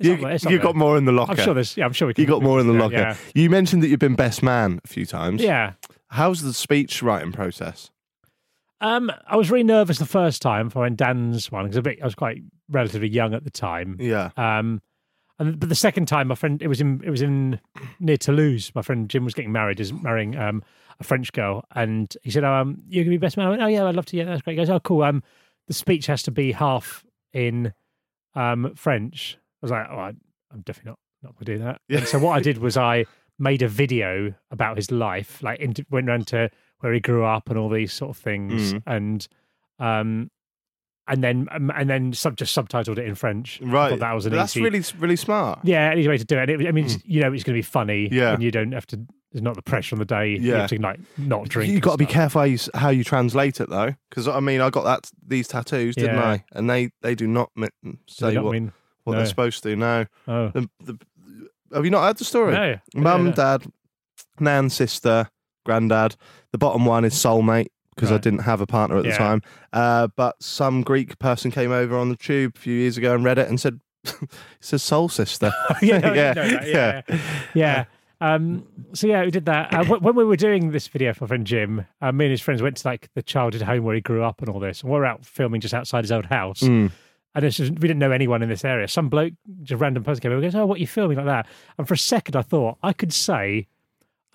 You, 0.00 0.12
not 0.12 0.20
there, 0.22 0.30
it's 0.32 0.44
not 0.44 0.52
you 0.52 0.58
got 0.58 0.74
more 0.74 0.96
in 0.96 1.04
the 1.04 1.12
locker. 1.12 1.32
I'm 1.32 1.38
sure 1.38 1.54
there's. 1.54 1.76
Yeah, 1.76 1.84
I'm 1.84 1.92
sure 1.92 2.08
we. 2.08 2.14
Can, 2.14 2.22
you 2.22 2.28
got 2.28 2.42
more 2.42 2.58
in 2.58 2.66
the 2.66 2.72
locker. 2.72 2.96
that, 2.96 3.18
You 3.34 3.48
mentioned 3.48 3.82
that 3.82 3.88
you've 3.88 4.00
been 4.00 4.16
best 4.16 4.42
man 4.42 4.80
a 4.84 4.88
few 4.88 5.06
times. 5.06 5.40
Yeah. 5.40 5.48
yeah. 5.48 5.72
How's 6.08 6.42
the 6.42 6.52
speech 6.52 7.02
writing 7.02 7.32
process? 7.32 7.90
Um, 8.80 9.10
I 9.26 9.36
was 9.36 9.50
really 9.50 9.64
nervous 9.64 9.98
the 9.98 10.06
first 10.06 10.42
time 10.42 10.68
for 10.68 10.80
when 10.80 10.96
Dan's 10.96 11.50
one 11.50 11.64
because 11.64 11.76
a 11.76 11.82
bit. 11.82 12.00
I 12.02 12.04
was 12.04 12.14
quite 12.14 12.42
relatively 12.68 13.08
young 13.08 13.34
at 13.34 13.44
the 13.44 13.50
time. 13.50 13.96
Yeah. 13.98 14.30
Um, 14.36 14.82
and 15.38 15.58
but 15.58 15.68
the 15.68 15.74
second 15.74 16.06
time, 16.06 16.28
my 16.28 16.34
friend, 16.34 16.60
it 16.62 16.68
was 16.68 16.80
in 16.80 17.00
it 17.04 17.10
was 17.10 17.22
in 17.22 17.60
near 18.00 18.16
Toulouse. 18.16 18.72
My 18.74 18.82
friend 18.82 19.08
Jim 19.08 19.24
was 19.24 19.34
getting 19.34 19.52
married, 19.52 19.80
is 19.80 19.92
marrying 19.92 20.36
um 20.36 20.62
a 21.00 21.04
French 21.04 21.32
girl, 21.32 21.64
and 21.74 22.14
he 22.22 22.30
said, 22.30 22.44
"Oh, 22.44 22.52
um, 22.52 22.82
you're 22.88 23.04
gonna 23.04 23.14
be 23.14 23.18
best 23.18 23.36
man." 23.36 23.46
I 23.46 23.50
went, 23.50 23.62
"Oh 23.62 23.66
yeah, 23.66 23.84
I'd 23.84 23.96
love 23.96 24.06
to. 24.06 24.16
Yeah, 24.16 24.24
that's 24.24 24.42
great." 24.42 24.54
He 24.54 24.56
goes, 24.58 24.70
"Oh, 24.70 24.80
cool. 24.80 25.02
Um, 25.02 25.22
the 25.66 25.74
speech 25.74 26.06
has 26.06 26.22
to 26.24 26.30
be 26.30 26.52
half 26.52 27.04
in 27.32 27.72
um 28.34 28.74
French." 28.76 29.38
I 29.62 29.66
was 29.66 29.70
like, 29.70 29.86
"Oh, 29.90 29.96
I, 29.96 30.12
I'm 30.52 30.60
definitely 30.62 30.90
not 30.90 30.98
not 31.22 31.34
gonna 31.34 31.58
do 31.58 31.64
that." 31.64 31.80
Yeah. 31.88 31.98
And 31.98 32.08
so 32.08 32.18
what 32.18 32.32
I 32.32 32.40
did 32.40 32.58
was 32.58 32.76
I 32.76 33.06
made 33.38 33.62
a 33.62 33.68
video 33.68 34.34
about 34.50 34.76
his 34.76 34.90
life, 34.90 35.42
like 35.42 35.60
went 35.90 36.08
around 36.08 36.28
to 36.28 36.50
where 36.84 36.92
he 36.92 37.00
grew 37.00 37.24
up 37.24 37.48
and 37.50 37.58
all 37.58 37.68
these 37.70 37.92
sort 37.92 38.10
of 38.10 38.16
things, 38.22 38.74
Mm. 38.74 38.82
and 38.86 39.28
um. 39.80 40.30
And 41.06 41.22
then, 41.22 41.48
um, 41.50 41.70
and 41.76 41.90
then 41.90 42.14
sub, 42.14 42.34
just 42.34 42.56
subtitled 42.56 42.96
it 42.96 43.04
in 43.06 43.14
French. 43.14 43.60
Right. 43.62 43.98
that 44.00 44.12
was 44.14 44.24
an 44.24 44.32
That's 44.32 44.56
easy, 44.56 44.64
really, 44.64 44.82
really 44.98 45.16
smart. 45.16 45.58
yeah, 45.62 45.90
any 45.90 46.08
way 46.08 46.16
to 46.16 46.24
do 46.24 46.38
it. 46.38 46.48
it 46.48 46.66
I 46.66 46.72
mean, 46.72 46.86
it's- 46.86 46.98
you 47.04 47.20
know, 47.20 47.30
it's 47.30 47.44
going 47.44 47.52
to 47.54 47.58
be 47.58 47.60
funny. 47.62 48.08
Yeah. 48.10 48.32
and 48.32 48.42
you 48.42 48.50
don't 48.50 48.72
have 48.72 48.86
to. 48.86 49.00
There's 49.30 49.42
not 49.42 49.54
the 49.54 49.60
pressure 49.60 49.94
on 49.96 49.98
the 49.98 50.06
day. 50.06 50.30
you 50.30 50.38
Yeah. 50.52 50.60
have 50.60 50.70
to 50.70 50.80
like 50.80 50.98
not 51.18 51.46
drink. 51.50 51.70
You've 51.70 51.82
got 51.82 51.90
to 51.92 51.98
be 51.98 52.06
careful 52.06 52.40
how 52.40 52.46
you, 52.46 52.56
how 52.72 52.88
you 52.88 53.04
translate 53.04 53.60
it, 53.60 53.68
though, 53.68 53.94
because 54.08 54.28
I 54.28 54.40
mean, 54.40 54.62
I 54.62 54.70
got 54.70 54.84
that 54.84 55.10
these 55.26 55.46
tattoos, 55.46 55.94
didn't 55.94 56.14
Yeah. 56.16 56.26
I? 56.26 56.44
And 56.52 56.70
they, 56.70 56.88
they 57.02 57.14
do 57.14 57.26
not 57.26 57.50
mi- 57.54 57.68
say 58.08 58.30
it 58.30 58.34
not 58.36 58.44
what, 58.44 58.52
mean- 58.52 58.72
what 59.02 59.12
no. 59.12 59.18
they're 59.18 59.26
supposed 59.26 59.62
to. 59.64 59.76
No, 59.76 60.06
Oh, 60.26 60.48
the, 60.54 60.70
the, 60.80 60.98
have 61.74 61.84
you 61.84 61.90
not 61.90 62.04
heard 62.06 62.16
the 62.16 62.24
story? 62.24 62.54
no. 62.54 62.76
Mum, 62.94 63.26
Yeah. 63.26 63.32
dad, 63.32 63.66
nan, 64.40 64.70
sister, 64.70 65.28
granddad. 65.64 66.16
The 66.52 66.58
bottom 66.58 66.84
one 66.84 67.04
is 67.04 67.14
soulmate 67.14 67.68
because 67.94 68.10
I 68.10 68.18
didn't 68.18 68.40
have 68.40 68.60
a 68.60 68.66
partner 68.66 68.96
at 68.98 69.04
the 69.04 69.12
time. 69.12 69.42
Uh, 69.72 70.08
but 70.16 70.42
some 70.42 70.82
Greek 70.82 71.18
person 71.18 71.50
came 71.50 71.70
over 71.72 71.96
on 71.96 72.08
the 72.08 72.16
tube 72.16 72.52
a 72.56 72.58
few 72.58 72.74
years 72.74 72.96
ago 72.96 73.14
and 73.14 73.24
read 73.24 73.38
it 73.38 73.48
and 73.48 73.60
said, 73.60 73.80
"It 74.04 74.30
says 74.60 74.82
soul 74.82 75.08
sister." 75.08 75.52
yeah, 75.82 75.98
no, 75.98 76.12
Yeah, 76.12 76.34
didn't 76.34 76.52
that. 76.52 76.68
yeah, 76.68 77.02
yeah. 77.08 77.44
yeah. 77.54 77.84
Um, 78.20 78.66
so 78.94 79.06
yeah, 79.06 79.24
we 79.24 79.30
did 79.30 79.46
that. 79.46 79.72
Uh, 79.72 79.84
when 79.98 80.14
we 80.14 80.24
were 80.24 80.36
doing 80.36 80.70
this 80.70 80.88
video 80.88 81.12
for 81.12 81.24
my 81.24 81.28
friend 81.28 81.46
Jim, 81.46 81.86
uh, 82.00 82.12
me 82.12 82.26
and 82.26 82.30
his 82.30 82.40
friends 82.40 82.62
went 82.62 82.76
to 82.78 82.88
like 82.88 83.08
the 83.14 83.22
childhood 83.22 83.62
home 83.62 83.84
where 83.84 83.94
he 83.94 84.00
grew 84.00 84.22
up 84.22 84.40
and 84.40 84.48
all 84.48 84.60
this. 84.60 84.82
And 84.82 84.90
we 84.90 84.98
were 84.98 85.04
out 85.04 85.24
filming 85.26 85.60
just 85.60 85.74
outside 85.74 86.04
his 86.04 86.12
old 86.12 86.26
house. 86.26 86.60
Mm. 86.60 86.90
And 87.34 87.44
it's 87.44 87.56
just, 87.56 87.72
we 87.72 87.88
didn't 87.88 87.98
know 87.98 88.12
anyone 88.12 88.42
in 88.42 88.48
this 88.48 88.64
area. 88.64 88.86
Some 88.86 89.08
bloke, 89.08 89.32
just 89.62 89.80
random 89.80 90.04
person 90.04 90.22
came 90.22 90.30
over 90.30 90.40
and 90.40 90.52
goes, 90.52 90.58
Oh, 90.58 90.64
what 90.64 90.76
are 90.76 90.80
you 90.80 90.86
filming 90.86 91.16
like 91.16 91.26
that? 91.26 91.46
And 91.76 91.86
for 91.86 91.94
a 91.94 91.98
second, 91.98 92.36
I 92.36 92.42
thought 92.42 92.78
I 92.82 92.92
could 92.92 93.12
say, 93.12 93.66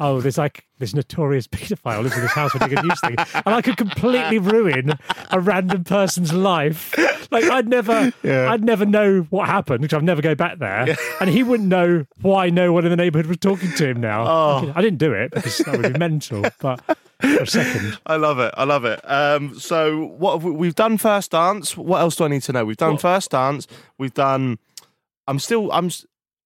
Oh, 0.01 0.21
there's 0.21 0.37
like 0.37 0.65
this 0.77 0.93
notorious 0.93 1.45
paedophile 1.47 2.01
lives 2.03 2.15
in 2.15 2.21
this 2.21 2.31
house 2.31 2.53
with 2.53 2.61
a 2.63 2.67
news 2.81 2.99
thing. 3.01 3.15
And 3.33 3.53
I 3.55 3.61
could 3.61 3.75
completely 3.77 4.39
ruin 4.39 4.93
a 5.29 5.39
random 5.39 5.83
person's 5.83 6.33
life. 6.33 6.95
Like 7.31 7.43
I'd 7.43 7.67
never, 7.67 8.13
Yeah. 8.23 8.49
I'd 8.51 8.63
never 8.63 8.85
know 8.85 9.27
what 9.29 9.47
happened 9.47 9.81
because 9.81 9.97
I'd 9.97 10.03
never 10.03 10.21
go 10.21 10.35
back 10.35 10.59
there. 10.59 10.95
And 11.19 11.29
he 11.29 11.43
wouldn't 11.43 11.67
know 11.69 12.05
why 12.21 12.49
no 12.49 12.71
one 12.73 12.85
in 12.85 12.91
the 12.91 12.95
neighbourhood 12.95 13.27
was 13.27 13.37
talking 13.37 13.71
to 13.73 13.87
him 13.89 13.99
now. 14.01 14.25
Oh. 14.25 14.73
I 14.75 14.81
didn't 14.81 14.99
do 14.99 15.11
it 15.13 15.31
because 15.31 15.57
that 15.59 15.77
would 15.77 15.93
be 15.93 15.99
mental. 15.99 16.45
But 16.59 16.81
for 17.19 17.27
a 17.41 17.45
second. 17.45 17.99
I 18.05 18.15
love 18.15 18.39
it. 18.39 18.53
I 18.57 18.63
love 18.63 18.85
it. 18.85 19.01
Um, 19.03 19.59
so 19.59 20.05
what 20.17 20.33
have 20.33 20.43
we, 20.45 20.51
we've 20.51 20.75
done 20.75 20.97
first 20.97 21.31
dance. 21.31 21.75
What 21.75 21.99
else 21.99 22.15
do 22.15 22.23
I 22.23 22.29
need 22.29 22.43
to 22.43 22.53
know? 22.53 22.63
We've 22.63 22.77
done 22.77 22.93
What- 22.93 23.01
first 23.01 23.31
dance. 23.31 23.67
We've 23.97 24.13
done 24.13 24.59
I'm 25.27 25.37
still. 25.37 25.71
I'm. 25.71 25.91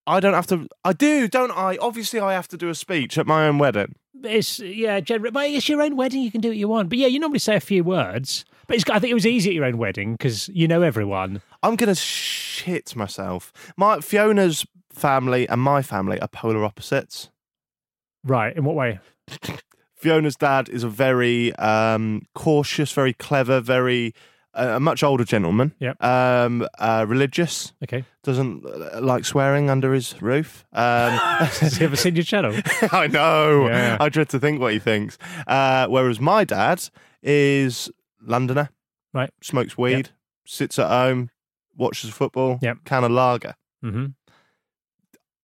I 0.05 0.19
don't 0.19 0.33
have 0.33 0.47
to. 0.47 0.67
I 0.83 0.93
do, 0.93 1.27
don't 1.27 1.51
I? 1.51 1.77
Obviously, 1.77 2.19
I 2.19 2.33
have 2.33 2.47
to 2.49 2.57
do 2.57 2.69
a 2.69 2.75
speech 2.75 3.17
at 3.17 3.25
my 3.27 3.47
own 3.47 3.57
wedding. 3.57 3.95
It's 4.23 4.59
yeah, 4.59 4.99
generally, 4.99 5.31
but 5.31 5.49
it's 5.49 5.67
your 5.67 5.81
own 5.81 5.95
wedding. 5.95 6.21
You 6.21 6.31
can 6.31 6.41
do 6.41 6.49
what 6.49 6.57
you 6.57 6.67
want. 6.67 6.89
But 6.89 6.97
yeah, 6.97 7.07
you 7.07 7.19
normally 7.19 7.39
say 7.39 7.55
a 7.55 7.61
few 7.61 7.83
words. 7.83 8.45
But 8.67 8.77
it's, 8.77 8.89
I 8.89 8.99
think 8.99 9.11
it 9.11 9.15
was 9.15 9.27
easy 9.27 9.49
at 9.49 9.55
your 9.55 9.65
own 9.65 9.77
wedding 9.77 10.13
because 10.13 10.49
you 10.49 10.67
know 10.67 10.81
everyone. 10.81 11.41
I'm 11.61 11.75
gonna 11.75 11.95
shit 11.95 12.95
myself. 12.95 13.51
My 13.77 13.99
Fiona's 13.99 14.65
family 14.91 15.47
and 15.47 15.61
my 15.61 15.81
family 15.81 16.19
are 16.19 16.27
polar 16.27 16.63
opposites. 16.63 17.29
Right? 18.23 18.55
In 18.55 18.63
what 18.63 18.75
way? 18.75 18.99
Fiona's 19.95 20.35
dad 20.35 20.67
is 20.67 20.83
a 20.83 20.89
very 20.89 21.55
um, 21.55 22.23
cautious, 22.35 22.91
very 22.91 23.13
clever, 23.13 23.61
very 23.61 24.13
a 24.53 24.79
much 24.79 25.03
older 25.03 25.23
gentleman. 25.23 25.73
Yeah. 25.79 25.93
Um, 25.99 26.67
uh, 26.77 27.05
religious. 27.07 27.73
Okay. 27.83 28.05
Doesn't 28.23 28.65
uh, 28.65 29.01
like 29.01 29.25
swearing 29.25 29.69
under 29.69 29.93
his 29.93 30.21
roof. 30.21 30.65
Um, 30.73 31.11
Has 31.13 31.77
he 31.77 31.85
ever 31.85 31.95
seen 31.95 32.15
your 32.15 32.23
channel? 32.23 32.53
I 32.91 33.07
know. 33.07 33.67
Yeah. 33.67 33.97
I 33.99 34.09
dread 34.09 34.29
to 34.29 34.39
think 34.39 34.59
what 34.61 34.73
he 34.73 34.79
thinks. 34.79 35.17
Uh, 35.47 35.87
whereas 35.87 36.19
my 36.19 36.43
dad 36.43 36.87
is 37.21 37.89
Londoner. 38.21 38.69
Right. 39.13 39.31
Smokes 39.41 39.77
weed. 39.77 40.09
Sits 40.45 40.77
at 40.79 40.87
home. 40.87 41.29
Watches 41.75 42.09
football. 42.11 42.59
Yep. 42.61 42.77
Can 42.85 43.03
of 43.03 43.11
lager. 43.11 43.55
hmm 43.81 44.05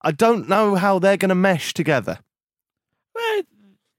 I 0.01 0.11
don't 0.11 0.47
know 0.47 0.75
how 0.75 0.97
they're 0.99 1.17
going 1.17 1.29
to 1.29 1.35
mesh 1.35 1.73
together. 1.73 2.19
Well, 3.13 3.41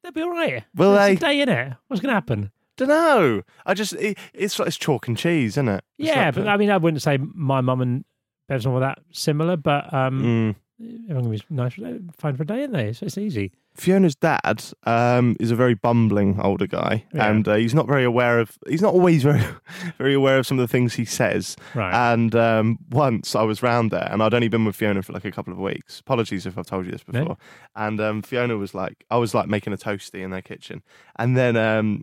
they'll 0.02 0.12
be 0.12 0.22
all 0.22 0.30
right. 0.30 0.64
Will 0.74 0.94
they? 0.94 1.12
a 1.12 1.16
day 1.16 1.40
in 1.42 1.48
it. 1.50 1.74
What's 1.88 2.00
going 2.00 2.08
to 2.08 2.14
happen? 2.14 2.50
Don't 2.80 2.88
know. 2.88 3.42
I 3.66 3.74
just 3.74 3.92
it, 3.94 4.18
it's 4.34 4.58
like 4.58 4.68
it's 4.68 4.76
chalk 4.76 5.06
and 5.08 5.16
cheese, 5.16 5.52
isn't 5.52 5.68
it? 5.68 5.84
It's 5.98 6.08
yeah, 6.08 6.26
like 6.26 6.34
but 6.34 6.44
the- 6.44 6.50
I 6.50 6.56
mean, 6.56 6.70
I 6.70 6.76
wouldn't 6.78 7.02
say 7.02 7.18
my 7.18 7.60
mum 7.60 7.80
and 7.80 8.04
Bev's 8.48 8.66
not 8.66 8.80
that 8.80 8.98
similar, 9.12 9.56
but 9.56 9.92
um, 9.94 10.54
Mm. 10.80 11.06
everyone 11.10 11.30
be 11.30 11.40
nice, 11.50 11.74
fine 12.18 12.36
for 12.36 12.42
a 12.42 12.46
day, 12.46 12.60
isn't 12.60 12.72
they? 12.72 12.92
So 12.92 13.06
it's 13.06 13.18
easy. 13.18 13.52
Fiona's 13.76 14.16
dad 14.16 14.64
um, 14.84 15.36
is 15.38 15.50
a 15.52 15.54
very 15.54 15.74
bumbling 15.74 16.40
older 16.40 16.66
guy, 16.66 17.04
Yeah. 17.14 17.30
and 17.30 17.46
uh, 17.46 17.54
he's 17.54 17.74
not 17.74 17.86
very 17.86 18.02
aware 18.02 18.40
of. 18.40 18.58
He's 18.68 18.82
not 18.82 18.92
always 18.94 19.22
very, 19.22 19.40
very 19.98 20.14
aware 20.14 20.38
of 20.38 20.46
some 20.46 20.58
of 20.58 20.62
the 20.66 20.72
things 20.72 20.94
he 20.94 21.04
says. 21.04 21.54
Right. 21.74 21.94
And 22.12 22.34
um, 22.34 22.78
once 22.90 23.36
I 23.36 23.42
was 23.42 23.62
round 23.62 23.90
there, 23.92 24.08
and 24.10 24.22
I'd 24.22 24.34
only 24.34 24.48
been 24.48 24.64
with 24.64 24.74
Fiona 24.74 25.02
for 25.02 25.12
like 25.12 25.24
a 25.24 25.30
couple 25.30 25.52
of 25.52 25.58
weeks. 25.60 26.00
Apologies 26.00 26.46
if 26.46 26.58
I've 26.58 26.66
told 26.66 26.86
you 26.86 26.92
this 26.92 27.04
No. 27.06 27.20
before. 27.20 27.36
And 27.76 28.00
um, 28.00 28.22
Fiona 28.22 28.56
was 28.56 28.74
like, 28.74 29.04
I 29.10 29.18
was 29.18 29.34
like 29.34 29.48
making 29.48 29.72
a 29.72 29.76
toasty 29.78 30.22
in 30.24 30.30
their 30.30 30.42
kitchen, 30.42 30.82
and 31.16 31.36
then 31.36 31.56
um, 31.56 32.02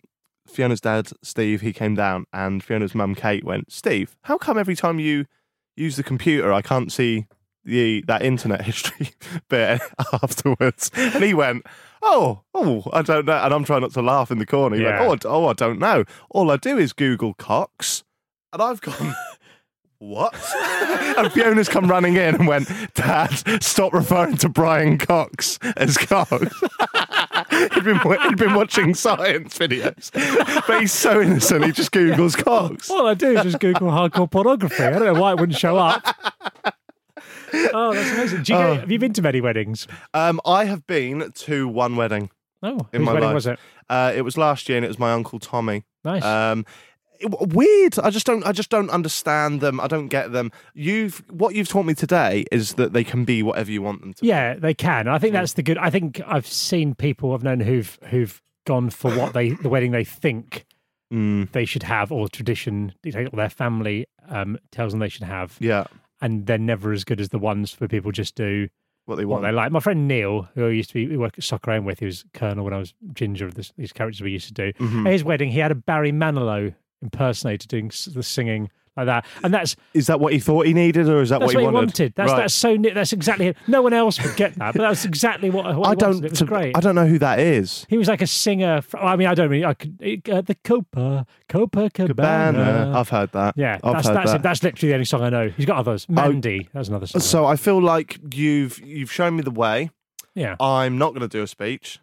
Fiona's 0.49 0.81
dad, 0.81 1.10
Steve, 1.21 1.62
he 1.62 1.73
came 1.73 1.95
down, 1.95 2.25
and 2.33 2.63
Fiona's 2.63 2.95
mum, 2.95 3.15
Kate, 3.15 3.43
went, 3.43 3.71
Steve, 3.71 4.15
how 4.23 4.38
come 4.38 4.57
every 4.57 4.75
time 4.75 4.99
you 4.99 5.25
use 5.75 5.95
the 5.95 6.03
computer, 6.03 6.51
I 6.51 6.62
can't 6.62 6.91
see 6.91 7.25
the 7.65 8.03
that 8.07 8.21
internet 8.21 8.62
history 8.65 9.12
bit 9.49 9.81
afterwards? 10.13 10.91
And 10.95 11.23
he 11.23 11.33
went. 11.33 11.65
Oh, 12.03 12.41
oh, 12.53 12.83
I 12.93 13.01
don't 13.01 13.25
know. 13.25 13.33
And 13.43 13.51
I'm 13.51 13.63
trying 13.63 13.81
not 13.81 13.91
to 13.93 14.03
laugh 14.03 14.29
in 14.29 14.38
the 14.38 14.45
corner. 14.45 14.75
He 14.77 14.83
Yeah. 14.83 15.07
went, 15.07 15.25
oh, 15.25 15.29
oh, 15.31 15.47
I 15.47 15.53
don't 15.53 15.79
know. 15.79 16.03
All 16.29 16.51
I 16.51 16.57
do 16.57 16.77
is 16.77 16.93
Google 16.93 17.33
Cox. 17.33 18.03
And 18.53 18.62
I've 18.62 18.79
gone, 18.81 19.15
what? 19.97 20.36
and 21.17 21.31
Fiona's 21.33 21.67
come 21.67 21.89
running 21.89 22.15
in 22.15 22.36
and 22.36 22.47
went, 22.47 22.69
Dad, 22.93 23.29
stop 23.63 23.93
referring 23.93 24.38
to 24.38 24.47
Brian 24.47 24.99
Cox 24.99 25.57
as 25.75 25.97
Cox. 25.97 26.45
he'd, 27.73 27.83
been, 27.83 27.99
he'd 27.99 28.38
been 28.38 28.53
watching 28.53 28.93
science 28.93 29.57
videos. 29.57 30.12
But 30.67 30.81
he's 30.81 30.91
so 30.93 31.21
innocent, 31.21 31.65
he 31.65 31.71
just 31.71 31.91
Googles 31.91 32.36
cocks. 32.43 32.89
All 32.89 33.07
I 33.07 33.13
do 33.13 33.38
is 33.38 33.43
just 33.43 33.60
Google 33.60 33.89
hardcore 33.89 34.29
pornography. 34.29 34.83
I 34.83 34.91
don't 34.91 35.13
know 35.13 35.19
why 35.21 35.31
it 35.33 35.39
wouldn't 35.39 35.57
show 35.57 35.77
up. 35.77 36.03
Oh, 37.53 37.93
that's 37.93 38.12
amazing. 38.12 38.43
Do 38.43 38.53
you 38.53 38.60
go, 38.60 38.67
Oh. 38.71 38.73
have 38.75 38.91
you 38.91 38.99
been 38.99 39.13
to 39.13 39.21
many 39.21 39.39
weddings? 39.41 39.88
Um, 40.13 40.41
I 40.45 40.65
have 40.65 40.86
been 40.86 41.31
to 41.31 41.67
one 41.67 41.95
wedding. 41.95 42.29
Oh, 42.62 42.88
In 42.91 42.99
whose 43.01 43.05
my 43.05 43.13
wedding 43.13 43.27
life. 43.29 43.36
was 43.36 43.47
it? 43.47 43.60
Uh, 43.89 44.12
it 44.15 44.21
was 44.23 44.38
last 44.38 44.67
year 44.67 44.77
and 44.77 44.83
it 44.86 44.89
was 44.89 44.99
my 44.99 45.13
Uncle 45.13 45.39
Tommy. 45.39 45.83
Nice. 46.03 46.23
Um, 46.23 46.65
weird. 47.23 47.99
I 47.99 48.10
just 48.10 48.25
don't. 48.25 48.45
I 48.45 48.51
just 48.51 48.69
don't 48.69 48.89
understand 48.89 49.62
them. 49.62 49.80
I 49.80 49.88
don't 49.88 50.08
get 50.08 50.32
them. 50.32 50.51
You've 50.73 51.23
what 51.30 51.56
you've 51.56 51.67
taught 51.69 51.86
me 51.86 51.93
today 51.93 52.45
is 52.51 52.73
that 52.75 52.93
they 52.93 53.03
can 53.03 53.25
be 53.25 53.43
whatever 53.43 53.71
you 53.71 53.82
want 53.82 54.01
them 54.01 54.13
to. 54.15 54.25
yeah, 54.25 54.56
they 54.56 54.73
can. 54.73 55.08
I 55.08 55.17
think 55.19 55.34
that's 55.34 55.53
the 55.53 55.63
good. 55.63 55.77
I 55.77 55.89
think 55.89 56.21
I've 56.25 56.47
seen 56.47 56.95
people 56.95 57.34
I've 57.34 57.43
known 57.43 57.60
who've 57.60 57.97
who've 58.10 58.41
gone 58.65 58.89
for 58.89 59.12
what 59.15 59.34
they 59.34 59.49
the 59.51 59.69
wedding 59.69 59.91
they 59.91 60.03
think. 60.03 60.65
Mm, 61.13 61.49
they 61.53 61.63
should 61.63 61.84
have 61.84 62.12
or 62.12 62.27
tradition 62.27 62.93
or 63.06 63.30
their 63.38 63.49
family 63.49 64.08
um, 64.27 64.58
tells 64.71 64.91
them 64.91 64.99
they 64.99 65.08
should 65.08 65.23
have, 65.23 65.56
yeah. 65.62 65.86
and 66.21 66.45
they're 66.45 66.58
never 66.58 66.91
as 66.91 67.06
good 67.06 67.21
as 67.21 67.30
the 67.30 67.39
ones 67.39 67.80
where 67.80 67.88
people 67.88 68.12
just 68.12 68.36
do 68.36 68.67
What 69.06 69.15
they 69.15 69.23
what 69.23 69.41
want. 69.41 69.43
they 69.45 69.53
like. 69.53 69.71
My 69.71 69.80
friend 69.80 70.06
Neil, 70.06 70.49
who 70.53 70.67
I 70.67 70.71
used 70.71 70.89
to 70.89 70.95
be 70.95 71.08
we 71.08 71.15
work 71.15 71.36
at 71.38 71.45
Soccer 71.45 71.71
AM 71.71 71.86
with, 71.86 71.99
he 71.99 72.06
was 72.06 72.25
Colonel 72.34 72.65
when 72.65 72.73
I 72.73 72.77
was 72.80 72.93
Ginger 73.13 73.45
of 73.45 73.53
this, 73.53 73.71
these 73.77 73.93
characters 73.93 74.19
we 74.19 74.32
used 74.32 74.49
to 74.49 74.53
do. 74.53 74.73
Mhm. 74.84 75.06
At 75.06 75.13
his 75.13 75.23
wedding, 75.23 75.49
he 75.49 75.60
had 75.60 75.71
a 75.71 75.75
Barry 75.75 76.12
Manilow 76.12 76.75
impersonator 77.01 77.67
doing 77.67 77.91
the 78.13 78.23
singing 78.23 78.69
like 78.95 79.05
that, 79.05 79.25
and 79.43 79.53
that's 79.53 79.75
Is 79.93 80.07
that 80.07 80.19
what 80.19 80.33
he 80.33 80.39
thought 80.39 80.65
he 80.65 80.73
needed, 80.73 81.07
or 81.07 81.21
is 81.21 81.29
that 81.29 81.39
what 81.39 81.53
what 81.53 81.62
he 81.62 81.67
wanted? 81.69 82.13
That's 82.15 82.31
Right. 82.31 82.38
that's 82.39 82.53
so 82.55 82.77
that's 82.77 83.13
exactly 83.13 83.45
it. 83.49 83.57
no 83.67 83.83
one 83.83 83.93
else 83.93 84.19
would 84.23 84.36
get 84.36 84.55
that, 84.55 84.73
but 84.73 84.81
that's 84.81 85.05
exactly 85.05 85.51
what, 85.51 85.65
what 85.65 85.75
he 85.75 85.91
I 85.91 85.93
don't. 85.93 86.13
wanted. 86.15 86.25
It 86.25 86.29
was 86.31 86.39
to- 86.39 86.45
great. 86.45 86.75
I 86.75 86.79
don't 86.79 86.95
know 86.95 87.05
who 87.05 87.19
that 87.19 87.38
is. 87.39 87.86
He 87.89 87.97
was 87.99 88.07
like 88.07 88.23
a 88.23 88.27
singer. 88.27 88.81
I 88.99 89.15
mean, 89.15 89.27
I 89.27 89.36
don't 89.36 89.51
really. 89.51 89.63
I 89.65 89.75
could 89.75 89.99
uh, 90.31 90.41
the 90.41 90.55
Copa 90.63 91.27
Copa 91.47 91.91
Cabana. 91.91 92.57
Cabana. 92.57 92.99
I've 92.99 93.10
heard 93.10 93.31
that. 93.33 93.53
yeah, 93.55 93.77
I've 93.83 93.93
that's 93.93 94.07
heard 94.07 94.17
that's 94.17 94.31
that. 94.31 94.36
it. 94.38 94.41
That's 94.41 94.63
literally 94.63 94.88
the 94.89 94.93
only 94.95 95.05
song 95.05 95.21
I 95.21 95.29
know. 95.29 95.49
He's 95.49 95.67
got 95.67 95.77
others. 95.77 96.10
Mandy. 96.10 96.67
that's 96.73 96.89
another 96.89 97.05
song. 97.05 97.21
So 97.21 97.45
I 97.45 97.55
feel 97.55 97.79
like 97.79 98.17
you've 98.33 98.79
you've 98.79 99.12
shown 99.12 99.36
me 99.36 99.43
the 99.43 99.51
way. 99.51 99.91
yeah. 100.33 100.55
I'm 100.60 100.97
not 100.97 101.10
going 101.12 101.21
to 101.21 101.27
do 101.27 101.43
a 101.43 101.47
speech. 101.47 101.99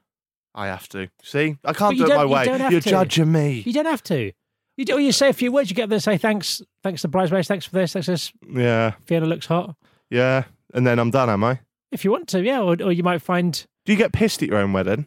I 0.54 0.68
have 0.68 0.88
to. 0.90 1.08
See, 1.24 1.56
I 1.64 1.72
can't 1.72 1.98
do 1.98 2.04
it 2.04 2.08
my 2.14 2.22
you 2.22 2.28
way. 2.28 2.44
You're 2.70 2.80
to. 2.80 2.88
judging 2.88 3.32
me. 3.32 3.64
You 3.66 3.72
don't 3.72 3.86
have 3.86 4.04
to. 4.04 4.30
You 4.76 4.84
do. 4.84 4.98
You 4.98 5.12
say 5.12 5.28
a 5.28 5.32
few 5.32 5.52
words. 5.52 5.70
You 5.70 5.76
get 5.76 5.88
there. 5.88 6.00
Say 6.00 6.16
thanks. 6.18 6.60
Thanks 6.82 7.02
to 7.02 7.08
bridesmaids. 7.08 7.46
Thanks 7.48 7.64
for 7.66 7.72
this. 7.76 7.92
Thanks 7.92 8.06
for 8.06 8.12
this. 8.12 8.32
Yeah, 8.52 8.92
Fiona 9.04 9.26
looks 9.26 9.46
hot. 9.46 9.76
yeah. 10.10 10.44
And 10.72 10.84
then 10.84 10.98
I'm 10.98 11.12
done, 11.12 11.30
am 11.30 11.44
I? 11.44 11.60
If 11.92 12.04
you 12.04 12.10
want 12.10 12.26
to, 12.30 12.42
yeah. 12.42 12.60
Or, 12.60 12.76
or 12.82 12.90
you 12.90 13.04
might 13.04 13.22
find. 13.22 13.52
Do 13.84 13.92
you 13.92 13.98
get 13.98 14.12
pissed 14.12 14.42
at 14.42 14.48
your 14.48 14.58
own 14.58 14.72
wedding? 14.72 15.06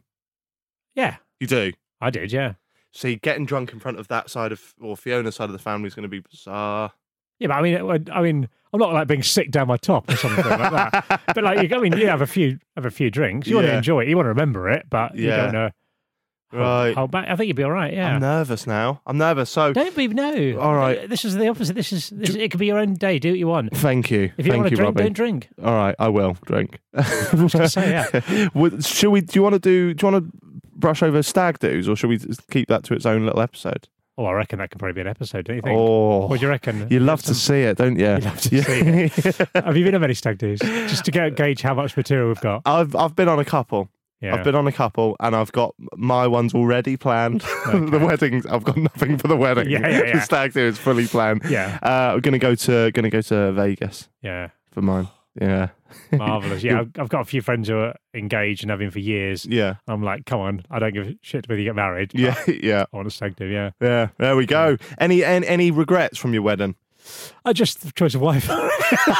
Yeah, 0.95 1.17
You 1.41 1.47
do. 1.47 1.73
I 1.99 2.09
did. 2.09 2.31
Yeah. 2.31 2.53
See, 2.93 3.15
getting 3.17 3.45
drunk 3.45 3.73
in 3.73 3.79
front 3.79 3.99
of 3.99 4.07
that 4.07 4.29
side 4.29 4.51
of 4.53 4.73
or 4.79 4.95
Fiona's 4.95 5.35
side 5.35 5.45
of 5.45 5.51
the 5.51 5.59
family 5.59 5.87
is 5.87 5.93
going 5.93 6.03
to 6.03 6.09
be 6.09 6.19
bizarre. 6.21 6.91
Yeah, 7.39 7.47
but 7.47 7.55
I 7.55 7.61
mean, 7.61 8.09
I 8.11 8.21
mean, 8.21 8.47
I'm 8.73 8.79
not 8.79 8.93
like 8.93 9.07
being 9.07 9.21
sick 9.23 9.51
down 9.51 9.67
my 9.67 9.77
top 9.77 10.09
or 10.09 10.15
something 10.15 10.43
like 10.45 10.71
that. 10.71 11.21
But 11.35 11.43
like, 11.43 11.69
you, 11.69 11.75
I 11.75 11.79
mean, 11.81 11.93
you 11.97 12.07
have 12.07 12.21
a 12.21 12.27
few, 12.27 12.57
have 12.75 12.85
a 12.85 12.91
few 12.91 13.11
drinks. 13.11 13.47
You 13.47 13.55
want 13.57 13.67
to 13.67 13.75
enjoy 13.75 14.01
it. 14.03 14.07
You 14.07 14.15
want 14.15 14.25
to 14.25 14.29
remember 14.29 14.69
it, 14.69 14.85
but 14.89 15.15
you 15.15 15.27
don't 15.29 15.51
know. 15.53 15.69
Right. 16.51 16.93
Hold 16.95 17.11
back. 17.11 17.27
I 17.29 17.35
think 17.35 17.47
you'd 17.47 17.57
be 17.57 17.63
all 17.63 17.71
right. 17.71 17.93
Yeah. 17.93 18.15
I'm 18.15 18.21
nervous 18.21 18.65
now. 18.65 19.01
I'm 19.05 19.17
nervous. 19.17 19.49
So 19.49 19.73
Don't 19.73 19.95
be 19.95 20.07
no. 20.07 20.57
All 20.59 20.75
right. 20.75 21.09
This 21.09 21.25
is 21.25 21.35
the 21.35 21.47
opposite. 21.49 21.73
This 21.75 21.91
is 21.91 22.09
this, 22.09 22.35
it 22.35 22.51
could 22.51 22.59
be 22.59 22.67
your 22.67 22.79
own 22.79 22.93
day. 22.93 23.19
Do 23.19 23.31
what 23.31 23.37
you 23.39 23.47
want. 23.47 23.75
thank 23.75 24.09
you. 24.09 24.31
If 24.37 24.45
you 24.45 24.51
thank 24.53 24.61
want 24.63 24.67
to 24.67 24.71
you, 24.71 24.77
drink, 24.77 24.87
Robbie. 24.95 25.03
don't 25.03 25.13
drink. 25.13 25.49
All 25.63 25.73
right, 25.73 25.95
I 25.99 26.07
will 26.07 26.37
drink. 26.45 26.79
say, 27.67 27.91
yeah. 27.91 28.47
Would- 28.53 28.85
Should 28.85 29.09
we? 29.11 29.21
Do 29.21 29.37
you 29.37 29.43
want 29.43 29.53
to 29.53 29.59
do? 29.59 29.93
Do 29.93 30.05
you 30.07 30.11
want 30.13 30.25
to 30.31 30.31
brush 30.73 31.03
over 31.03 31.21
stag 31.23 31.59
do's, 31.59 31.89
or 31.89 31.95
should 31.95 32.09
we 32.09 32.17
just 32.17 32.47
keep 32.49 32.69
that 32.69 32.83
to 32.85 32.93
its 32.93 33.05
own 33.05 33.25
little 33.25 33.41
episode? 33.41 33.87
Oh, 34.19 34.25
I 34.25 34.31
reckon 34.33 34.57
that 34.59 34.71
can 34.71 34.79
probably 34.79 34.93
be 34.93 35.01
an 35.01 35.07
episode. 35.07 35.45
Don't 35.45 35.57
you 35.57 35.61
think? 35.61 35.77
Oh, 35.77 36.25
What 36.25 36.39
do 36.39 36.45
you 36.47 36.49
reckon? 36.49 36.87
you 36.89 36.99
love 36.99 37.21
to 37.23 37.35
see 37.35 37.61
it, 37.61 37.77
don't 37.77 37.99
you? 37.99 38.07
You 38.07 38.17
love 38.17 38.41
to 38.41 38.63
see 38.63 38.79
it. 38.79 39.49
Have 39.63 39.77
you 39.77 39.83
been 39.85 39.93
on 39.93 40.01
many 40.01 40.15
stag 40.15 40.39
do's? 40.39 40.59
Just 40.59 41.05
to 41.05 41.11
get, 41.11 41.35
gauge 41.35 41.61
how 41.61 41.75
much 41.75 41.95
material 41.95 42.29
we've 42.29 42.41
got. 42.41 42.63
I've 42.65 42.95
I've 42.95 43.15
been 43.15 43.27
on 43.27 43.37
a 43.37 43.45
couple. 43.45 43.89
Yeah. 44.21 44.35
I've 44.35 44.43
been 44.43 44.55
on 44.55 44.65
a 44.67 44.71
couple, 44.71 45.15
and 45.19 45.35
I've 45.35 45.51
got 45.51 45.75
my 45.95 46.25
ones 46.25 46.53
already 46.55 46.97
planned. 46.97 47.41
the 47.71 48.01
weddings, 48.03 48.45
I've 48.47 48.63
got 48.63 48.77
nothing 48.77 49.17
for 49.17 49.27
the 49.27 49.35
wedding. 49.37 49.69
Yeah, 49.69 49.87
yeah, 49.87 50.03
yeah. 50.05 50.13
the 50.13 50.21
stag 50.25 50.53
do 50.53 50.61
is 50.61 50.77
fully 50.79 51.05
planned. 51.07 51.43
Yeah. 51.47 51.77
Uh, 51.83 52.13
we're 52.15 52.21
gonna 52.21 52.39
go 52.39 52.55
to 52.55 52.91
gonna 52.93 53.09
go 53.11 53.21
to 53.21 53.51
Vegas 53.53 54.09
Yeah. 54.23 54.49
for 54.71 54.81
mine. 54.81 55.07
Yeah, 55.39 55.69
Marvelous. 56.11 56.63
Yeah. 56.63 56.79
I've, 56.79 56.91
I've 56.97 57.09
got 57.09 57.21
a 57.21 57.25
few 57.25 57.43
friends 57.43 57.67
who 57.69 57.77
are 57.77 57.95
engaged 58.15 58.63
and 58.63 58.71
have 58.71 58.79
been 58.79 58.89
for 58.89 58.97
years. 58.97 59.45
yeah, 59.45 59.75
I'm 59.87 60.01
like, 60.01 60.25
come 60.25 60.39
on, 60.39 60.65
I 60.71 60.79
don't 60.79 60.95
give 60.95 61.07
a 61.09 61.15
shit 61.21 61.47
whether 61.47 61.59
you 61.61 61.65
get 61.65 61.75
married. 61.75 62.11
yeah, 62.15 62.35
yeah, 62.47 62.85
I 62.91 62.95
want 62.95 63.07
to 63.07 63.15
stag 63.15 63.35
do, 63.35 63.45
yeah. 63.45 63.69
yeah. 63.79 64.07
There 64.17 64.35
we 64.35 64.47
go. 64.47 64.77
Any 64.97 65.23
any, 65.23 65.45
any 65.45 65.69
regrets 65.69 66.17
from 66.17 66.33
your 66.33 66.41
wedding? 66.41 66.73
I 67.45 67.53
just 67.53 67.81
the 67.85 67.91
choice 67.91 68.15
of 68.15 68.21
wife. 68.21 68.47
no, 68.49 68.55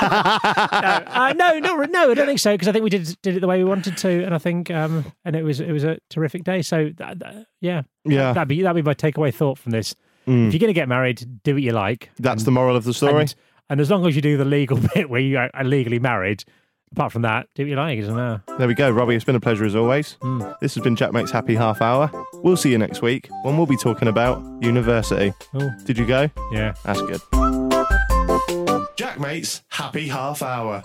uh, 0.02 1.34
no, 1.36 1.60
no, 1.60 1.76
no, 1.84 2.12
I 2.12 2.14
don't 2.14 2.26
think 2.28 2.40
so 2.40 2.54
because 2.54 2.68
I 2.68 2.72
think 2.72 2.84
we 2.84 2.90
did 2.90 3.18
did 3.22 3.38
it 3.38 3.40
the 3.40 3.48
way 3.48 3.58
we 3.58 3.64
wanted 3.64 3.98
to, 3.98 4.24
and 4.24 4.34
I 4.34 4.38
think 4.38 4.70
um, 4.72 5.06
and 5.26 5.36
it 5.36 5.44
was 5.44 5.60
it 5.60 5.72
was 5.72 5.84
a 5.84 5.98
terrific 6.10 6.44
day. 6.44 6.62
So 6.62 6.92
that, 6.98 7.20
that- 7.20 7.48
yeah, 7.62 7.84
Yeah, 8.06 8.34
that'd 8.34 8.48
be 8.48 8.62
that'd 8.62 8.76
be 8.84 8.88
my 8.88 8.94
takeaway 8.94 9.34
thought 9.34 9.58
from 9.58 9.72
this. 9.72 9.96
Mm. 10.28 10.48
If 10.48 10.54
you're 10.54 10.60
going 10.60 10.68
to 10.70 10.74
get 10.74 10.90
married, 10.90 11.24
do 11.44 11.54
what 11.54 11.64
you 11.64 11.72
like. 11.72 12.10
that's 12.20 12.44
the 12.44 12.52
moral 12.52 12.76
of 12.76 12.84
the 12.84 12.94
story. 12.94 13.22
And, 13.22 13.36
and 13.70 13.80
as 13.82 13.90
long 13.90 14.06
as 14.06 14.16
you 14.16 14.22
do 14.22 14.36
the 14.38 14.46
legal 14.46 14.78
bit 14.94 15.10
where 15.10 15.22
you 15.22 15.38
are 15.38 15.50
legally 15.64 16.00
married, 16.00 16.44
apart 16.92 17.14
from 17.14 17.22
that, 17.22 17.48
do 17.56 17.64
what 17.64 17.70
you 17.70 17.76
like. 17.78 17.98
Isn't 18.00 18.16
there? 18.16 18.44
There 18.58 18.68
we 18.68 18.74
go, 18.74 18.90
Robbie. 18.92 19.16
It's 19.16 19.24
been 19.26 19.36
a 19.36 19.40
pleasure 19.40 19.64
as 19.64 19.76
always. 19.76 20.18
Mm. 20.22 20.60
This 20.60 20.76
has 20.76 20.84
been 20.84 20.98
Jack 20.98 21.14
Maate's 21.14 21.32
Happy 21.32 21.56
Half 21.56 21.82
Hour. 21.82 22.12
We'll 22.44 22.58
see 22.58 22.72
you 22.72 22.78
next 22.78 23.02
week 23.02 23.30
when 23.44 23.56
we'll 23.58 23.66
be 23.68 23.78
talking 23.78 24.10
about 24.10 24.44
university. 24.62 25.34
Oh, 25.54 25.70
Did 25.86 25.98
you 25.98 26.06
go? 26.06 26.30
yeah. 26.52 26.74
That's 26.84 27.02
good. 27.02 27.22
Jack 29.08 29.20
Maate's, 29.22 29.64
happy 29.70 30.10
half 30.10 30.42
hour. 30.42 30.84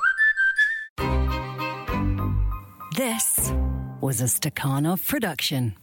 This 2.96 3.52
was 4.00 4.20
a 4.20 4.26
Stakhanov 4.26 5.04
production. 5.04 5.74